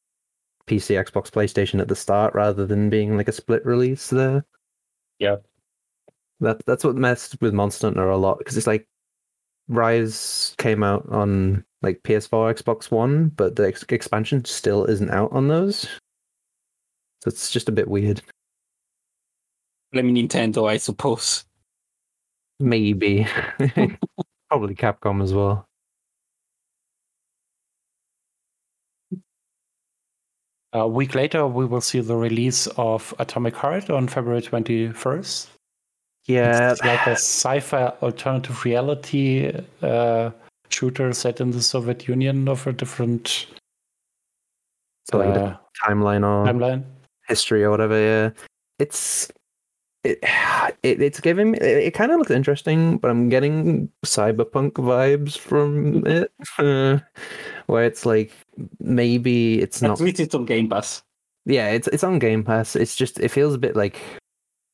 PC, 0.67 0.97
Xbox, 1.05 1.31
PlayStation 1.31 1.81
at 1.81 1.89
the 1.89 1.97
start 1.97 2.35
rather 2.35 2.67
than 2.67 2.91
being 2.91 3.17
like 3.17 3.29
a 3.29 3.33
split 3.33 3.65
release 3.67 4.11
there. 4.11 4.45
Yeah. 5.19 5.37
That 6.41 6.65
that's 6.67 6.85
what 6.85 6.97
messed 6.97 7.41
with 7.41 7.55
Monster 7.55 7.89
Hunter 7.89 8.09
a 8.09 8.17
lot 8.17 8.39
because 8.39 8.57
it's 8.57 8.67
like 8.67 8.87
Rise 9.69 10.55
came 10.59 10.83
out 10.83 11.09
on 11.09 11.65
like 11.83 12.03
PS4, 12.03 12.63
Xbox 12.63 12.91
One, 12.91 13.29
but 13.29 13.57
the 13.57 13.69
ex- 13.69 13.85
expansion 13.89 14.45
still 14.45 14.85
isn't 14.87 15.11
out 15.11 15.33
on 15.33 15.49
those. 15.49 15.87
So 17.25 17.29
it's 17.29 17.51
just 17.51 17.71
a 17.71 17.73
bit 17.73 17.89
weird. 17.89 18.21
blame 19.93 20.15
Nintendo, 20.15 20.69
I 20.69 20.77
suppose. 20.77 21.47
Maybe. 22.61 23.27
Probably 24.51 24.75
Capcom 24.75 25.23
as 25.23 25.33
well. 25.33 25.65
A 30.75 30.87
week 30.87 31.15
later, 31.15 31.47
we 31.47 31.65
will 31.65 31.81
see 31.81 32.01
the 32.01 32.15
release 32.15 32.67
of 32.77 33.15
Atomic 33.19 33.57
Heart 33.57 33.89
on 33.89 34.07
February 34.07 34.43
21st. 34.43 35.47
Yeah, 36.27 36.73
It's 36.73 36.83
like 36.83 37.07
a 37.07 37.13
sci-fi 37.13 37.87
alternative 38.03 38.67
reality 38.67 39.51
uh, 39.81 40.31
shooter 40.69 41.11
set 41.15 41.41
in 41.41 41.53
the 41.53 41.63
Soviet 41.63 42.07
Union 42.07 42.49
of 42.49 42.67
a 42.67 42.73
different 42.75 43.47
so 45.11 45.19
like 45.19 45.29
uh, 45.29 45.33
different 45.33 45.59
timeline 45.83 46.23
or 46.23 46.53
timeline. 46.53 46.85
History 47.29 47.63
or 47.65 47.71
whatever. 47.71 48.01
Yeah, 48.01 48.31
it's 48.79 49.31
it, 50.05 50.19
it 50.83 51.03
it's 51.03 51.21
giving 51.21 51.53
me. 51.53 51.59
It, 51.59 51.93
kind 51.95 52.13
of 52.13 52.19
looks 52.19 52.31
interesting, 52.31 52.99
but 52.99 53.11
I'm 53.11 53.29
getting 53.29 53.89
cyberpunk 54.05 54.73
vibes 54.73 55.37
from 55.37 56.07
it, 56.07 56.33
uh, 56.59 56.99
where 57.67 57.85
it's 57.85 58.07
like 58.07 58.33
maybe 58.79 59.61
it's 59.61 59.83
At 59.83 59.89
not. 59.89 60.01
least 60.01 60.21
it's 60.21 60.35
on 60.35 60.45
Game 60.45 60.69
Pass. 60.69 61.03
Yeah, 61.47 61.71
it's 61.71 61.89
it's 61.89 62.05
on 62.05 62.19
Game 62.19 62.45
Pass. 62.45 62.77
It's 62.77 62.97
just 62.97 63.19
it 63.21 63.29
feels 63.31 63.55
a 63.55 63.59
bit 63.59 63.77
like 63.77 64.01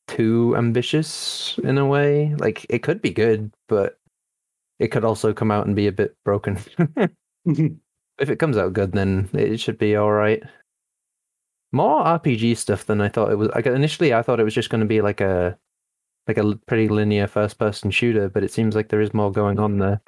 too 0.07 0.55
ambitious 0.57 1.57
in 1.63 1.77
a 1.77 1.85
way. 1.85 2.35
Like 2.37 2.65
it 2.69 2.83
could 2.83 3.01
be 3.01 3.11
good, 3.11 3.51
but 3.67 3.97
it 4.79 4.89
could 4.89 5.05
also 5.05 5.33
come 5.33 5.51
out 5.51 5.65
and 5.65 5.75
be 5.75 5.87
a 5.87 5.91
bit 5.91 6.15
broken. 6.25 6.57
if 7.45 8.29
it 8.29 8.39
comes 8.39 8.57
out 8.57 8.73
good, 8.73 8.91
then 8.91 9.29
it 9.33 9.59
should 9.59 9.77
be 9.77 9.95
all 9.95 10.11
right. 10.11 10.43
More 11.71 12.03
RPG 12.03 12.57
stuff 12.57 12.85
than 12.85 12.99
I 13.01 13.09
thought 13.09 13.31
it 13.31 13.37
was. 13.37 13.49
Like 13.49 13.65
initially, 13.65 14.13
I 14.13 14.21
thought 14.21 14.39
it 14.39 14.43
was 14.43 14.53
just 14.53 14.69
going 14.69 14.81
to 14.81 14.87
be 14.87 15.01
like 15.01 15.21
a 15.21 15.57
like 16.27 16.37
a 16.37 16.55
pretty 16.67 16.87
linear 16.87 17.27
first-person 17.27 17.91
shooter, 17.91 18.29
but 18.29 18.43
it 18.43 18.51
seems 18.51 18.75
like 18.75 18.89
there 18.89 19.01
is 19.01 19.13
more 19.13 19.31
going 19.31 19.59
on 19.59 19.79
there. 19.79 20.01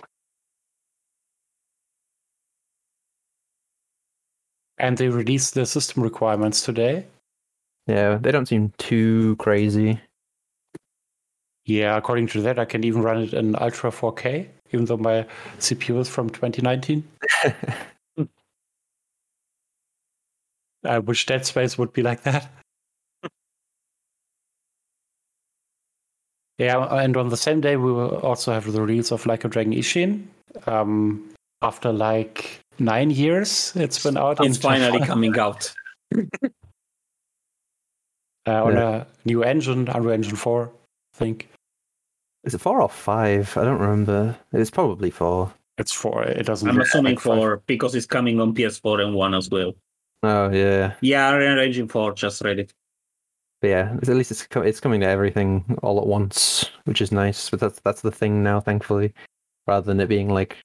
And 4.77 4.97
they 4.97 5.09
released 5.09 5.53
the 5.53 5.65
system 5.65 6.03
requirements 6.03 6.61
today. 6.63 7.07
Yeah, 7.87 8.17
they 8.17 8.31
don't 8.31 8.47
seem 8.47 8.73
too 8.77 9.35
crazy. 9.37 9.99
Yeah, 11.65 11.95
according 11.95 12.27
to 12.27 12.41
that, 12.41 12.59
I 12.59 12.65
can 12.65 12.83
even 12.83 13.01
run 13.01 13.21
it 13.21 13.33
in 13.33 13.55
Ultra 13.55 13.91
4K, 13.91 14.47
even 14.71 14.85
though 14.85 14.97
my 14.97 15.25
CPU 15.59 15.99
is 15.99 16.09
from 16.09 16.29
2019. 16.29 17.07
I 20.85 20.99
wish 20.99 21.25
Dead 21.25 21.45
Space 21.45 21.77
would 21.77 21.93
be 21.93 22.01
like 22.01 22.23
that. 22.23 22.49
yeah, 26.57 26.83
and 26.95 27.17
on 27.17 27.29
the 27.29 27.37
same 27.37 27.61
day, 27.61 27.77
we 27.77 27.91
will 27.91 28.17
also 28.17 28.51
have 28.53 28.71
the 28.71 28.81
release 28.81 29.11
of 29.11 29.25
Like 29.25 29.43
a 29.45 29.47
Dragon 29.49 29.73
Ishin. 29.73 30.25
Um, 30.67 31.33
after 31.61 31.91
like 31.91 32.59
nine 32.79 33.09
years, 33.11 33.73
it's 33.75 34.03
been 34.03 34.17
out. 34.17 34.43
It's 34.45 34.57
finally 34.57 34.99
Japan, 34.99 35.07
coming 35.07 35.39
out. 35.39 35.73
uh, 36.15 36.17
on 38.47 38.73
Yeah. 38.73 38.95
a 38.95 39.05
new 39.25 39.43
engine, 39.43 39.87
Unreal 39.87 40.13
Engine 40.13 40.35
4, 40.35 40.69
I 41.13 41.17
think. 41.17 41.49
Is 42.43 42.53
it 42.53 42.59
four 42.59 42.81
or 42.81 42.89
five? 42.89 43.55
I 43.57 43.63
don't 43.63 43.79
remember. 43.79 44.35
It's 44.51 44.69
probably 44.69 45.09
four. 45.09 45.53
It's 45.77 45.93
4. 45.93 46.23
It 46.25 46.45
doesn't 46.45 46.69
I'm 46.69 46.79
assuming 46.81 47.15
like 47.15 47.23
five. 47.23 47.37
for 47.37 47.63
because 47.65 47.95
it's 47.95 48.05
coming 48.05 48.39
on 48.39 48.53
PS4 48.53 49.01
and 49.05 49.15
one 49.15 49.33
as 49.33 49.49
well. 49.49 49.73
Oh 50.23 50.49
yeah, 50.51 50.93
Yeah, 51.01 51.33
Unreal 51.33 51.59
Engine 51.59 51.87
4 51.89 52.13
just 52.13 52.41
read 52.41 52.59
it. 52.59 52.73
but 53.61 53.67
yeah. 53.67 53.93
At 54.01 54.07
least 54.07 54.31
it's 54.31 54.47
co- 54.47 54.61
it's 54.61 54.79
coming 54.79 55.01
to 55.01 55.07
everything 55.07 55.77
all 55.83 55.99
at 55.99 56.07
once, 56.07 56.69
which 56.85 57.01
is 57.01 57.11
nice. 57.11 57.49
But 57.49 57.59
that's 57.59 57.79
that's 57.81 58.01
the 58.01 58.11
thing 58.11 58.41
now, 58.41 58.61
thankfully, 58.61 59.13
rather 59.67 59.85
than 59.85 59.99
it 59.99 60.07
being 60.07 60.29
like 60.29 60.57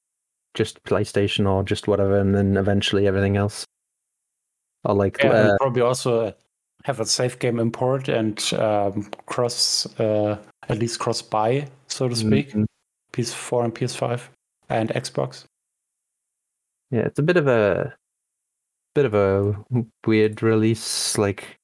just 0.54 0.82
PlayStation 0.84 1.50
or 1.50 1.64
just 1.64 1.88
whatever, 1.88 2.18
and 2.18 2.34
then 2.34 2.56
eventually 2.56 3.06
everything 3.08 3.36
else. 3.36 3.64
Or 4.84 4.94
like 4.94 5.18
Yeah, 5.18 5.30
uh, 5.30 5.48
and 5.48 5.58
probably 5.58 5.82
also 5.82 6.32
have 6.84 7.00
a 7.00 7.06
safe 7.06 7.36
game 7.40 7.58
import 7.58 8.08
and 8.08 8.38
um, 8.54 9.10
cross, 9.26 9.86
uh, 9.98 10.38
at 10.68 10.78
least 10.78 11.00
cross 11.00 11.20
buy, 11.20 11.66
so 11.88 12.08
to 12.08 12.14
speak, 12.14 12.52
mm, 12.52 12.64
PS4 13.12 13.64
and 13.64 13.74
PS5 13.74 14.30
and 14.68 14.90
Xbox. 14.90 15.44
Yeah, 16.92 17.00
it's 17.00 17.18
a 17.18 17.22
bit 17.22 17.36
of 17.36 17.48
a 17.48 17.94
bit 18.94 19.04
of 19.04 19.14
a 19.14 19.54
weird 20.06 20.42
release. 20.42 21.16
Like, 21.18 21.58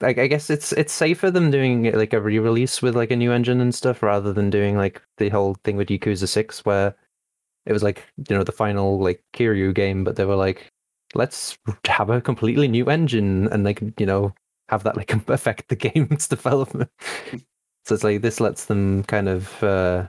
like 0.00 0.18
I 0.18 0.26
guess 0.26 0.50
it's 0.50 0.72
it's 0.72 0.92
safer 0.92 1.30
than 1.30 1.50
doing 1.50 1.92
like 1.92 2.12
a 2.12 2.20
re-release 2.20 2.82
with 2.82 2.96
like 2.96 3.10
a 3.10 3.16
new 3.16 3.32
engine 3.32 3.60
and 3.60 3.74
stuff, 3.74 4.02
rather 4.02 4.32
than 4.32 4.50
doing 4.50 4.76
like 4.76 5.02
the 5.18 5.28
whole 5.28 5.54
thing 5.64 5.76
with 5.76 5.88
Yakuza 5.88 6.28
Six, 6.28 6.64
where 6.64 6.94
it 7.66 7.72
was 7.72 7.82
like 7.82 8.06
you 8.28 8.36
know 8.36 8.44
the 8.44 8.52
final 8.52 8.98
like 9.00 9.22
Kiryu 9.34 9.74
game, 9.74 10.04
but 10.04 10.16
they 10.16 10.24
were 10.24 10.36
like, 10.36 10.70
let's 11.14 11.58
have 11.86 12.10
a 12.10 12.20
completely 12.20 12.68
new 12.68 12.86
engine 12.86 13.48
and 13.48 13.64
like 13.64 13.82
you 13.98 14.06
know 14.06 14.34
have 14.68 14.84
that 14.84 14.96
like 14.96 15.12
affect 15.28 15.68
the 15.68 15.76
game's 15.76 16.28
development. 16.36 16.90
so 17.84 17.94
it's 17.94 18.04
like 18.04 18.22
this 18.22 18.40
lets 18.40 18.66
them 18.66 19.04
kind 19.04 19.28
of 19.28 19.62
uh 19.62 20.08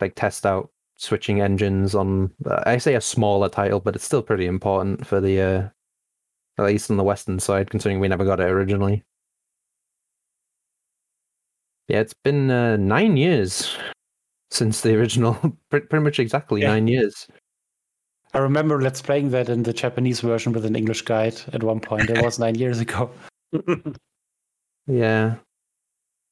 like 0.00 0.14
test 0.14 0.46
out 0.46 0.70
switching 1.00 1.40
engines 1.40 1.94
on 1.94 2.30
I 2.66 2.76
say 2.78 2.94
a 2.94 3.00
smaller 3.00 3.48
title, 3.48 3.80
but 3.80 3.96
it's 3.96 4.04
still 4.04 4.22
pretty 4.22 4.46
important 4.46 5.06
for 5.06 5.20
the 5.20 5.40
uh 5.40 5.68
at 6.58 6.66
least 6.66 6.90
on 6.90 6.98
the 6.98 7.04
western 7.04 7.40
side, 7.40 7.70
considering 7.70 8.00
we 8.00 8.08
never 8.08 8.24
got 8.24 8.38
it 8.38 8.44
originally. 8.50 9.02
Yeah, 11.88 12.00
it's 12.00 12.14
been 12.14 12.50
uh, 12.50 12.76
nine 12.76 13.16
years 13.16 13.76
since 14.50 14.82
the 14.82 14.94
original, 14.94 15.34
pretty, 15.70 15.86
pretty 15.86 16.04
much 16.04 16.18
exactly 16.18 16.60
Yeah. 16.60 16.68
nine 16.68 16.86
years. 16.86 17.26
I 18.34 18.38
remember 18.38 18.80
let's 18.80 19.00
playing 19.02 19.30
that 19.30 19.48
in 19.48 19.62
the 19.64 19.72
Japanese 19.72 20.20
version 20.20 20.52
with 20.52 20.64
an 20.66 20.76
English 20.76 21.02
guide 21.02 21.40
at 21.52 21.64
one 21.64 21.80
point. 21.80 22.10
It 22.10 22.22
was 22.22 22.38
nine 22.44 22.56
years 22.56 22.78
ago. 22.80 23.10
Yeah, 24.86 25.36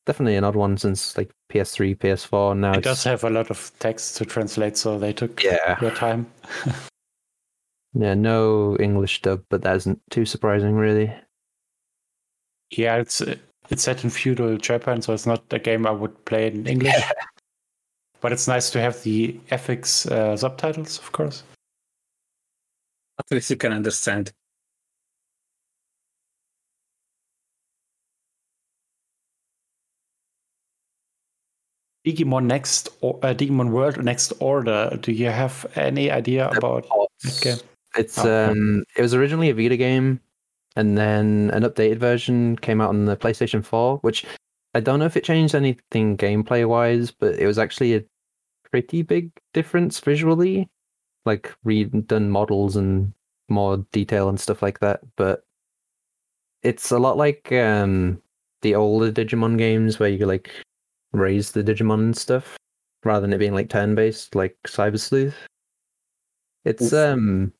definitely 0.09 0.37
an 0.37 0.45
odd 0.45 0.57
one 0.57 0.79
since 0.79 1.19
like 1.19 1.31
PS3, 1.53 1.95
PS4. 1.99 2.57
Now 2.57 2.73
It 2.73 2.83
does 2.83 3.05
have 3.05 3.25
a 3.25 3.31
lot 3.31 3.51
of 3.51 3.71
text 3.79 4.17
to 4.17 4.25
translate, 4.25 4.79
so 4.79 4.99
they 4.99 5.13
took 5.13 5.45
yeah, 5.45 5.75
their 5.79 5.91
time. 5.91 6.27
yeah, 7.93 8.15
no 8.15 8.75
English 8.79 9.21
dub, 9.21 9.45
but 9.51 9.61
that 9.63 9.77
isn't 9.77 10.01
too 10.11 10.25
surprising, 10.25 10.77
really. 10.77 11.15
Yeah, 12.71 12.97
it's 12.97 13.21
uh, 13.21 13.37
it's 13.69 13.83
set 13.83 14.03
in 14.03 14.09
feudal 14.09 14.57
Japan, 14.57 15.03
so 15.03 15.13
it's 15.13 15.27
not 15.27 15.45
a 15.53 15.59
game 15.59 15.87
I 15.87 15.91
would 15.91 16.25
play 16.25 16.47
in 16.47 16.67
English. 16.67 16.95
but 18.23 18.33
it's 18.33 18.49
nice 18.49 18.71
to 18.71 18.81
have 18.81 19.03
the 19.03 19.39
FX 19.51 20.11
uh, 20.11 20.39
subtitles, 20.39 20.99
of 20.99 21.13
course. 21.13 21.43
At 23.19 23.31
least 23.31 23.51
you 23.51 23.57
can 23.57 23.73
understand. 23.73 24.33
Digimon 32.09 32.45
Next, 32.45 32.89
or, 33.01 33.19
uh, 33.23 33.35
Digimon 33.35 33.71
World 33.71 34.03
Next 34.03 34.33
Order. 34.41 34.99
Do 35.01 35.13
you 35.13 35.27
have 35.27 35.67
any 35.75 36.11
idea 36.11 36.49
about 36.49 36.87
that 37.23 37.41
game? 37.41 37.59
It's 37.97 38.19
Oh. 38.19 38.51
um, 38.51 38.85
it 38.97 39.03
was 39.03 39.15
originally 39.15 39.51
a 39.51 39.55
Vita 39.55 39.77
game, 39.77 40.21
and 40.77 40.97
then 40.97 41.51
an 41.53 41.63
updated 41.65 41.99
version 41.99 42.57
came 42.57 42.81
out 42.81 42.91
on 42.91 43.05
the 43.05 43.17
PlayStation 43.17 43.65
4, 43.65 43.99
which 43.99 44.25
I 44.75 44.81
don't 44.81 44.99
know 44.99 45.07
if 45.07 45.17
it 45.17 45.25
changed 45.25 45.55
anything 45.55 46.17
gameplay 46.17 46.67
wise, 46.67 47.11
but 47.11 47.35
it 47.39 47.47
was 47.47 47.59
actually 47.59 47.95
a 47.97 48.05
pretty 48.71 49.03
big 49.03 49.31
difference 49.55 49.99
visually, 50.01 50.69
like 51.25 51.55
redone 51.65 52.29
models 52.29 52.77
and 52.77 53.13
more 53.49 53.79
detail 53.93 54.29
and 54.29 54.39
stuff 54.39 54.63
like 54.63 54.79
that. 54.81 55.01
But 55.17 55.45
it's 56.63 56.91
a 56.91 56.99
lot 56.99 57.17
like 57.17 57.51
um, 57.53 58.21
the 58.63 58.75
older 58.75 59.11
Digimon 59.11 59.57
games 59.59 59.99
where 59.99 60.11
you 60.11 60.27
like 60.27 60.51
raise 61.13 61.53
the 61.53 61.63
Digimon 61.63 61.95
and 61.95 62.17
stuff, 62.17 62.57
rather 63.05 63.23
than 63.23 63.33
it 63.33 63.39
being 63.39 63.55
like 63.55 63.69
turn 63.69 63.95
based 63.95 64.35
like 64.35 64.57
Cyber 64.67 64.99
Sleuth. 64.99 65.37
It's 66.65 66.93
um 66.93 67.53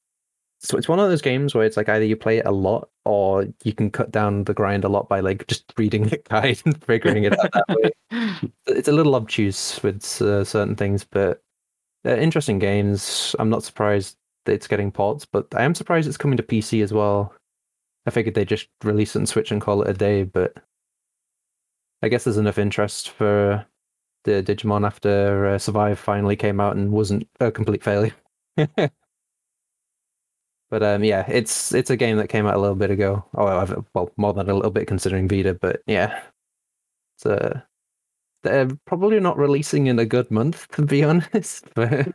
so 0.61 0.77
it's 0.77 0.89
one 0.89 0.99
of 0.99 1.09
those 1.09 1.23
games 1.23 1.55
where 1.55 1.65
it's 1.65 1.77
like 1.77 1.89
either 1.89 2.05
you 2.05 2.17
play 2.17 2.39
it 2.39 2.47
a 2.47 2.53
lot 2.53 2.89
or 3.05 3.47
you 3.63 3.73
can 3.73 3.91
cut 3.91 4.11
down 4.11 4.45
the 4.45 4.55
grind 4.55 4.85
a 4.85 4.89
lot 4.89 5.09
by 5.09 5.21
like 5.21 5.47
just 5.47 5.73
reading 5.77 6.05
the 6.05 6.21
guide 6.29 6.61
and 6.65 6.83
figuring 6.85 7.25
it 7.25 7.39
out 7.39 7.51
that 7.53 7.65
way. 7.69 7.91
It's 8.67 8.89
a 8.89 8.93
little 8.93 9.15
obtuse 9.15 9.83
with 9.83 10.05
uh, 10.23 10.45
certain 10.45 10.77
things, 10.77 11.05
but 11.05 11.43
they're 12.05 12.19
interesting 12.19 12.59
games. 12.59 13.35
I'm 13.39 13.51
not 13.51 13.65
surprised 13.65 14.17
that 14.45 14.53
it's 14.53 14.67
getting 14.67 14.93
ports, 14.93 15.25
but 15.25 15.47
I 15.55 15.65
am 15.65 15.75
surprised 15.75 16.07
it's 16.07 16.17
coming 16.17 16.37
to 16.37 16.43
PC 16.43 16.83
as 16.83 16.93
well. 16.93 17.35
I 18.07 18.11
figured 18.11 18.35
they'd 18.35 18.49
just 18.49 18.69
release 18.85 19.15
it 19.15 19.21
and 19.21 19.29
Switch 19.29 19.51
and 19.51 19.61
call 19.61 19.83
it 19.83 19.91
a 19.91 19.95
day, 19.95 20.23
but 20.23 20.57
I 22.03 22.09
guess 22.09 22.25
there's 22.25 22.37
enough 22.37 22.59
interest 22.59 23.11
for 23.11 23.65
the 24.25 24.43
Digimon 24.43 24.87
after 24.87 25.47
uh, 25.47 25.59
Survive 25.59 25.99
finally 25.99 26.37
came 26.37 26.61
out 26.61 26.77
and 26.77 26.93
wasn't 26.93 27.29
a 27.41 27.51
complete 27.51 27.83
failure. 27.83 28.15
but 28.57 28.93
um, 30.83 31.03
yeah, 31.05 31.25
it's 31.29 31.73
it's 31.73 31.91
a 31.91 31.97
game 31.97 32.17
that 32.19 32.29
came 32.29 32.47
out 32.47 32.55
a 32.55 32.59
little 32.61 32.77
bit 32.77 32.91
ago. 32.91 33.25
Oh, 33.37 33.47
I've, 33.47 33.85
well, 33.95 34.11
more 34.17 34.33
than 34.33 34.51
a 34.51 34.55
little 34.55 34.71
bit 34.71 34.87
considering 34.87 35.29
Vita, 35.29 35.55
but 35.55 35.83
yeah, 35.87 36.21
it's 37.17 37.27
uh, 37.27 37.61
they're 38.43 38.69
probably 38.87 39.21
not 39.21 39.39
releasing 39.39 39.87
in 39.87 39.99
a 39.99 40.07
good 40.07 40.31
month 40.31 40.69
to 40.73 40.83
be 40.83 41.03
honest. 41.05 41.67
But 41.75 42.13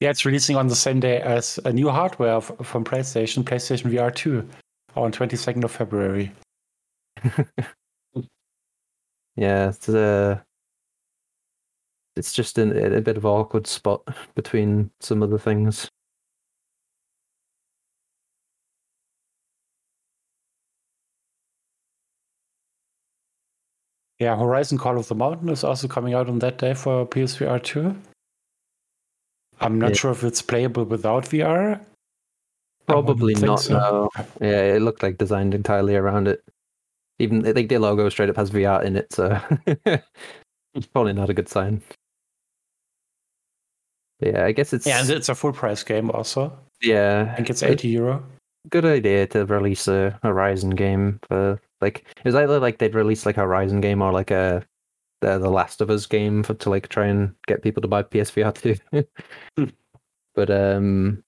Yeah, 0.00 0.10
it's 0.10 0.24
releasing 0.24 0.56
on 0.56 0.68
the 0.68 0.76
same 0.76 0.98
day 1.00 1.20
as 1.20 1.58
a 1.64 1.72
new 1.72 1.90
hardware 1.90 2.36
f- 2.38 2.52
from 2.62 2.84
PlayStation, 2.84 3.44
PlayStation 3.44 3.90
VR 3.90 4.14
2, 4.14 4.48
on 4.96 5.12
22nd 5.12 5.62
of 5.64 5.70
February. 5.70 6.32
yeah, 9.40 9.70
it's 9.70 9.88
uh, 9.88 10.38
it's 12.14 12.34
just 12.34 12.58
in 12.58 12.76
a, 12.76 12.98
a 12.98 13.00
bit 13.00 13.16
of 13.16 13.24
awkward 13.24 13.66
spot 13.66 14.02
between 14.34 14.90
some 15.00 15.22
of 15.22 15.30
the 15.30 15.38
things. 15.38 15.88
Yeah, 24.18 24.36
Horizon 24.36 24.76
Call 24.76 24.98
of 24.98 25.08
the 25.08 25.14
Mountain 25.14 25.48
is 25.48 25.64
also 25.64 25.88
coming 25.88 26.12
out 26.12 26.28
on 26.28 26.40
that 26.40 26.58
day 26.58 26.74
for 26.74 27.06
PSVR 27.06 27.58
2. 27.62 27.96
I'm 29.62 29.78
not 29.78 29.90
Yeah. 29.90 29.96
sure 29.96 30.10
if 30.10 30.22
it's 30.22 30.42
playable 30.42 30.84
without 30.84 31.24
VR. 31.24 31.80
Probably 32.86 33.34
not. 33.36 33.60
so. 33.60 33.72
No. 33.72 34.10
Yeah, 34.42 34.74
it 34.74 34.82
looked 34.82 35.02
like 35.02 35.16
designed 35.16 35.54
entirely 35.54 35.96
around 35.96 36.28
it. 36.28 36.44
Even 37.20 37.46
I 37.46 37.52
think 37.52 37.68
the 37.68 37.78
logo 37.78 38.08
straight 38.08 38.30
up 38.30 38.36
has 38.36 38.50
VR 38.50 38.82
in 38.82 38.96
it, 38.96 39.12
so 39.12 39.38
it's 40.74 40.86
probably 40.92 41.12
not 41.12 41.30
a 41.30 41.34
good 41.34 41.48
sign. 41.48 41.82
But 44.18 44.34
yeah, 44.34 44.44
I 44.44 44.52
guess 44.52 44.72
it's 44.72 44.86
Yeah, 44.86 45.00
and 45.00 45.10
it's 45.10 45.28
a 45.28 45.34
full 45.34 45.52
price 45.52 45.82
game 45.82 46.10
also. 46.10 46.52
yeah. 46.82 47.28
I 47.32 47.36
think 47.36 47.50
it's 47.50 47.62
80 47.62 47.88
euro. 47.88 48.24
good 48.70 48.84
idea 48.84 49.26
to 49.28 49.46
release 49.46 49.88
a 49.88 50.18
Horizon 50.22 50.70
game 50.70 51.18
for 51.28 51.60
like 51.80 52.04
it 52.18 52.24
was 52.24 52.34
either 52.34 52.58
like 52.60 52.78
they'd 52.78 52.94
release 52.94 53.24
like 53.26 53.36
a 53.38 53.40
Horizon 53.40 53.80
game 53.80 54.02
or 54.02 54.12
like 54.12 54.30
a 54.30 54.64
the, 55.22 55.38
the 55.38 55.50
Last 55.50 55.80
of 55.80 55.90
Us 55.90 56.06
game 56.06 56.42
for 56.42 56.54
to 56.54 56.70
like 56.70 56.88
try 56.88 57.06
and 57.06 57.34
get 57.46 57.62
people 57.62 57.80
to 57.82 57.88
buy 57.88 58.02
PSVR 58.02 58.54
too. 58.54 58.76
Hmm. 59.58 59.64
but 60.34 60.50
um 60.50 61.22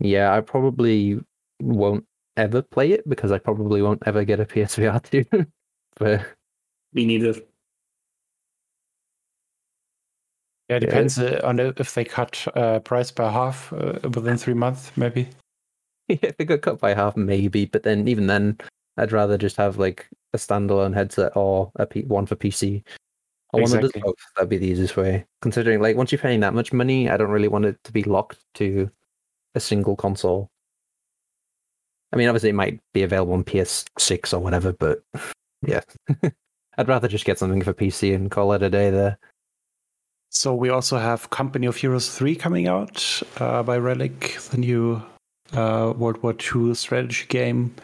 yeah, 0.00 0.34
I 0.34 0.40
probably 0.40 1.20
won't 1.60 2.04
ever 2.36 2.62
play 2.62 2.92
it 2.92 3.08
because 3.08 3.32
I 3.32 3.38
probably 3.38 3.82
won't 3.82 4.02
ever 4.06 4.24
get 4.24 4.40
a 4.40 4.44
PSVR 4.46 5.02
two. 5.02 5.24
but 5.98 6.26
Me 6.92 7.06
neither. 7.06 7.34
Yeah, 10.68 10.76
it 10.76 10.82
Yeah, 10.82 10.88
depends 10.88 11.18
uh, 11.18 11.40
on 11.44 11.60
if 11.60 11.94
they 11.94 12.04
cut 12.04 12.46
uh, 12.56 12.80
price 12.80 13.10
by 13.10 13.30
half 13.30 13.72
uh, 13.72 13.98
within 14.14 14.36
three 14.36 14.54
months, 14.54 14.90
maybe. 14.96 15.28
if 16.08 16.36
they 16.36 16.44
got 16.44 16.62
cut 16.62 16.80
by 16.80 16.94
half, 16.94 17.16
maybe. 17.16 17.66
But 17.66 17.82
then 17.82 18.08
even 18.08 18.26
then, 18.26 18.58
I'd 18.96 19.12
rather 19.12 19.38
just 19.38 19.56
have 19.56 19.78
like 19.78 20.08
a 20.32 20.38
standalone 20.38 20.94
headset 20.94 21.36
or 21.36 21.72
a 21.76 21.86
P- 21.86 22.04
one 22.04 22.26
for 22.26 22.36
PC. 22.36 22.82
Or 23.52 23.60
one 23.60 23.70
that 23.70 23.78
Exactly. 23.78 24.00
does 24.00 24.06
both. 24.06 24.16
That'd 24.36 24.48
be 24.48 24.58
the 24.58 24.66
easiest 24.66 24.96
way. 24.96 25.26
Considering 25.42 25.80
like 25.80 25.96
once 25.96 26.10
you're 26.10 26.18
paying 26.18 26.40
that 26.40 26.54
much 26.54 26.72
money, 26.72 27.10
I 27.10 27.16
don't 27.18 27.30
really 27.30 27.48
want 27.48 27.66
it 27.66 27.76
to 27.84 27.92
be 27.92 28.02
locked 28.02 28.38
to 28.54 28.90
a 29.54 29.60
single 29.60 29.94
console. 29.96 30.50
I 32.12 32.16
mean, 32.16 32.28
obviously 32.28 32.50
it 32.50 32.54
might 32.54 32.78
be 32.92 33.02
available 33.02 33.32
on 33.32 33.44
PS6 33.44 34.34
or 34.34 34.38
whatever, 34.40 34.72
but 34.72 35.02
yeah, 35.62 35.80
I'd 36.76 36.88
rather 36.88 37.08
just 37.08 37.24
get 37.24 37.38
something 37.38 37.62
for 37.62 37.72
PC 37.72 38.14
and 38.14 38.30
call 38.30 38.52
it 38.52 38.62
a 38.62 38.70
day 38.70 38.90
there. 38.90 39.18
So 40.30 40.54
we 40.54 40.70
also 40.70 40.98
have 40.98 41.30
Company 41.30 41.66
of 41.66 41.76
Heroes 41.76 42.14
3 42.14 42.34
coming 42.36 42.66
out 42.66 43.22
uh, 43.38 43.62
by 43.62 43.76
Relic, 43.76 44.38
the 44.50 44.56
new 44.56 45.02
uh, 45.52 45.92
World 45.96 46.22
War 46.22 46.34
II 46.34 46.74
strategy 46.74 47.26
game. 47.28 47.74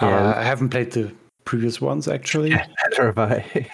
Yeah. 0.00 0.30
Uh, 0.30 0.34
I 0.36 0.42
haven't 0.42 0.70
played 0.70 0.92
the 0.92 1.12
previous 1.44 1.80
ones 1.80 2.08
actually. 2.08 2.50
Neither 2.50 3.06
have 3.06 3.18
I. 3.18 3.68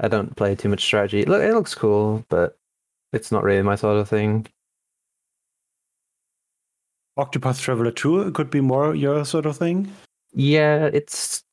I 0.00 0.08
don't 0.08 0.34
play 0.34 0.54
too 0.54 0.70
much 0.70 0.82
strategy. 0.82 1.24
Look, 1.24 1.42
it 1.42 1.52
looks 1.52 1.74
cool, 1.74 2.24
but 2.28 2.56
it's 3.12 3.30
not 3.30 3.44
really 3.44 3.62
my 3.62 3.76
sort 3.76 3.98
of 3.98 4.08
thing. 4.08 4.46
Octopath 7.20 7.60
Traveler 7.60 7.90
2 7.90 8.32
could 8.32 8.50
be 8.50 8.60
more 8.60 8.94
your 8.94 9.24
sort 9.24 9.46
of 9.46 9.56
thing. 9.56 9.92
Yeah, 10.32 10.90
it's 10.92 11.44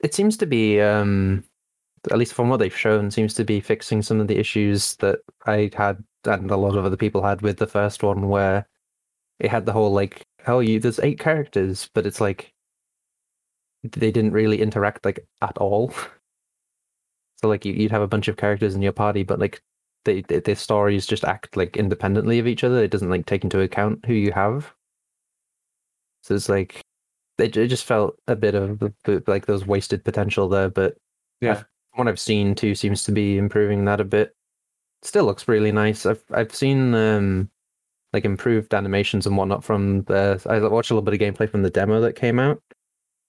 it 0.00 0.14
seems 0.14 0.36
to 0.38 0.46
be 0.46 0.80
um 0.80 1.44
at 2.10 2.18
least 2.18 2.32
from 2.32 2.48
what 2.48 2.56
they've 2.58 2.76
shown 2.76 3.10
seems 3.10 3.34
to 3.34 3.44
be 3.44 3.60
fixing 3.60 4.00
some 4.00 4.20
of 4.20 4.28
the 4.28 4.38
issues 4.38 4.96
that 4.96 5.18
I 5.46 5.70
had 5.74 6.02
and 6.24 6.50
a 6.50 6.56
lot 6.56 6.76
of 6.76 6.84
other 6.84 6.96
people 6.96 7.22
had 7.22 7.42
with 7.42 7.58
the 7.58 7.66
first 7.66 8.02
one 8.02 8.28
where 8.28 8.66
it 9.38 9.50
had 9.50 9.66
the 9.66 9.72
whole 9.72 9.92
like 9.92 10.26
oh 10.46 10.60
you 10.60 10.80
there's 10.80 11.00
eight 11.00 11.18
characters 11.18 11.90
but 11.92 12.06
it's 12.06 12.20
like 12.20 12.54
they 13.82 14.10
didn't 14.10 14.32
really 14.32 14.60
interact 14.60 15.04
like 15.04 15.26
at 15.42 15.58
all. 15.58 15.92
So 17.42 17.48
like 17.48 17.64
you, 17.64 17.72
you'd 17.72 17.90
have 17.90 18.02
a 18.02 18.06
bunch 18.06 18.28
of 18.28 18.36
characters 18.36 18.74
in 18.74 18.82
your 18.82 18.92
party 18.92 19.22
but 19.22 19.38
like 19.38 19.62
they, 20.04 20.20
they 20.20 20.40
their 20.40 20.54
stories 20.54 21.06
just 21.06 21.24
act 21.24 21.56
like 21.56 21.74
independently 21.76 22.38
of 22.38 22.46
each 22.46 22.64
other. 22.64 22.84
It 22.84 22.90
doesn't 22.90 23.08
like 23.08 23.24
take 23.24 23.44
into 23.44 23.62
account 23.62 24.04
who 24.04 24.12
you 24.12 24.30
have. 24.32 24.74
So 26.22 26.34
it's 26.34 26.48
like 26.48 26.80
it, 27.38 27.56
it 27.56 27.68
just 27.68 27.84
felt 27.84 28.16
a 28.26 28.36
bit 28.36 28.54
of 28.54 28.80
like 29.26 29.46
there 29.46 29.54
was 29.54 29.66
wasted 29.66 30.04
potential 30.04 30.48
there. 30.48 30.68
But 30.68 30.96
Yeah. 31.40 31.52
I've- 31.52 31.64
what 31.94 32.06
I've 32.06 32.20
seen 32.20 32.54
too 32.54 32.76
seems 32.76 33.02
to 33.04 33.12
be 33.12 33.36
improving 33.36 33.84
that 33.86 34.00
a 34.00 34.04
bit. 34.04 34.32
Still 35.02 35.24
looks 35.24 35.48
really 35.48 35.72
nice. 35.72 36.06
I've 36.06 36.22
I've 36.30 36.54
seen 36.54 36.94
um 36.94 37.50
like 38.12 38.24
improved 38.24 38.74
animations 38.74 39.26
and 39.26 39.36
whatnot 39.36 39.64
from 39.64 40.02
the. 40.04 40.40
I 40.48 40.60
watched 40.68 40.90
a 40.90 40.94
little 40.94 41.04
bit 41.10 41.14
of 41.14 41.20
gameplay 41.20 41.50
from 41.50 41.62
the 41.62 41.70
demo 41.70 42.00
that 42.02 42.14
came 42.14 42.38
out, 42.38 42.62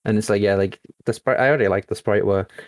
and 0.06 0.16
it's 0.18 0.30
like 0.30 0.42
yeah, 0.44 0.56
like 0.56 0.80
the 1.06 1.14
sprite. 1.14 1.39
I 1.39 1.48
already 1.48 1.68
like 1.70 1.88
the 1.88 1.96
sprite 1.96 2.26
work. 2.26 2.64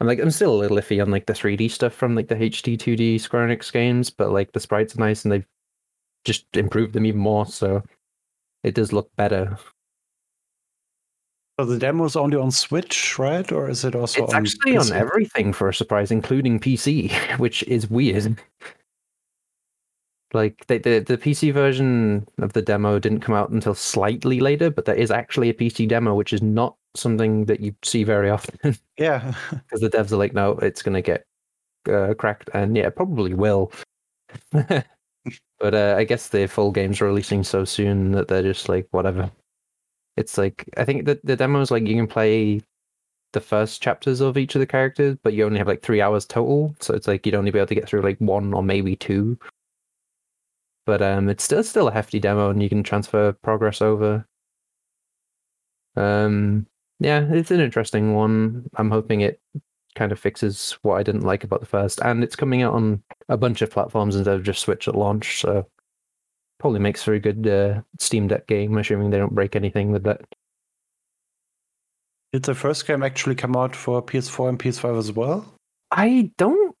I'm 0.00 0.06
like 0.06 0.20
I'm 0.20 0.30
still 0.30 0.54
a 0.54 0.60
little 0.60 0.76
iffy 0.78 1.02
on 1.02 1.10
like 1.10 1.26
the 1.26 1.32
3D 1.32 1.70
stuff 1.70 1.92
from 1.94 2.14
like 2.14 2.28
the 2.28 2.34
HD 2.36 2.76
2D 2.78 3.20
Square 3.20 3.48
Enix 3.48 3.72
games, 3.72 4.08
but 4.10 4.30
like 4.30 4.52
the 4.52 4.60
sprites 4.60 4.94
are 4.96 5.00
nice 5.00 5.24
and 5.24 5.32
they've 5.32 5.46
just 6.24 6.44
improved 6.56 6.92
them 6.92 7.06
even 7.06 7.20
more. 7.20 7.46
So 7.46 7.82
it 8.62 8.74
does 8.74 8.92
look 8.92 9.10
better. 9.16 9.58
So 11.60 11.66
the 11.66 11.78
demo 11.78 12.04
is 12.06 12.16
only 12.16 12.36
on 12.36 12.50
Switch, 12.50 13.18
right? 13.18 13.50
Or 13.52 13.68
is 13.68 13.84
it 13.84 13.94
also 13.94 14.24
it's 14.24 14.34
on 14.34 14.42
actually 14.42 14.76
on 14.76 14.90
everything 14.92 15.52
for 15.52 15.68
a 15.68 15.74
surprise, 15.74 16.10
including 16.10 16.58
PC, 16.58 17.12
which 17.38 17.62
is 17.64 17.90
weird. 17.90 18.40
Like 20.32 20.66
the, 20.66 20.78
the 20.78 21.00
the 21.00 21.18
PC 21.18 21.52
version 21.52 22.26
of 22.38 22.54
the 22.54 22.62
demo 22.62 22.98
didn't 22.98 23.20
come 23.20 23.34
out 23.34 23.50
until 23.50 23.74
slightly 23.74 24.40
later, 24.40 24.70
but 24.70 24.86
there 24.86 24.94
is 24.94 25.10
actually 25.10 25.50
a 25.50 25.54
PC 25.54 25.86
demo, 25.86 26.14
which 26.14 26.32
is 26.32 26.40
not 26.42 26.74
something 26.96 27.44
that 27.46 27.60
you 27.60 27.74
see 27.84 28.02
very 28.02 28.30
often 28.30 28.76
Yeah. 28.98 29.34
because 29.50 29.80
the 29.80 29.90
devs 29.90 30.12
are 30.12 30.16
like, 30.16 30.32
no, 30.32 30.52
it's 30.58 30.82
gonna 30.82 31.02
get 31.02 31.26
uh, 31.88 32.14
cracked, 32.14 32.48
and 32.54 32.76
yeah, 32.76 32.86
it 32.86 32.96
probably 32.96 33.34
will. 33.34 33.72
but 35.58 35.74
uh, 35.74 35.94
I 35.96 36.04
guess 36.04 36.28
the 36.28 36.46
full 36.46 36.72
game's 36.72 37.00
releasing 37.00 37.44
so 37.44 37.64
soon 37.64 38.12
that 38.12 38.28
they're 38.28 38.42
just 38.42 38.68
like, 38.68 38.86
whatever. 38.90 39.30
It's 40.16 40.36
like 40.36 40.68
I 40.76 40.84
think 40.84 41.06
that 41.06 41.24
the 41.24 41.36
demo 41.36 41.60
is 41.60 41.70
like 41.70 41.86
you 41.86 41.96
can 41.96 42.06
play 42.06 42.62
the 43.32 43.40
first 43.40 43.82
chapters 43.82 44.20
of 44.20 44.36
each 44.36 44.54
of 44.54 44.60
the 44.60 44.66
characters, 44.66 45.16
but 45.22 45.32
you 45.32 45.44
only 45.44 45.58
have 45.58 45.68
like 45.68 45.82
three 45.82 46.00
hours 46.02 46.26
total. 46.26 46.74
So 46.80 46.94
it's 46.94 47.08
like 47.08 47.24
you'd 47.24 47.34
only 47.34 47.50
be 47.50 47.58
able 47.58 47.68
to 47.68 47.74
get 47.74 47.88
through 47.88 48.02
like 48.02 48.18
one 48.18 48.52
or 48.54 48.62
maybe 48.62 48.96
two. 48.96 49.38
But 50.84 51.00
um, 51.00 51.28
it's 51.28 51.44
still 51.44 51.62
still 51.62 51.88
a 51.88 51.92
hefty 51.92 52.18
demo, 52.18 52.50
and 52.50 52.62
you 52.62 52.68
can 52.68 52.82
transfer 52.82 53.32
progress 53.32 53.80
over. 53.80 54.26
Um, 55.96 56.66
yeah, 56.98 57.26
it's 57.30 57.50
an 57.50 57.60
interesting 57.60 58.14
one. 58.14 58.68
I'm 58.76 58.90
hoping 58.90 59.20
it 59.22 59.40
kind 59.94 60.12
of 60.12 60.18
fixes 60.18 60.78
what 60.82 60.94
I 60.96 61.02
didn't 61.02 61.22
like 61.22 61.44
about 61.44 61.60
the 61.60 61.66
first, 61.66 62.00
and 62.00 62.22
it's 62.24 62.36
coming 62.36 62.62
out 62.62 62.74
on 62.74 63.02
a 63.28 63.36
bunch 63.36 63.62
of 63.62 63.70
platforms 63.70 64.16
instead 64.16 64.34
of 64.34 64.42
just 64.42 64.60
Switch 64.60 64.88
at 64.88 64.94
launch. 64.94 65.40
So 65.40 65.66
probably 66.58 66.80
makes 66.80 67.02
for 67.02 67.12
a 67.14 67.20
good 67.20 67.46
uh, 67.46 67.80
Steam 67.98 68.28
Deck 68.28 68.46
game, 68.46 68.76
assuming 68.78 69.10
they 69.10 69.18
don't 69.18 69.34
break 69.34 69.56
anything 69.56 69.90
with 69.92 70.04
that. 70.04 70.20
Did 72.32 72.44
the 72.44 72.54
first 72.54 72.86
game 72.86 73.02
actually 73.02 73.34
come 73.34 73.56
out 73.56 73.76
for 73.76 74.02
PS4 74.02 74.48
and 74.48 74.58
PS5 74.58 74.98
as 74.98 75.12
well? 75.12 75.54
I 75.90 76.30
don't. 76.38 76.74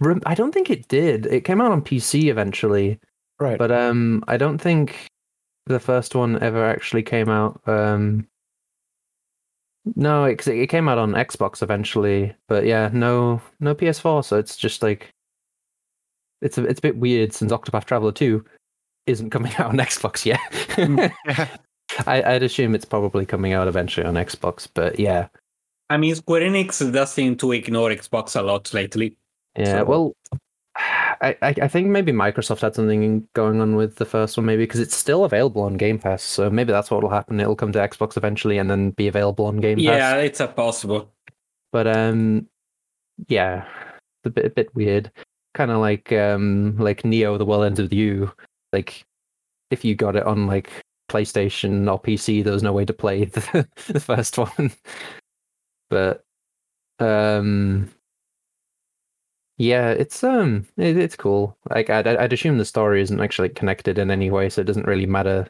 rem- 0.00 0.22
I 0.24 0.34
don't 0.34 0.52
think 0.52 0.70
it 0.70 0.88
did. 0.88 1.26
It 1.26 1.42
came 1.44 1.60
out 1.60 1.72
on 1.72 1.82
PC 1.82 2.28
eventually, 2.30 2.98
Right. 3.38 3.58
but 3.58 3.70
um, 3.70 4.24
I 4.26 4.38
don't 4.38 4.58
think 4.58 5.06
the 5.66 5.80
first 5.80 6.14
one 6.14 6.42
ever 6.42 6.64
actually 6.64 7.02
came 7.02 7.28
out. 7.28 7.60
Um, 7.66 8.26
no, 9.94 10.24
it, 10.24 10.36
'cause 10.36 10.48
it 10.48 10.66
came 10.68 10.88
out 10.88 10.98
on 10.98 11.12
Xbox 11.12 11.62
eventually, 11.62 12.34
but 12.48 12.64
yeah, 12.66 12.90
no, 12.92 13.40
no 13.60 13.74
PS4. 13.74 14.24
So 14.24 14.38
it's 14.38 14.56
just 14.56 14.82
like 14.82 15.10
it's 16.42 16.58
a 16.58 16.64
it's 16.64 16.78
a 16.78 16.82
bit 16.82 16.96
weird 16.98 17.32
since 17.32 17.52
Octopath 17.52 17.84
Traveler 17.84 18.12
Two 18.12 18.44
isn't 19.06 19.30
coming 19.30 19.52
out 19.58 19.66
on 19.68 19.76
Xbox 19.76 20.24
yet. 20.26 20.40
Mm. 20.50 21.12
I, 22.06 22.22
I'd 22.34 22.42
assume 22.42 22.74
it's 22.74 22.84
probably 22.84 23.24
coming 23.24 23.52
out 23.52 23.68
eventually 23.68 24.04
on 24.06 24.14
Xbox, 24.14 24.68
but 24.74 24.98
yeah, 24.98 25.28
I 25.88 25.96
mean, 25.96 26.14
Square 26.16 26.42
Enix 26.42 26.92
does 26.92 27.12
seem 27.12 27.36
to 27.36 27.52
ignore 27.52 27.90
Xbox 27.90 28.34
a 28.38 28.42
lot 28.42 28.74
lately. 28.74 29.16
Yeah, 29.56 29.78
So- 29.80 29.84
well, 29.84 30.12
I, 31.20 31.36
I 31.42 31.68
think 31.68 31.88
maybe 31.88 32.12
Microsoft 32.12 32.60
had 32.60 32.74
something 32.74 33.26
going 33.34 33.60
on 33.60 33.76
with 33.76 33.96
the 33.96 34.04
first 34.04 34.36
one, 34.36 34.46
maybe 34.46 34.64
because 34.64 34.80
it's 34.80 34.96
still 34.96 35.24
available 35.24 35.62
on 35.62 35.76
Game 35.76 35.98
Pass. 35.98 36.22
So 36.22 36.50
maybe 36.50 36.72
that's 36.72 36.90
what 36.90 37.02
will 37.02 37.10
happen. 37.10 37.40
It'll 37.40 37.56
come 37.56 37.72
to 37.72 37.78
Xbox 37.78 38.16
eventually, 38.16 38.58
and 38.58 38.70
then 38.70 38.90
be 38.90 39.08
available 39.08 39.46
on 39.46 39.58
Game 39.58 39.78
Pass. 39.78 39.84
Yeah, 39.84 40.16
it's 40.16 40.40
a 40.40 40.48
possible. 40.48 41.12
But 41.72 41.86
um, 41.86 42.48
yeah, 43.28 43.64
it's 43.64 44.26
a 44.26 44.30
bit 44.30 44.44
a 44.44 44.50
bit 44.50 44.74
weird. 44.74 45.10
Kind 45.54 45.70
of 45.70 45.78
like 45.78 46.12
um 46.12 46.76
like 46.78 47.04
Neo: 47.04 47.38
The 47.38 47.46
World 47.46 47.64
Ends 47.64 47.80
with 47.80 47.92
You. 47.92 48.32
Like 48.72 49.04
if 49.70 49.84
you 49.84 49.94
got 49.94 50.16
it 50.16 50.24
on 50.24 50.46
like 50.46 50.70
PlayStation 51.10 51.90
or 51.90 52.00
PC, 52.00 52.42
there 52.42 52.52
was 52.52 52.62
no 52.62 52.72
way 52.72 52.84
to 52.84 52.92
play 52.92 53.24
the, 53.26 53.68
the 53.88 54.00
first 54.00 54.38
one. 54.38 54.72
but 55.90 56.24
um 56.98 57.90
yeah, 59.58 59.90
it's 59.90 60.22
um, 60.24 60.66
it, 60.76 60.96
it's 60.96 61.16
cool. 61.16 61.56
Like 61.70 61.90
I'd, 61.90 62.06
I'd 62.06 62.32
assume 62.32 62.58
the 62.58 62.64
story 62.64 63.00
isn't 63.02 63.20
actually 63.20 63.48
connected 63.50 63.98
in 63.98 64.10
any 64.10 64.30
way, 64.30 64.48
so 64.48 64.60
it 64.60 64.66
doesn't 64.66 64.86
really 64.86 65.06
matter 65.06 65.48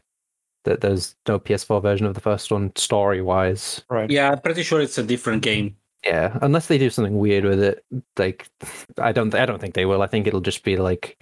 that 0.64 0.80
there's 0.80 1.14
no 1.28 1.38
PS4 1.38 1.80
version 1.80 2.06
of 2.06 2.14
the 2.14 2.20
first 2.20 2.50
one 2.50 2.72
story 2.76 3.22
wise. 3.22 3.82
Right. 3.88 4.10
Yeah, 4.10 4.32
I'm 4.32 4.40
pretty 4.40 4.62
sure 4.64 4.80
it's 4.80 4.98
a 4.98 5.02
different 5.04 5.42
game. 5.42 5.76
Yeah, 6.04 6.38
unless 6.42 6.66
they 6.68 6.78
do 6.78 6.90
something 6.90 7.18
weird 7.18 7.44
with 7.44 7.60
it, 7.62 7.84
like 8.16 8.48
I 8.98 9.12
don't, 9.12 9.34
I 9.34 9.46
don't 9.46 9.60
think 9.60 9.74
they 9.74 9.86
will. 9.86 10.02
I 10.02 10.06
think 10.06 10.26
it'll 10.26 10.40
just 10.40 10.62
be 10.62 10.76
like, 10.76 11.16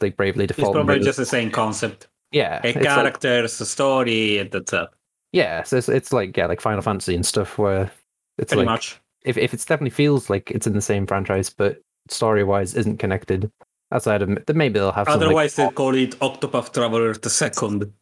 like 0.00 0.16
Bravely 0.16 0.46
default. 0.46 0.50
It's 0.50 0.56
Default. 0.72 0.74
probably 0.86 0.98
but- 1.00 1.04
just 1.04 1.18
the 1.18 1.26
same 1.26 1.50
concept. 1.50 2.08
yeah, 2.32 2.60
A 2.64 2.68
it's 2.68 2.76
like- 2.76 2.84
characters, 2.84 3.60
a 3.60 3.66
story, 3.66 4.38
and 4.38 4.50
that's 4.50 4.72
it. 4.72 4.88
yeah, 5.32 5.62
so 5.64 5.76
it's, 5.76 5.88
it's 5.90 6.12
like 6.12 6.34
yeah, 6.36 6.46
like 6.46 6.60
Final 6.62 6.80
Fantasy 6.82 7.14
and 7.14 7.26
stuff 7.26 7.58
where 7.58 7.90
it's 8.38 8.52
Pretty 8.54 8.64
like 8.66 8.72
much. 8.72 8.98
if 9.24 9.36
if 9.36 9.52
it's 9.52 9.66
definitely 9.66 9.90
feels 9.90 10.30
like 10.30 10.50
it's 10.50 10.66
in 10.66 10.72
the 10.72 10.80
same 10.80 11.06
franchise, 11.06 11.50
but 11.50 11.82
story 12.10 12.44
wise 12.44 12.74
isn't 12.74 12.98
connected. 12.98 13.50
Outside 13.92 14.22
of 14.22 14.28
then 14.46 14.56
maybe 14.56 14.78
they'll 14.78 14.92
have 14.92 15.08
some, 15.08 15.18
like, 15.18 15.26
Otherwise, 15.26 15.56
they 15.56 15.68
call 15.70 15.94
it 15.96 16.18
Octopath 16.20 16.72
Traveler 16.72 17.12
the 17.14 17.30
Second. 17.30 17.92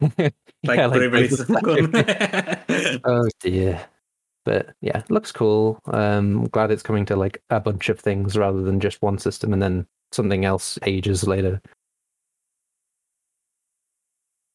Like, 0.00 0.34
Yeah, 0.62 0.86
like 0.86 0.92
Bravely 0.92 1.28
Bravely 1.28 1.36
Second. 1.36 3.00
Oh 3.04 3.28
dear. 3.40 3.86
But 4.44 4.74
yeah, 4.80 5.02
looks 5.10 5.30
cool. 5.30 5.78
Um 5.92 6.48
glad 6.48 6.70
it's 6.72 6.82
coming 6.82 7.04
to 7.06 7.16
like 7.16 7.40
a 7.50 7.60
bunch 7.60 7.88
of 7.88 8.00
things 8.00 8.36
rather 8.36 8.62
than 8.62 8.80
just 8.80 9.00
one 9.00 9.18
system 9.18 9.52
and 9.52 9.62
then 9.62 9.86
something 10.10 10.44
else 10.44 10.78
ages 10.84 11.26
later. 11.26 11.60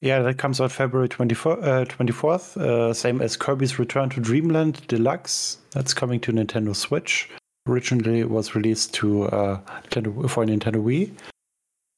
Yeah, 0.02 0.22
that 0.24 0.38
comes 0.38 0.60
out 0.60 0.74
February 0.74 1.08
24, 1.08 1.64
uh, 1.64 1.86
24th. 1.86 2.58
Uh, 2.60 2.94
same 2.94 3.22
as 3.22 3.38
Kirby's 3.38 3.80
Return 3.80 4.10
to 4.10 4.20
Dreamland 4.20 4.86
Deluxe. 4.88 5.60
That's 5.72 5.94
coming 5.94 6.20
to 6.22 6.34
Nintendo 6.34 6.76
Switch. 6.76 7.30
Originally, 7.68 8.24
was 8.26 8.56
released 8.56 8.94
to 8.96 9.24
uh, 9.24 9.62
Nintendo, 9.84 10.30
for 10.30 10.46
Nintendo 10.46 10.84
Wii 10.84 11.12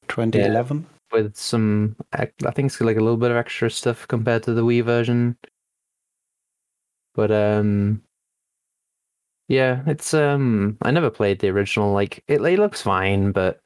2011. 0.08 0.86
With 1.12 1.36
some 1.36 1.96
I 2.14 2.26
think 2.52 2.68
it's 2.68 2.82
like 2.82 2.98
a 2.98 3.02
little 3.02 3.18
bit 3.18 3.32
of 3.32 3.38
extra 3.38 3.70
stuff 3.70 4.08
compared 4.08 4.44
to 4.44 4.54
the 4.54 4.64
Wii 4.64 4.84
version. 4.84 5.38
But 7.14 7.32
um 7.32 8.02
yeah, 9.48 9.84
it's 9.88 10.14
um 10.14 10.78
I 10.82 10.92
never 10.92 11.10
played 11.10 11.40
the 11.40 11.50
original, 11.50 11.94
like 11.94 12.24
it, 12.28 12.42
it 12.42 12.60
looks 12.60 12.82
fine, 12.82 13.32
but 13.32 13.62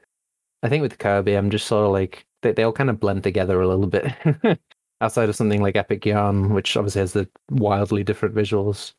I 0.63 0.69
think 0.69 0.81
with 0.81 0.99
Kirby 0.99 1.33
I'm 1.35 1.49
just 1.49 1.67
sort 1.67 1.85
of 1.85 1.91
like 1.91 2.25
they 2.41 2.51
they 2.51 2.63
all 2.63 2.73
kind 2.73 2.89
of 2.89 2.99
blend 2.99 3.23
together 3.23 3.61
a 3.61 3.67
little 3.67 3.87
bit. 3.87 4.13
Outside 5.01 5.29
of 5.29 5.35
something 5.35 5.61
like 5.61 5.77
Epic 5.77 6.05
Yarn, 6.05 6.53
which 6.53 6.75
obviously 6.75 6.99
has 6.99 7.13
the 7.13 7.29
wildly 7.51 8.03
different 8.03 8.35
visuals. 8.35 8.93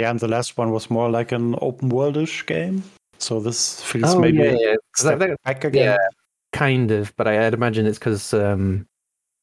Yeah, 0.00 0.10
and 0.10 0.18
the 0.18 0.28
last 0.28 0.56
one 0.56 0.70
was 0.72 0.88
more 0.88 1.10
like 1.10 1.30
an 1.30 1.54
open 1.60 1.90
worldish 1.90 2.46
game. 2.46 2.82
So 3.18 3.38
this 3.38 3.82
feels 3.82 4.16
maybe 4.16 4.40
Oh, 4.40 4.44
yeah, 4.44 4.56
yeah. 4.58 4.74
'Cause 4.94 5.04
step 5.04 5.18
that- 5.18 5.28
that- 5.28 5.42
back 5.44 5.64
again. 5.64 5.84
yeah, 5.84 5.98
kind 6.52 6.90
of, 6.90 7.14
but 7.16 7.28
I, 7.28 7.46
I'd 7.46 7.52
imagine 7.54 7.84
it's 7.84 7.98
because 7.98 8.32
um, 8.32 8.86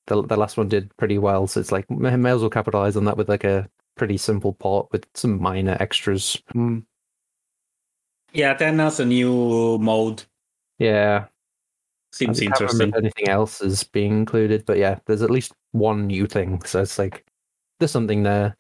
the 0.07 0.23
the 0.23 0.35
last 0.35 0.57
one 0.57 0.67
did 0.67 0.89
pretty 0.97 1.19
well, 1.19 1.45
so 1.45 1.59
it's 1.59 1.71
like 1.71 1.87
may, 1.91 2.15
may 2.15 2.31
as 2.31 2.41
well 2.41 2.49
capitalize 2.49 2.95
on 2.97 3.05
that 3.05 3.17
with 3.17 3.29
like 3.29 3.43
a 3.43 3.69
pretty 3.97 4.17
simple 4.17 4.53
port 4.53 4.87
with 4.91 5.05
some 5.13 5.39
minor 5.39 5.77
extras. 5.79 6.41
Hmm. 6.53 6.79
yeah, 8.33 8.55
then 8.55 8.79
has 8.79 8.99
a 8.99 9.05
new 9.05 9.77
mode. 9.77 10.23
Yeah, 10.79 11.27
Seems 12.13 12.41
I 12.41 12.45
interesting. 12.45 12.89
if 12.89 12.95
anything 12.95 13.29
else 13.29 13.61
is 13.61 13.83
being 13.83 14.17
included, 14.17 14.65
but 14.65 14.77
yeah, 14.79 14.99
there's 15.05 15.21
at 15.21 15.29
least 15.29 15.51
one 15.73 16.07
new 16.07 16.25
thing, 16.25 16.63
so 16.63 16.81
it's 16.81 16.97
like 16.97 17.25
there's 17.79 17.91
something 17.91 18.23
there. 18.23 18.57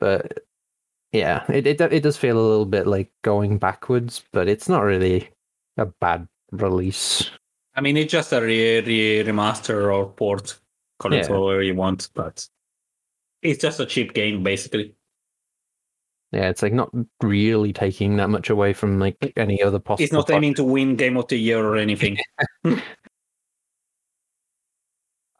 But 0.00 0.44
yeah, 1.12 1.44
it 1.50 1.66
it 1.66 1.80
it 1.80 2.02
does 2.02 2.16
feel 2.16 2.38
a 2.38 2.48
little 2.48 2.66
bit 2.66 2.86
like 2.86 3.10
going 3.22 3.58
backwards, 3.58 4.24
but 4.32 4.48
it's 4.48 4.68
not 4.68 4.80
really 4.80 5.28
a 5.76 5.86
bad 5.86 6.28
release. 6.52 7.30
I 7.74 7.80
mean, 7.80 7.96
it's 7.96 8.12
just 8.12 8.32
a 8.32 8.40
re- 8.40 8.80
re- 8.80 9.24
remaster 9.24 9.92
or 9.94 10.10
port. 10.10 10.58
Call 10.98 11.12
it 11.12 11.18
Yeah. 11.18 11.28
however 11.28 11.62
you 11.62 11.74
want, 11.76 12.08
but 12.14 12.46
it's 13.42 13.62
just 13.62 13.78
a 13.80 13.86
cheap 13.86 14.14
game, 14.14 14.42
basically. 14.42 14.94
Yeah, 16.32 16.50
it's 16.50 16.60
like 16.62 16.72
not 16.74 16.90
really 17.22 17.72
taking 17.72 18.16
that 18.16 18.28
much 18.28 18.50
away 18.50 18.72
from 18.74 18.98
like 18.98 19.32
any 19.36 19.62
other 19.62 19.78
possible. 19.78 20.04
It's 20.04 20.12
not 20.12 20.30
aiming 20.30 20.54
to 20.54 20.64
win 20.64 20.96
Game 20.96 21.16
of 21.16 21.28
the 21.28 21.38
Year 21.38 21.64
or 21.64 21.76
anything. 21.76 22.18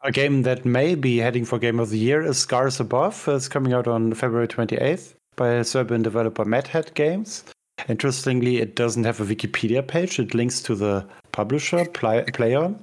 A 0.01 0.11
game 0.13 0.43
that 0.43 0.63
may 0.63 0.95
be 0.95 1.17
heading 1.17 1.43
for 1.43 1.59
Game 1.59 1.77
of 1.79 1.89
the 1.89 1.99
Year 1.99 2.21
is 2.21 2.37
Scars 2.37 2.79
Above. 2.79 3.27
It's 3.27 3.49
coming 3.49 3.73
out 3.73 3.85
on 3.85 4.13
February 4.13 4.47
28th 4.47 5.15
by 5.39 5.61
Serbian 5.61 6.03
developer 6.03 6.43
Madhead 6.43 6.93
Games. 6.93 7.45
Interestingly, 7.87 8.57
it 8.57 8.75
doesn't 8.75 9.05
have 9.05 9.21
a 9.21 9.25
Wikipedia 9.25 9.87
page. 9.87 10.19
It 10.19 10.35
links 10.35 10.61
to 10.63 10.75
the 10.75 11.07
publisher, 11.31 11.85
Play- 11.85 12.25
Plaion, 12.25 12.79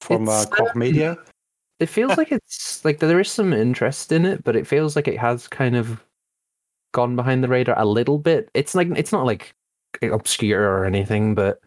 from 0.00 0.28
uh, 0.28 0.42
It's, 0.42 0.50
Koch 0.50 0.74
Media. 0.74 1.18
It 1.80 1.90
feels 1.90 2.16
like 2.16 2.32
it's 2.32 2.82
like 2.86 3.00
there 3.00 3.20
is 3.20 3.30
some 3.30 3.52
interest 3.52 4.12
in 4.12 4.24
it, 4.24 4.42
but 4.44 4.56
it 4.56 4.66
feels 4.66 4.96
like 4.96 5.06
it 5.06 5.18
has 5.18 5.46
kind 5.46 5.76
of 5.76 6.02
gone 6.92 7.16
behind 7.16 7.44
the 7.44 7.48
radar 7.48 7.78
a 7.78 7.84
little 7.84 8.18
bit. 8.18 8.48
It's 8.54 8.74
like 8.74 8.88
it's 8.96 9.12
not 9.12 9.26
like 9.26 9.52
obscure 10.02 10.62
or 10.62 10.86
anything, 10.86 11.34
but 11.34 11.60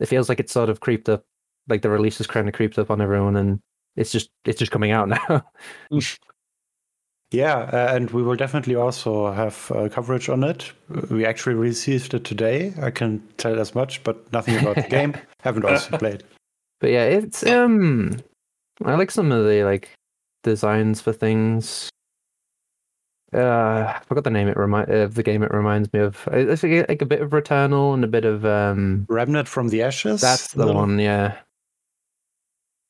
it 0.00 0.06
feels 0.06 0.28
like 0.28 0.40
it's 0.40 0.52
sort 0.52 0.70
of 0.70 0.80
creeped 0.80 1.08
up. 1.08 1.22
Like 1.68 1.82
the 1.82 1.90
release 1.90 2.20
is 2.20 2.26
kind 2.26 2.48
of 2.48 2.54
creeped 2.54 2.78
up 2.78 2.90
on 2.90 3.00
everyone, 3.00 3.36
and 3.36 3.60
it's 3.94 4.10
just 4.10 4.30
it's 4.44 4.58
just 4.58 4.72
coming 4.72 4.90
out 4.90 5.08
now. 5.30 5.44
Yeah, 7.32 7.70
uh, 7.72 7.94
and 7.94 8.10
we 8.10 8.22
will 8.22 8.36
definitely 8.36 8.74
also 8.74 9.32
have 9.32 9.72
uh, 9.74 9.88
coverage 9.88 10.28
on 10.28 10.44
it. 10.44 10.70
We 11.10 11.24
actually 11.24 11.54
received 11.54 12.12
it 12.12 12.24
today. 12.24 12.74
I 12.80 12.90
can 12.90 13.26
tell 13.38 13.58
as 13.58 13.74
much, 13.74 14.04
but 14.04 14.30
nothing 14.32 14.58
about 14.58 14.76
the 14.76 14.82
game. 14.88 15.16
Haven't 15.40 15.64
also 15.64 15.96
played. 15.96 16.22
But 16.80 16.90
yeah, 16.90 17.04
it's 17.04 17.46
um, 17.46 18.18
I 18.84 18.94
like 18.96 19.10
some 19.10 19.32
of 19.32 19.46
the 19.46 19.64
like 19.64 19.90
designs 20.42 21.00
for 21.00 21.12
things. 21.12 21.88
Uh, 23.32 23.94
I 23.96 24.00
forgot 24.06 24.24
the 24.24 24.30
name. 24.30 24.48
It 24.48 24.58
remind 24.58 24.90
of 24.90 25.14
the 25.14 25.22
game. 25.22 25.42
It 25.42 25.52
reminds 25.52 25.90
me 25.92 26.00
of. 26.00 26.28
It's 26.32 26.62
like, 26.62 26.88
like 26.88 27.02
a 27.02 27.06
bit 27.06 27.22
of 27.22 27.30
Returnal 27.30 27.94
and 27.94 28.04
a 28.04 28.08
bit 28.08 28.26
of 28.26 28.44
um. 28.44 29.06
Remnant 29.08 29.48
from 29.48 29.68
the 29.68 29.82
Ashes. 29.82 30.20
That's 30.20 30.52
the 30.52 30.70
one. 30.70 30.98
Yeah. 30.98 31.38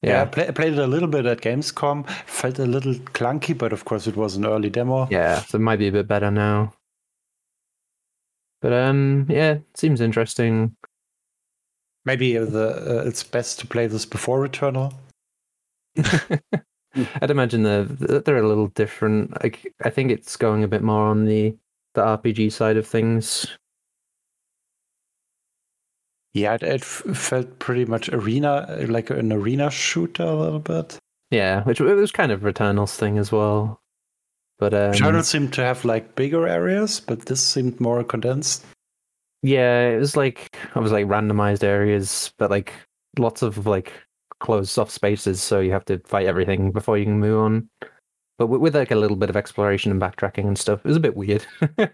Yeah, 0.02 0.22
I 0.22 0.24
play, 0.24 0.50
played 0.50 0.72
it 0.72 0.78
a 0.78 0.86
little 0.86 1.08
bit 1.08 1.26
at 1.26 1.40
Gamescom. 1.40 2.08
Felt 2.26 2.58
a 2.58 2.66
little 2.66 2.94
clunky, 2.94 3.56
but 3.56 3.72
of 3.72 3.84
course 3.84 4.06
it 4.08 4.16
was 4.16 4.34
an 4.34 4.44
early 4.44 4.68
demo. 4.68 5.08
Yeah. 5.10 5.40
So 5.42 5.56
it 5.56 5.60
might 5.60 5.78
be 5.78 5.88
a 5.88 5.92
bit 5.92 6.08
better 6.08 6.30
now. 6.30 6.72
But 8.60 8.72
um, 8.72 9.26
yeah, 9.28 9.58
seems 9.74 10.00
interesting. 10.00 10.76
Maybe 12.04 12.36
the 12.36 13.00
uh, 13.00 13.08
it's 13.08 13.22
best 13.22 13.60
to 13.60 13.66
play 13.66 13.86
this 13.86 14.04
before 14.04 14.46
Returnal. 14.46 14.92
I'd 15.96 17.30
imagine 17.30 17.62
they're 17.62 17.84
they're 17.84 18.42
a 18.42 18.48
little 18.48 18.68
different. 18.68 19.40
Like 19.42 19.72
I 19.82 19.90
think 19.90 20.10
it's 20.10 20.36
going 20.36 20.64
a 20.64 20.68
bit 20.68 20.82
more 20.82 21.06
on 21.06 21.26
the 21.26 21.56
the 21.94 22.02
RPG 22.02 22.52
side 22.52 22.76
of 22.76 22.86
things. 22.86 23.46
Yeah, 26.34 26.54
it, 26.54 26.62
it 26.62 26.82
felt 26.84 27.58
pretty 27.58 27.84
much 27.84 28.08
arena, 28.08 28.66
like 28.88 29.10
an 29.10 29.32
arena 29.32 29.70
shooter 29.70 30.22
a 30.22 30.34
little 30.34 30.60
bit. 30.60 30.96
Yeah, 31.30 31.62
which 31.64 31.80
it 31.80 31.94
was 31.94 32.12
kind 32.12 32.32
of 32.32 32.40
Returnal's 32.40 32.96
thing 32.96 33.18
as 33.18 33.30
well. 33.32 33.80
But 34.58 34.74
um, 34.74 34.92
Returnal 34.92 35.24
seemed 35.24 35.52
to 35.54 35.62
have 35.62 35.84
like 35.84 36.14
bigger 36.14 36.46
areas, 36.46 37.00
but 37.00 37.26
this 37.26 37.42
seemed 37.42 37.80
more 37.80 38.02
condensed. 38.04 38.64
yeah, 39.42 39.88
it 39.88 39.98
was 39.98 40.16
like 40.16 40.56
I 40.74 40.78
was 40.80 40.92
like 40.92 41.06
randomized 41.06 41.64
areas, 41.64 42.32
but 42.38 42.50
like 42.50 42.72
lots 43.18 43.42
of 43.42 43.66
like 43.66 43.92
closed 44.40 44.78
off 44.78 44.90
spaces, 44.90 45.42
so 45.42 45.60
you 45.60 45.72
have 45.72 45.84
to 45.86 45.98
fight 46.06 46.26
everything 46.26 46.70
before 46.72 46.96
you 46.98 47.04
can 47.06 47.20
move 47.20 47.38
on. 47.40 47.68
But 48.38 48.46
with, 48.48 48.60
with 48.60 48.76
like 48.76 48.90
a 48.90 48.96
little 48.96 49.16
bit 49.16 49.30
of 49.30 49.36
exploration 49.36 49.90
and 49.90 50.00
backtracking 50.00 50.46
and 50.46 50.58
stuff, 50.58 50.80
it 50.84 50.88
was 50.88 50.96
a 50.96 51.00
bit 51.00 51.16
weird. 51.16 51.44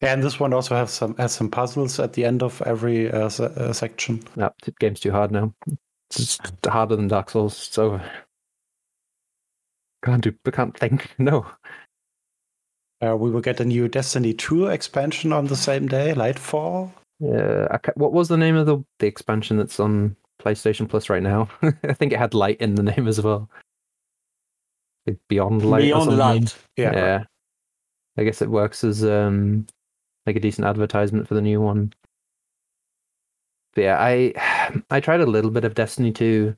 Yeah, 0.00 0.14
and 0.14 0.22
this 0.22 0.40
one 0.40 0.54
also 0.54 0.74
has 0.76 0.90
some 0.92 1.14
has 1.16 1.32
some 1.32 1.50
puzzles 1.50 2.00
at 2.00 2.14
the 2.14 2.24
end 2.24 2.42
of 2.42 2.62
every 2.62 3.10
uh, 3.10 3.28
se- 3.28 3.52
uh, 3.56 3.72
section. 3.72 4.22
no, 4.34 4.50
the 4.62 4.72
game's 4.80 5.00
too 5.00 5.12
hard 5.12 5.30
now. 5.30 5.52
It's 6.10 6.38
harder 6.66 6.96
than 6.96 7.08
Dark 7.08 7.30
Souls. 7.30 7.66
It's 7.68 7.78
over. 7.78 8.02
Can't 10.04 10.22
do. 10.22 10.32
Can't 10.52 10.76
think. 10.76 11.08
No. 11.18 11.46
Uh, 13.02 13.16
we 13.16 13.30
will 13.30 13.40
get 13.40 13.60
a 13.60 13.64
new 13.64 13.88
Destiny 13.88 14.34
2 14.34 14.66
expansion 14.66 15.32
on 15.32 15.46
the 15.46 15.56
same 15.56 15.88
day, 15.88 16.12
Lightfall. 16.14 16.92
Yeah. 17.18 17.66
I 17.70 17.78
what 17.94 18.12
was 18.12 18.28
the 18.28 18.36
name 18.36 18.56
of 18.56 18.66
the 18.66 18.78
the 18.98 19.06
expansion 19.06 19.56
that's 19.56 19.80
on 19.80 20.16
PlayStation 20.42 20.86
Plus 20.88 21.08
right 21.08 21.22
now? 21.22 21.48
I 21.62 21.92
think 21.94 22.12
it 22.12 22.18
had 22.18 22.34
light 22.34 22.60
in 22.60 22.74
the 22.74 22.82
name 22.82 23.06
as 23.08 23.20
well. 23.22 23.48
Beyond 25.28 25.64
Light. 25.64 25.82
Beyond. 25.82 26.16
Light. 26.16 26.56
Yeah, 26.76 26.94
yeah. 26.94 27.24
I 28.18 28.24
guess 28.24 28.42
it 28.42 28.50
works 28.50 28.84
as 28.84 29.02
um 29.04 29.66
like 30.30 30.36
a 30.36 30.40
decent 30.40 30.66
advertisement 30.66 31.28
for 31.28 31.34
the 31.34 31.42
new 31.42 31.60
one. 31.60 31.92
But 33.74 33.82
yeah, 33.82 33.98
I 34.00 34.32
I 34.90 35.00
tried 35.00 35.20
a 35.20 35.26
little 35.26 35.50
bit 35.50 35.64
of 35.64 35.74
Destiny 35.74 36.12
2, 36.12 36.56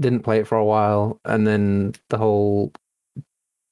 didn't 0.00 0.22
play 0.24 0.40
it 0.40 0.46
for 0.46 0.58
a 0.58 0.64
while, 0.64 1.20
and 1.24 1.46
then 1.46 1.94
the 2.10 2.18
whole 2.18 2.72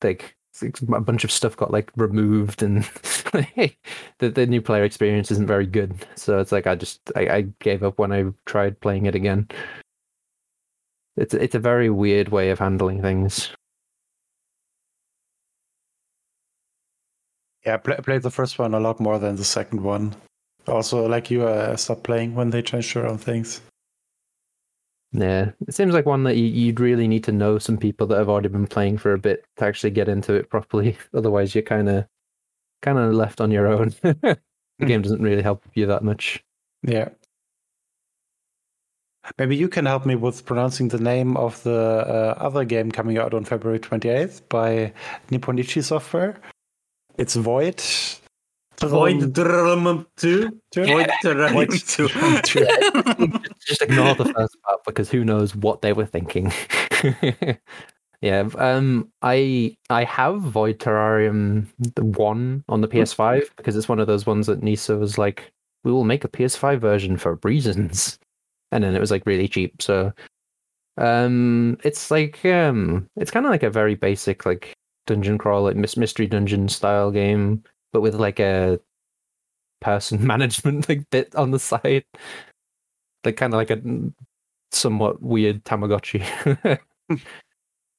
like 0.03 0.37
a 0.63 1.01
bunch 1.01 1.25
of 1.25 1.33
stuff 1.33 1.57
got 1.57 1.73
like 1.73 1.91
removed 1.97 2.63
and 2.63 2.85
the 3.33 3.75
the 4.31 4.47
new 4.47 4.63
player 4.63 4.85
experience 4.85 5.31
isn't 5.33 5.49
very 5.49 5.67
good. 5.67 5.95
So 6.15 6.39
it's 6.39 6.53
like 6.53 6.67
I 6.67 6.77
just 6.77 7.01
I, 7.17 7.29
I 7.29 7.41
gave 7.61 7.83
up 7.83 7.99
when 7.99 8.13
I 8.13 8.27
tried 8.47 8.81
playing 8.81 9.07
it 9.07 9.15
again. 9.15 9.49
It's 11.17 11.35
it's 11.35 11.55
a 11.55 11.61
very 11.61 11.91
weird 11.91 12.29
way 12.29 12.51
of 12.51 12.59
handling 12.61 13.03
things. 13.03 13.51
Yeah. 17.65 17.77
Play, 17.79 17.97
played 17.97 18.23
the 18.23 18.31
first 18.31 18.59
one 18.59 18.75
a 18.75 18.81
lot 18.81 19.01
more 19.01 19.19
than 19.19 19.37
the 19.37 19.45
second 19.45 19.83
one. 19.83 20.15
Also, 20.67 21.07
like 21.07 21.31
you, 21.31 21.47
uh, 21.47 21.77
stopped 21.77 22.05
playing 22.05 22.35
when 22.35 22.51
they 22.51 22.63
changed 22.63 22.97
around 22.97 23.19
things. 23.19 23.61
Yeah, 25.15 25.53
it 25.69 25.75
seems 25.75 25.95
like 25.95 26.07
one 26.07 26.25
that 26.25 26.37
you, 26.37 26.47
you'd 26.47 26.81
really 26.81 27.07
need 27.07 27.23
to 27.25 27.33
know 27.33 27.59
some 27.59 27.79
people 27.79 28.09
that 28.09 28.19
have 28.19 28.29
already 28.29 28.49
been 28.49 28.67
playing 28.67 28.99
for 28.99 29.13
a 29.13 29.19
bit 29.19 29.45
to 29.59 29.65
actually 29.65 29.93
get 29.93 30.09
into 30.09 30.35
it 30.35 30.51
properly. 30.51 30.99
Otherwise, 31.15 31.55
you're 31.55 31.63
kind 31.63 31.89
of 31.89 32.07
kind 32.83 32.99
of 32.99 33.15
left 33.15 33.41
on 33.41 33.53
your 33.53 33.69
own. 33.69 33.95
the 34.03 34.39
game 34.85 35.03
doesn't 35.03 35.23
really 35.23 35.41
help 35.41 35.65
you 35.75 35.87
that 35.87 36.03
much. 36.03 36.43
Yeah. 36.83 37.11
Maybe 39.39 39.57
you 39.57 39.69
can 39.69 39.87
help 39.87 40.05
me 40.05 40.17
with 40.17 40.45
pronouncing 40.45 40.89
the 40.89 40.99
name 40.99 41.37
of 41.37 41.63
the 41.63 42.05
uh, 42.07 42.35
other 42.37 42.65
game 42.65 42.91
coming 42.91 43.17
out 43.17 43.33
on 43.33 43.45
February 43.45 43.79
28th 43.79 44.43
by 44.49 44.93
Nippon 45.31 45.59
Ichi 45.59 45.81
Software. 45.81 46.37
It's 47.17 47.37
Void. 47.37 47.83
Void 48.81 49.33
Drum 49.33 50.07
2? 50.17 50.61
Void 50.75 51.11
Terrain 51.23 51.53
Void 51.53 51.71
2. 51.71 52.09
Just 53.67 53.83
ignore 53.83 54.15
the 54.15 54.33
first 54.35 54.57
part 54.63 54.85
because 54.85 55.11
who 55.11 55.25
knows 55.25 55.55
what 55.55 55.81
they 55.81 55.93
were 55.93 56.07
thinking. 56.07 56.53
yeah, 58.21 58.49
um, 58.59 59.09
I 59.23 59.77
I 59.91 60.05
have 60.05 60.41
Void 60.41 60.81
Terrarium 60.81 61.67
one 62.17 62.65
on 62.69 62.81
the 62.81 62.89
PS5 62.89 63.49
because 63.57 63.77
it's 63.77 63.89
one 63.89 64.01
of 64.01 64.07
those 64.07 64.27
ones 64.27 64.49
that 64.49 64.63
Nisa 64.63 64.97
was 64.97 65.19
like, 65.19 65.53
we 65.85 65.93
will 65.93 66.05
make 66.05 66.25
a 66.25 66.29
PS5 66.29 66.81
version 66.81 67.17
for 67.17 67.39
reasons, 67.45 68.19
and 68.73 68.83
then 68.83 68.97
it 68.97 69.01
was 69.01 69.11
like 69.13 69.25
really 69.25 69.47
cheap. 69.47 69.81
So, 69.81 70.13
um, 70.99 71.79
it's 71.85 72.11
like 72.11 72.45
um, 72.45 73.07
it's 73.17 73.31
kind 73.31 73.47
of 73.47 73.51
like 73.51 73.63
a 73.63 73.71
very 73.71 73.95
basic 73.95 74.45
like 74.45 74.75
dungeon 75.07 75.39
crawl, 75.39 75.63
like 75.63 75.77
mystery 75.77 76.27
dungeon 76.27 76.69
style 76.69 77.11
game, 77.11 77.63
but 77.93 78.01
with 78.01 78.15
like 78.15 78.41
a 78.41 78.81
person 79.81 80.27
management 80.27 80.89
like 80.89 81.09
bit 81.11 81.35
on 81.35 81.51
the 81.51 81.59
side 81.59 82.05
like 83.25 83.37
kind 83.37 83.53
of 83.55 83.59
like 83.59 83.71
a 83.71 83.81
somewhat 84.71 85.23
weird 85.23 85.65
Tamagotchi. 85.65 86.25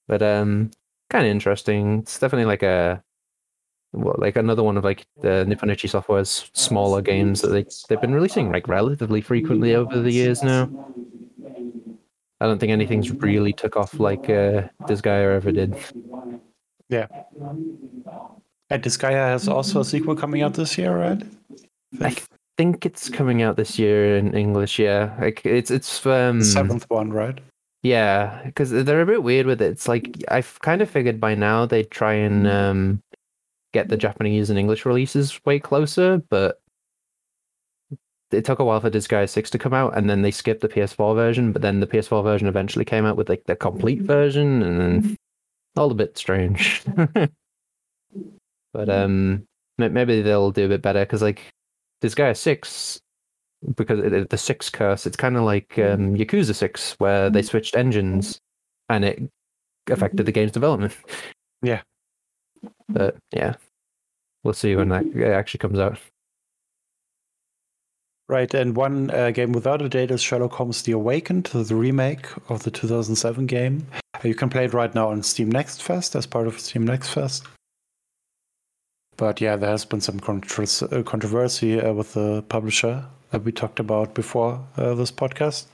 but 0.07 0.21
um, 0.21 0.71
kind 1.09 1.25
of 1.25 1.31
interesting. 1.31 1.99
It's 1.99 2.19
definitely 2.19 2.45
like 2.45 2.63
a 2.63 3.03
well, 3.93 4.15
like 4.17 4.35
another 4.35 4.63
one 4.63 4.77
of 4.77 4.83
like 4.83 5.05
the 5.21 5.45
Nippon 5.45 5.69
Ichi 5.69 5.87
Software's 5.87 6.49
smaller 6.53 7.01
games 7.01 7.41
that 7.41 7.47
they 7.49 7.65
they've 7.87 8.01
been 8.01 8.13
releasing 8.13 8.51
like 8.51 8.67
relatively 8.67 9.21
frequently 9.21 9.75
over 9.75 9.99
the 9.99 10.11
years 10.11 10.43
now. 10.43 10.69
I 12.41 12.47
don't 12.47 12.59
think 12.59 12.71
anything's 12.71 13.11
really 13.11 13.53
took 13.53 13.77
off 13.77 13.99
like 13.99 14.29
uh, 14.29 14.67
Disgaea 14.83 15.35
ever 15.37 15.51
did. 15.51 15.73
Yeah. 16.89 17.07
And 18.69 18.83
Disgaea 18.83 19.27
has 19.27 19.47
also 19.47 19.81
a 19.81 19.85
sequel 19.85 20.15
coming 20.15 20.41
out 20.41 20.53
this 20.53 20.77
year, 20.77 20.97
right? 20.97 21.21
I 22.01 22.15
think 22.57 22.85
it's 22.85 23.09
coming 23.09 23.41
out 23.41 23.57
this 23.57 23.77
year 23.77 24.17
in 24.17 24.35
English. 24.35 24.79
Yeah, 24.79 25.15
like 25.19 25.45
it's 25.45 25.71
it's 25.71 26.05
um 26.05 26.39
The 26.39 26.45
seventh 26.45 26.89
one, 26.89 27.11
right? 27.11 27.39
Yeah, 27.83 28.41
because 28.45 28.71
they're 28.71 29.01
a 29.01 29.05
bit 29.05 29.21
weird 29.21 29.45
with 29.45 29.61
it. 29.61 29.71
It's 29.71 29.87
like 29.87 30.23
I've 30.29 30.59
kind 30.61 30.81
of 30.81 30.89
figured 30.89 31.19
by 31.19 31.35
now 31.35 31.67
they'd 31.67 31.91
try 31.91 32.13
and 32.13 32.47
um, 32.47 33.03
get 33.73 33.89
the 33.89 33.97
Japanese 33.97 34.49
and 34.49 34.57
English 34.57 34.85
releases 34.85 35.39
way 35.45 35.59
closer, 35.59 36.23
but 36.29 36.59
it 38.31 38.43
took 38.43 38.57
a 38.57 38.65
while 38.65 38.81
for 38.81 38.89
Disgaea 38.89 39.29
6 39.29 39.51
to 39.51 39.59
come 39.59 39.75
out, 39.75 39.95
and 39.95 40.09
then 40.09 40.23
they 40.23 40.31
skipped 40.31 40.61
the 40.61 40.67
PS4 40.67 41.13
version, 41.13 41.51
but 41.51 41.61
then 41.61 41.79
the 41.79 41.85
PS4 41.85 42.23
version 42.23 42.47
eventually 42.47 42.85
came 42.85 43.05
out 43.05 43.17
with 43.17 43.29
like 43.29 43.43
the 43.45 43.55
complete 43.55 44.01
version, 44.01 44.63
and 44.63 44.81
then 44.81 45.17
all 45.75 45.91
a 45.91 45.95
bit 45.95 46.17
strange. 46.17 46.83
but 46.95 47.29
mm. 48.73 49.03
um, 49.03 49.47
maybe 49.77 50.21
they'll 50.21 50.51
do 50.51 50.65
a 50.65 50.69
bit 50.69 50.81
better 50.81 51.01
because 51.01 51.21
like 51.21 51.41
Disgaea 52.01 52.35
6 52.35 53.01
because 53.75 53.99
it, 53.99 54.13
it- 54.13 54.29
the 54.29 54.37
six 54.37 54.69
curse, 54.69 55.05
it's 55.05 55.17
kind 55.17 55.37
of 55.37 55.43
like 55.43 55.69
mm. 55.69 55.93
um, 55.93 56.15
Yakuza 56.15 56.53
six, 56.53 56.93
where 56.99 57.29
they 57.29 57.41
mm. 57.41 57.47
switched 57.47 57.75
engines, 57.75 58.39
and 58.89 59.05
it 59.05 59.23
affected 59.89 60.25
the 60.25 60.31
mm-hmm. 60.31 60.41
game's 60.41 60.51
development. 60.51 60.95
Yeah. 61.61 61.81
but 62.89 63.15
yeah, 63.31 63.55
we'll 64.43 64.53
see 64.53 64.75
when 64.75 64.89
that 64.89 65.05
actually 65.33 65.59
comes 65.59 65.79
out. 65.79 65.97
Right, 68.27 68.51
and 68.55 68.75
one 68.75 69.11
uh, 69.11 69.29
game 69.29 69.51
without 69.51 69.83
a 69.83 69.89
date 69.89 70.09
is 70.09 70.21
Sherlock 70.21 70.53
Holmes: 70.53 70.81
The 70.81 70.93
Awakened, 70.93 71.45
the 71.45 71.75
remake 71.75 72.25
of 72.49 72.63
the 72.63 72.71
2007 72.71 73.45
game. 73.45 73.85
You 74.23 74.33
can 74.33 74.49
play 74.49 74.65
it 74.65 74.73
right 74.73 74.93
now 74.95 75.09
on 75.09 75.21
Steam 75.21 75.51
Next 75.51 75.83
Fest 75.83 76.15
as 76.15 76.25
part 76.25 76.47
of 76.47 76.59
Steam 76.59 76.85
Next 76.85 77.09
Fest. 77.09 77.45
But 79.17 79.41
yeah, 79.41 79.55
there 79.55 79.69
has 79.69 79.85
been 79.85 80.01
some 80.01 80.17
uh, 80.17 81.03
controversy 81.03 81.79
uh, 81.79 81.93
with 81.93 82.13
the 82.13 82.43
publisher 82.49 83.05
that 83.29 83.43
we 83.43 83.51
talked 83.51 83.79
about 83.79 84.15
before 84.15 84.65
uh, 84.75 84.95
this 84.95 85.11
podcast. 85.11 85.65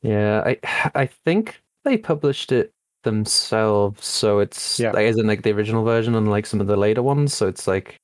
Yeah, 0.00 0.42
I 0.46 0.58
I 0.94 1.06
think 1.06 1.60
they 1.84 1.98
published 1.98 2.50
it 2.50 2.70
themselves, 3.04 4.06
so 4.06 4.38
it's 4.38 4.80
Yeah. 4.80 4.92
like, 4.92 5.06
in 5.16 5.26
like 5.26 5.42
the 5.42 5.52
original 5.52 5.84
version, 5.84 6.14
unlike 6.14 6.46
some 6.46 6.60
of 6.62 6.66
the 6.66 6.76
later 6.76 7.02
ones. 7.02 7.34
So 7.34 7.46
it's 7.46 7.66
like 7.66 7.98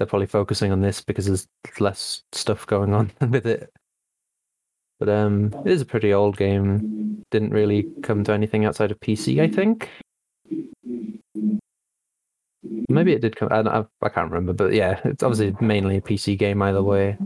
they're 0.00 0.06
probably 0.06 0.26
focusing 0.26 0.72
on 0.72 0.80
this 0.80 1.02
because 1.02 1.26
there's 1.26 1.46
less 1.78 2.22
stuff 2.32 2.66
going 2.66 2.94
on 2.94 3.12
with 3.28 3.46
it. 3.46 3.70
But 4.98 5.10
um, 5.10 5.52
it 5.66 5.70
is 5.70 5.82
a 5.82 5.86
pretty 5.86 6.14
old 6.14 6.38
game. 6.38 7.22
Didn't 7.30 7.50
really 7.50 7.86
come 8.02 8.24
to 8.24 8.32
anything 8.32 8.64
outside 8.64 8.90
of 8.90 8.98
PC, 9.00 9.42
I 9.42 9.48
think. 9.48 9.90
Maybe 12.88 13.12
it 13.12 13.20
did 13.20 13.36
come. 13.36 13.48
I, 13.52 13.60
don't- 13.60 13.88
I 14.00 14.08
can't 14.08 14.30
remember, 14.30 14.54
but 14.54 14.72
yeah, 14.72 15.00
it's 15.04 15.22
obviously 15.22 15.54
mainly 15.64 15.98
a 15.98 16.00
PC 16.00 16.38
game 16.38 16.62
either 16.62 16.82
way. 16.82 17.18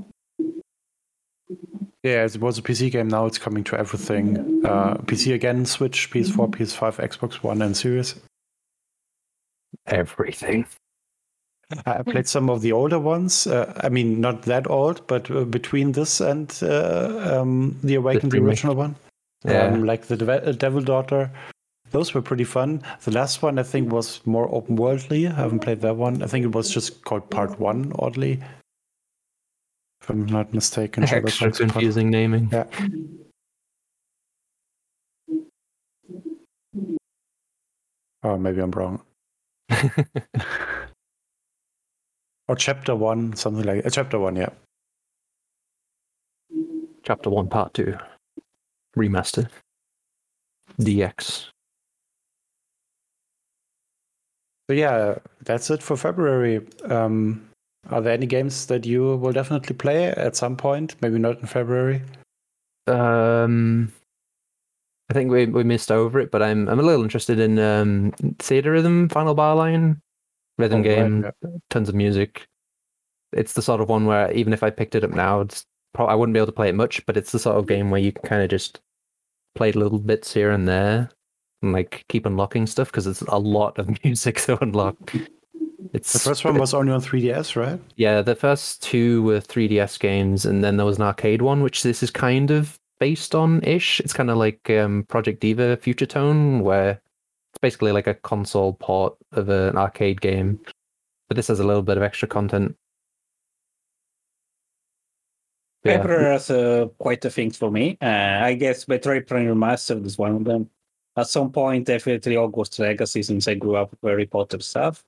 Yeah, 2.03 2.25
it 2.25 2.37
was 2.41 2.59
a 2.59 2.62
PC 2.62 2.91
game. 2.91 3.07
Now 3.07 3.27
it's 3.27 3.39
coming 3.39 3.62
to 3.64 3.79
everything. 3.79 4.64
Uh, 4.66 4.95
PC 4.97 5.33
again, 5.33 5.64
Switch, 5.64 6.11
PS4, 6.11 6.51
PS5, 6.51 7.09
Xbox 7.09 7.35
One, 7.37 7.62
and 7.62 7.77
Series. 7.77 8.16
Everything. 9.87 10.66
I 11.86 12.02
played 12.02 12.26
some 12.28 12.50
of 12.50 12.60
the 12.62 12.72
older 12.72 12.98
ones. 12.98 13.46
Uh, 13.46 13.72
I 13.82 13.88
mean, 13.88 14.20
not 14.20 14.42
that 14.42 14.68
old, 14.70 15.06
but 15.06 15.30
uh, 15.30 15.44
between 15.44 15.92
this 15.92 16.20
and 16.20 16.52
uh, 16.62 17.40
um, 17.40 17.78
the 17.82 17.94
Awakened, 17.96 18.32
the 18.32 18.38
remake. 18.38 18.50
original 18.50 18.74
one, 18.76 18.96
Yeah. 19.44 19.66
um, 19.66 19.84
like 19.84 20.06
the 20.06 20.16
Deve- 20.16 20.46
uh, 20.48 20.52
Devil 20.52 20.82
Daughter, 20.82 21.30
those 21.90 22.12
were 22.14 22.22
pretty 22.22 22.44
fun. 22.44 22.82
The 23.04 23.10
last 23.12 23.42
one 23.42 23.58
I 23.58 23.62
think 23.62 23.92
was 23.92 24.20
more 24.26 24.48
open 24.54 24.76
worldly. 24.76 25.26
I 25.26 25.32
haven't 25.32 25.60
played 25.60 25.80
that 25.82 25.96
one. 25.96 26.22
I 26.22 26.26
think 26.26 26.44
it 26.44 26.52
was 26.54 26.70
just 26.70 27.04
called 27.04 27.28
Part 27.30 27.58
One, 27.60 27.92
oddly, 27.98 28.42
if 30.02 30.10
I'm 30.10 30.26
not 30.26 30.52
mistaken. 30.52 31.02
Extra 31.04 31.20
Chronicles 31.22 31.58
Part- 31.58 31.70
confusing 31.72 32.10
naming. 32.10 32.48
Yeah. 32.52 32.64
Oh, 38.22 38.38
maybe 38.38 38.60
I'm 38.60 38.70
wrong. 38.70 39.02
Or 42.49 42.57
Chapter 42.57 42.95
One, 42.95 43.34
something 43.36 43.64
like 43.64 43.86
uh, 43.86 43.90
Chapter 43.90 44.18
One. 44.18 44.36
Yeah. 44.36 44.51
Chapter 47.05 47.28
one, 47.28 47.49
part 47.49 47.74
two, 47.74 47.99
remaster, 48.97 49.49
DX. 50.80 51.51
So 54.68 54.74
yeah, 54.74 55.16
that's 55.42 55.68
it 55.70 55.82
for 55.82 55.99
February. 55.99 56.66
Um, 56.86 57.47
are 57.90 58.01
there 58.01 58.14
any 58.14 58.24
games 58.24 58.64
that 58.66 58.86
you 58.86 59.16
will 59.16 59.32
definitely 59.32 59.76
play 59.76 60.07
at 60.07 60.34
some 60.34 60.57
point? 60.57 60.97
Maybe 61.03 61.18
not 61.18 61.40
in 61.40 61.47
February. 61.47 62.01
Um, 62.86 63.92
I 65.11 65.12
think 65.12 65.30
we 65.30 65.45
we 65.45 65.62
missed 65.62 65.92
over 65.92 66.18
it, 66.20 66.30
but 66.30 66.42
I'm 66.42 66.68
I'm 66.70 66.80
a 66.80 66.82
little 66.82 67.03
interested 67.03 67.38
in 67.38 67.59
um 67.59 68.12
Theatrhythm 68.38 69.12
Final 69.12 69.34
Bar 69.34 69.57
Line, 69.57 70.01
rhythm 70.59 70.80
Oh, 70.80 70.84
right, 70.88 70.94
game, 70.96 71.22
yeah. 71.24 71.50
tons 71.70 71.88
of 71.88 71.94
music. 71.94 72.46
It's 73.32 73.55
the 73.55 73.62
sort 73.62 73.80
of 73.80 73.88
one 73.88 74.07
where 74.07 74.30
even 74.32 74.52
if 74.52 74.62
I 74.62 74.70
picked 74.70 74.94
it 74.94 75.05
up 75.05 75.11
now, 75.11 75.40
it's 75.40 75.66
pro- 75.92 76.07
I 76.07 76.14
wouldn't 76.14 76.34
be 76.34 76.38
able 76.38 76.46
to 76.46 76.52
play 76.52 76.68
it 76.68 76.74
much, 76.74 77.05
but 77.07 77.16
it's 77.16 77.32
the 77.32 77.38
sort 77.38 77.57
of 77.57 77.66
game 77.66 77.90
where 77.90 78.00
you 78.00 78.12
can 78.12 78.22
kind 78.22 78.42
of 78.42 78.48
just 78.50 78.80
play 79.55 79.72
little 79.72 79.98
bits 79.98 80.32
here 80.34 80.50
and 80.50 80.66
there 80.68 81.11
and 81.62 81.72
like 81.72 82.05
keep 82.09 82.26
unlocking 82.26 82.66
stuff 82.66 82.88
because 82.90 83.07
it's 83.07 83.22
a 83.22 83.38
lot 83.38 83.78
of 83.78 83.88
music 84.05 84.36
to 84.42 84.62
unlock. 84.62 84.96
It's 85.92 86.12
The 86.12 86.18
first 86.18 86.44
one 86.44 86.59
was 86.59 86.74
only 86.74 86.92
on 86.92 87.00
3DS, 87.00 87.57
right? 87.57 87.80
yeah, 87.96 88.22
the 88.22 88.34
first 88.34 88.82
two 88.82 89.22
were 89.22 89.40
3DS 89.40 89.98
games, 90.00 90.44
and 90.46 90.62
then 90.64 90.76
there 90.76 90.86
was 90.86 90.96
an 90.96 91.02
arcade 91.05 91.42
one, 91.42 91.62
which 91.62 91.82
this 91.82 92.02
is 92.02 92.11
kind 92.11 92.50
of 92.50 92.78
based 93.00 93.34
on 93.34 93.62
ish. 93.64 94.00
It's 94.00 94.12
kind 94.12 94.30
of 94.30 94.36
like 94.36 94.70
um, 94.70 95.05
Project 95.09 95.40
Diva 95.40 95.76
Future 95.76 96.07
Tone, 96.07 96.61
where 96.61 97.00
it's 97.55 97.61
basically 97.61 97.92
like 97.92 98.09
a 98.09 98.14
console 98.14 98.72
port 98.72 99.16
of 99.30 99.48
an 99.48 99.76
arcade 99.76 100.20
game, 100.20 100.59
but 101.28 101.36
this 101.36 101.46
has 101.46 101.61
a 101.61 101.64
little 101.64 101.82
bit 101.82 101.96
of 101.96 102.02
extra 102.02 102.26
content. 102.26 102.74
Yeah. 105.84 105.98
February 105.98 106.32
has 106.32 106.50
uh, 106.50 106.88
quite 106.98 107.24
a 107.24 107.30
thing 107.30 107.52
for 107.52 107.70
me. 107.70 107.96
Uh, 108.02 108.40
I 108.42 108.55
guess 108.55 108.86
Metroid 108.86 109.28
Prime 109.28 109.46
Remastered 109.46 110.05
is 110.05 110.18
one 110.18 110.34
of 110.34 110.44
them. 110.44 110.68
At 111.16 111.28
some 111.28 111.52
point, 111.52 111.86
definitely 111.86 112.34
Hogwarts 112.34 112.80
Legacy, 112.80 113.22
since 113.22 113.46
I 113.46 113.55
grew 113.55 113.76
up 113.76 113.92
with 113.92 114.00
Harry 114.11 114.26
Potter 114.26 114.59
stuff. 114.59 115.05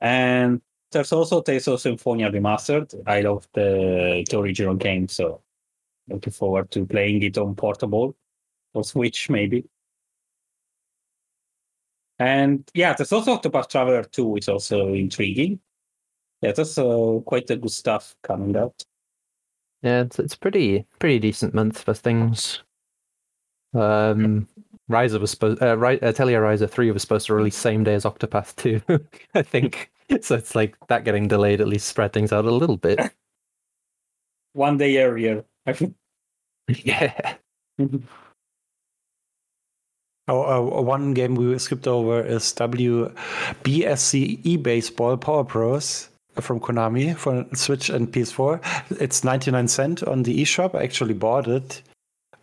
And 0.00 0.62
there's 0.92 1.12
also 1.12 1.42
Tales 1.42 1.68
of 1.68 1.80
Symphonia 1.80 2.30
Remastered. 2.30 2.94
I 3.06 3.20
love 3.20 3.46
the, 3.52 4.24
the 4.30 4.38
original 4.38 4.76
game, 4.76 5.08
so 5.08 5.42
looking 6.08 6.32
forward 6.32 6.70
to 6.70 6.86
playing 6.86 7.22
it 7.22 7.36
on 7.36 7.54
portable 7.54 8.16
or 8.72 8.82
Switch, 8.82 9.28
maybe. 9.28 9.66
And 12.22 12.70
yeah, 12.72 12.94
there's 12.94 13.10
also 13.10 13.36
Octopath 13.36 13.68
Traveler 13.68 14.04
2, 14.04 14.24
which 14.24 14.44
is 14.44 14.48
also 14.48 14.94
intriguing. 14.94 15.58
Yeah, 16.40 16.52
there's 16.52 16.78
uh, 16.78 17.18
quite 17.26 17.50
a 17.50 17.56
good 17.56 17.72
stuff 17.72 18.14
coming 18.22 18.56
out. 18.56 18.80
Yeah, 19.82 20.02
it's 20.02 20.20
it's 20.20 20.36
pretty 20.36 20.86
pretty 21.00 21.18
decent 21.18 21.52
month 21.52 21.82
for 21.82 21.94
things. 21.94 22.62
Um, 23.74 24.46
Ryza 24.88 25.18
was 25.18 25.32
supposed, 25.32 25.60
uh, 25.60 25.76
Ri- 25.76 26.00
Atelier 26.00 26.40
Ryza 26.42 26.70
three 26.70 26.92
was 26.92 27.02
supposed 27.02 27.26
to 27.26 27.34
release 27.34 27.56
same 27.56 27.82
day 27.82 27.94
as 27.94 28.04
Octopath 28.04 28.54
two, 28.54 28.80
I 29.34 29.42
think. 29.42 29.90
So 30.20 30.34
it's 30.34 30.54
like 30.54 30.76
that 30.88 31.04
getting 31.04 31.26
delayed 31.26 31.62
at 31.62 31.68
least 31.68 31.88
spread 31.88 32.12
things 32.12 32.32
out 32.34 32.44
a 32.44 32.50
little 32.50 32.76
bit. 32.76 33.00
One 34.52 34.76
day 34.76 35.02
earlier. 35.02 35.46
I 35.64 35.72
think. 35.72 35.94
yeah. 36.68 37.36
Uh, 40.32 40.62
one 40.62 41.12
game 41.12 41.34
we 41.34 41.58
skipped 41.58 41.86
over 41.86 42.22
is 42.22 42.44
WBSC 42.54 44.42
eBaseball 44.42 45.20
Power 45.20 45.44
Pros 45.44 46.08
from 46.40 46.58
Konami 46.58 47.14
for 47.14 47.44
Switch 47.54 47.90
and 47.90 48.10
PS4. 48.10 48.98
It's 48.98 49.24
99 49.24 49.68
cent 49.68 50.02
on 50.04 50.22
the 50.22 50.42
eShop. 50.42 50.74
I 50.74 50.84
actually 50.84 51.12
bought 51.12 51.48
it, 51.48 51.82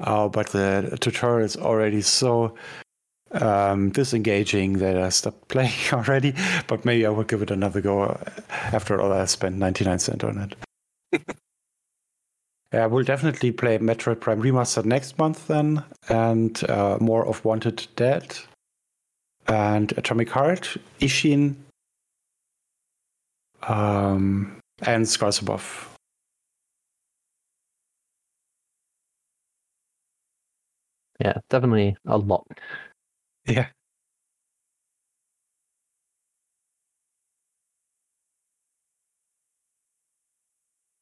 uh, 0.01 0.27
but 0.27 0.47
the 0.49 0.97
tutorial 1.01 1.45
is 1.45 1.57
already 1.57 2.01
so 2.01 2.53
um, 3.31 3.89
disengaging 3.89 4.73
that 4.73 4.97
I 4.97 5.09
stopped 5.09 5.47
playing 5.47 5.73
already. 5.91 6.35
But 6.67 6.85
maybe 6.85 7.07
I 7.07 7.09
will 7.09 7.23
give 7.23 7.41
it 7.41 7.49
another 7.49 7.81
go. 7.81 8.19
After 8.49 9.01
all, 9.01 9.11
I 9.11 9.25
spent 9.25 9.57
99 9.57 9.97
cent 9.97 10.23
on 10.23 10.55
it. 11.11 11.35
Yeah, 12.71 12.83
I 12.83 12.87
will 12.87 13.03
definitely 13.03 13.51
play 13.51 13.79
Metroid 13.79 14.19
Prime 14.19 14.41
Remastered 14.41 14.85
next 14.85 15.17
month 15.17 15.47
then, 15.47 15.83
and 16.07 16.63
uh, 16.69 16.97
more 17.01 17.25
of 17.25 17.43
Wanted 17.43 17.87
Dead, 17.95 18.37
and 19.47 19.91
Atomic 19.97 20.29
Heart, 20.29 20.77
Ishin, 20.99 21.55
um, 23.63 24.59
and 24.83 25.07
Scars 25.09 25.39
Above. 25.39 25.95
Yeah, 31.19 31.39
definitely 31.49 31.97
a 32.05 32.17
lot. 32.17 32.45
Yeah. 33.45 33.69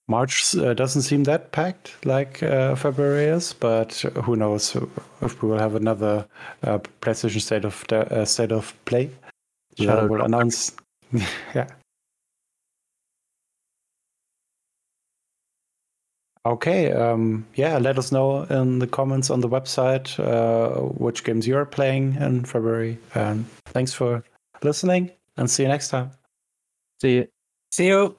March 0.10 0.56
uh, 0.56 0.74
doesn't 0.74 1.02
seem 1.02 1.26
that 1.26 1.52
packed 1.52 2.06
like 2.06 2.42
uh, 2.42 2.76
February 2.76 3.26
is, 3.26 3.52
but 3.52 3.94
who 4.24 4.38
knows 4.38 4.76
if 5.22 5.42
we 5.42 5.50
will 5.50 5.60
have 5.60 5.76
another 5.76 6.26
uh, 6.64 6.80
PlayStation 7.02 7.42
State 7.42 7.66
of 7.66 7.84
uh, 7.92 8.24
State 8.24 8.54
of 8.54 8.74
Play. 8.86 9.10
Shadow 9.78 10.02
that 10.02 10.10
will 10.10 10.22
announce. 10.24 10.72
yeah. 11.54 11.68
Okay. 16.46 16.94
Um, 16.94 17.46
yeah. 17.56 17.78
Let 17.78 17.98
us 17.98 18.12
know 18.12 18.44
in 18.44 18.80
the 18.80 18.88
comments 18.88 19.30
on 19.30 19.42
the 19.42 19.50
website 19.50 20.18
uh, 20.20 20.84
which 20.84 21.26
games 21.26 21.46
you 21.46 21.58
are 21.58 21.66
playing 21.66 22.16
in 22.16 22.46
February. 22.46 22.98
And 23.14 23.46
thanks 23.66 23.92
for 23.92 24.24
listening, 24.64 25.12
and 25.36 25.50
see 25.50 25.64
you 25.64 25.70
next 25.70 25.90
time. 25.90 26.12
See 27.02 27.16
you. 27.16 27.28
See 27.74 27.88
you. 27.88 28.04
You 28.04 28.18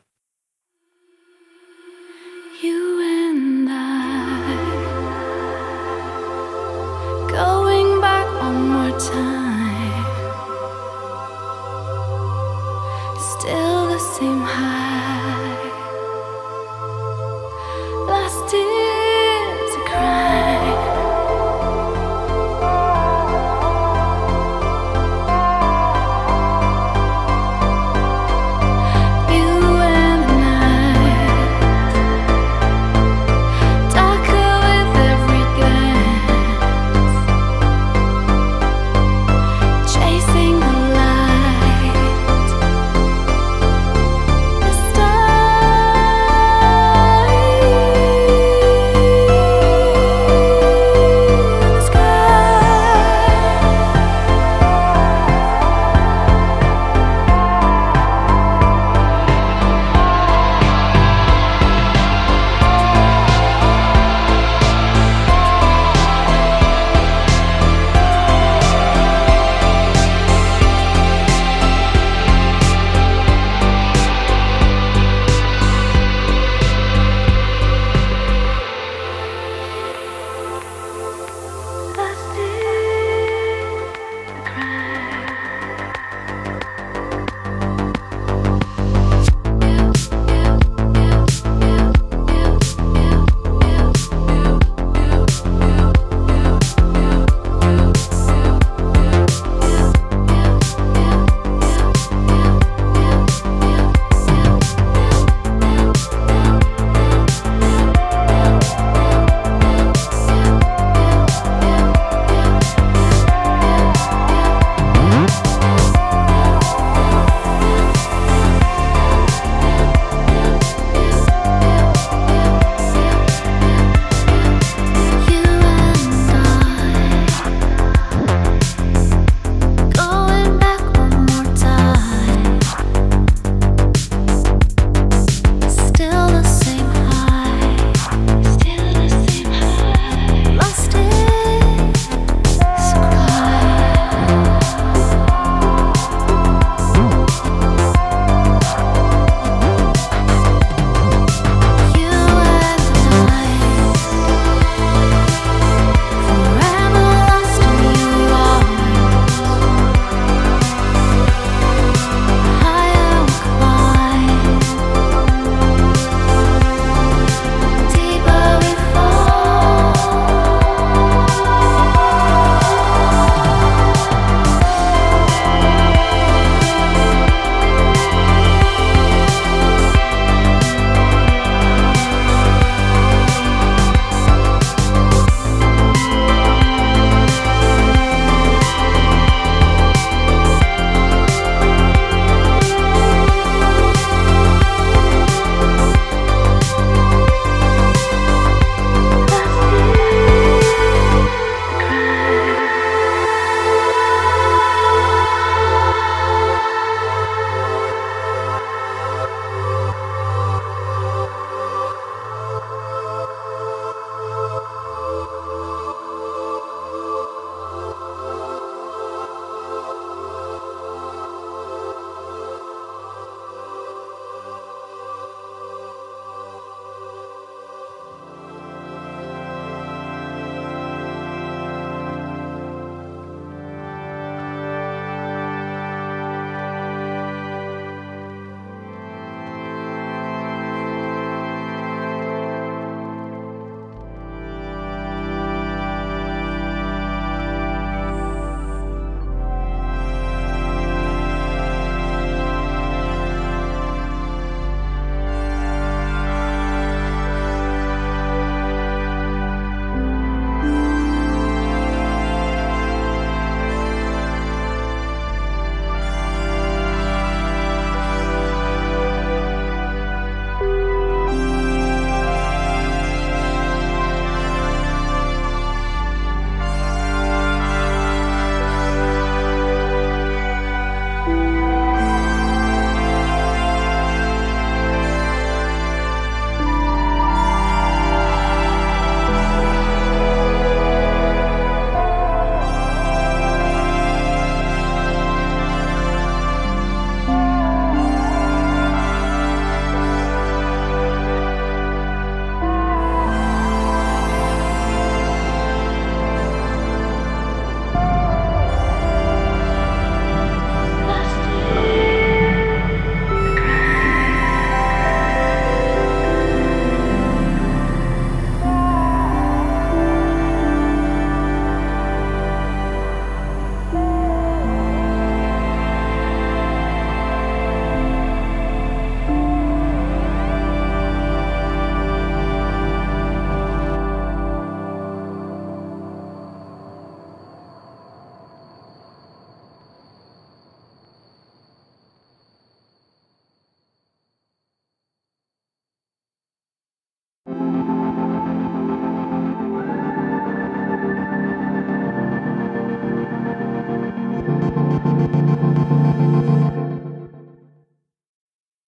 time. 8.99 9.28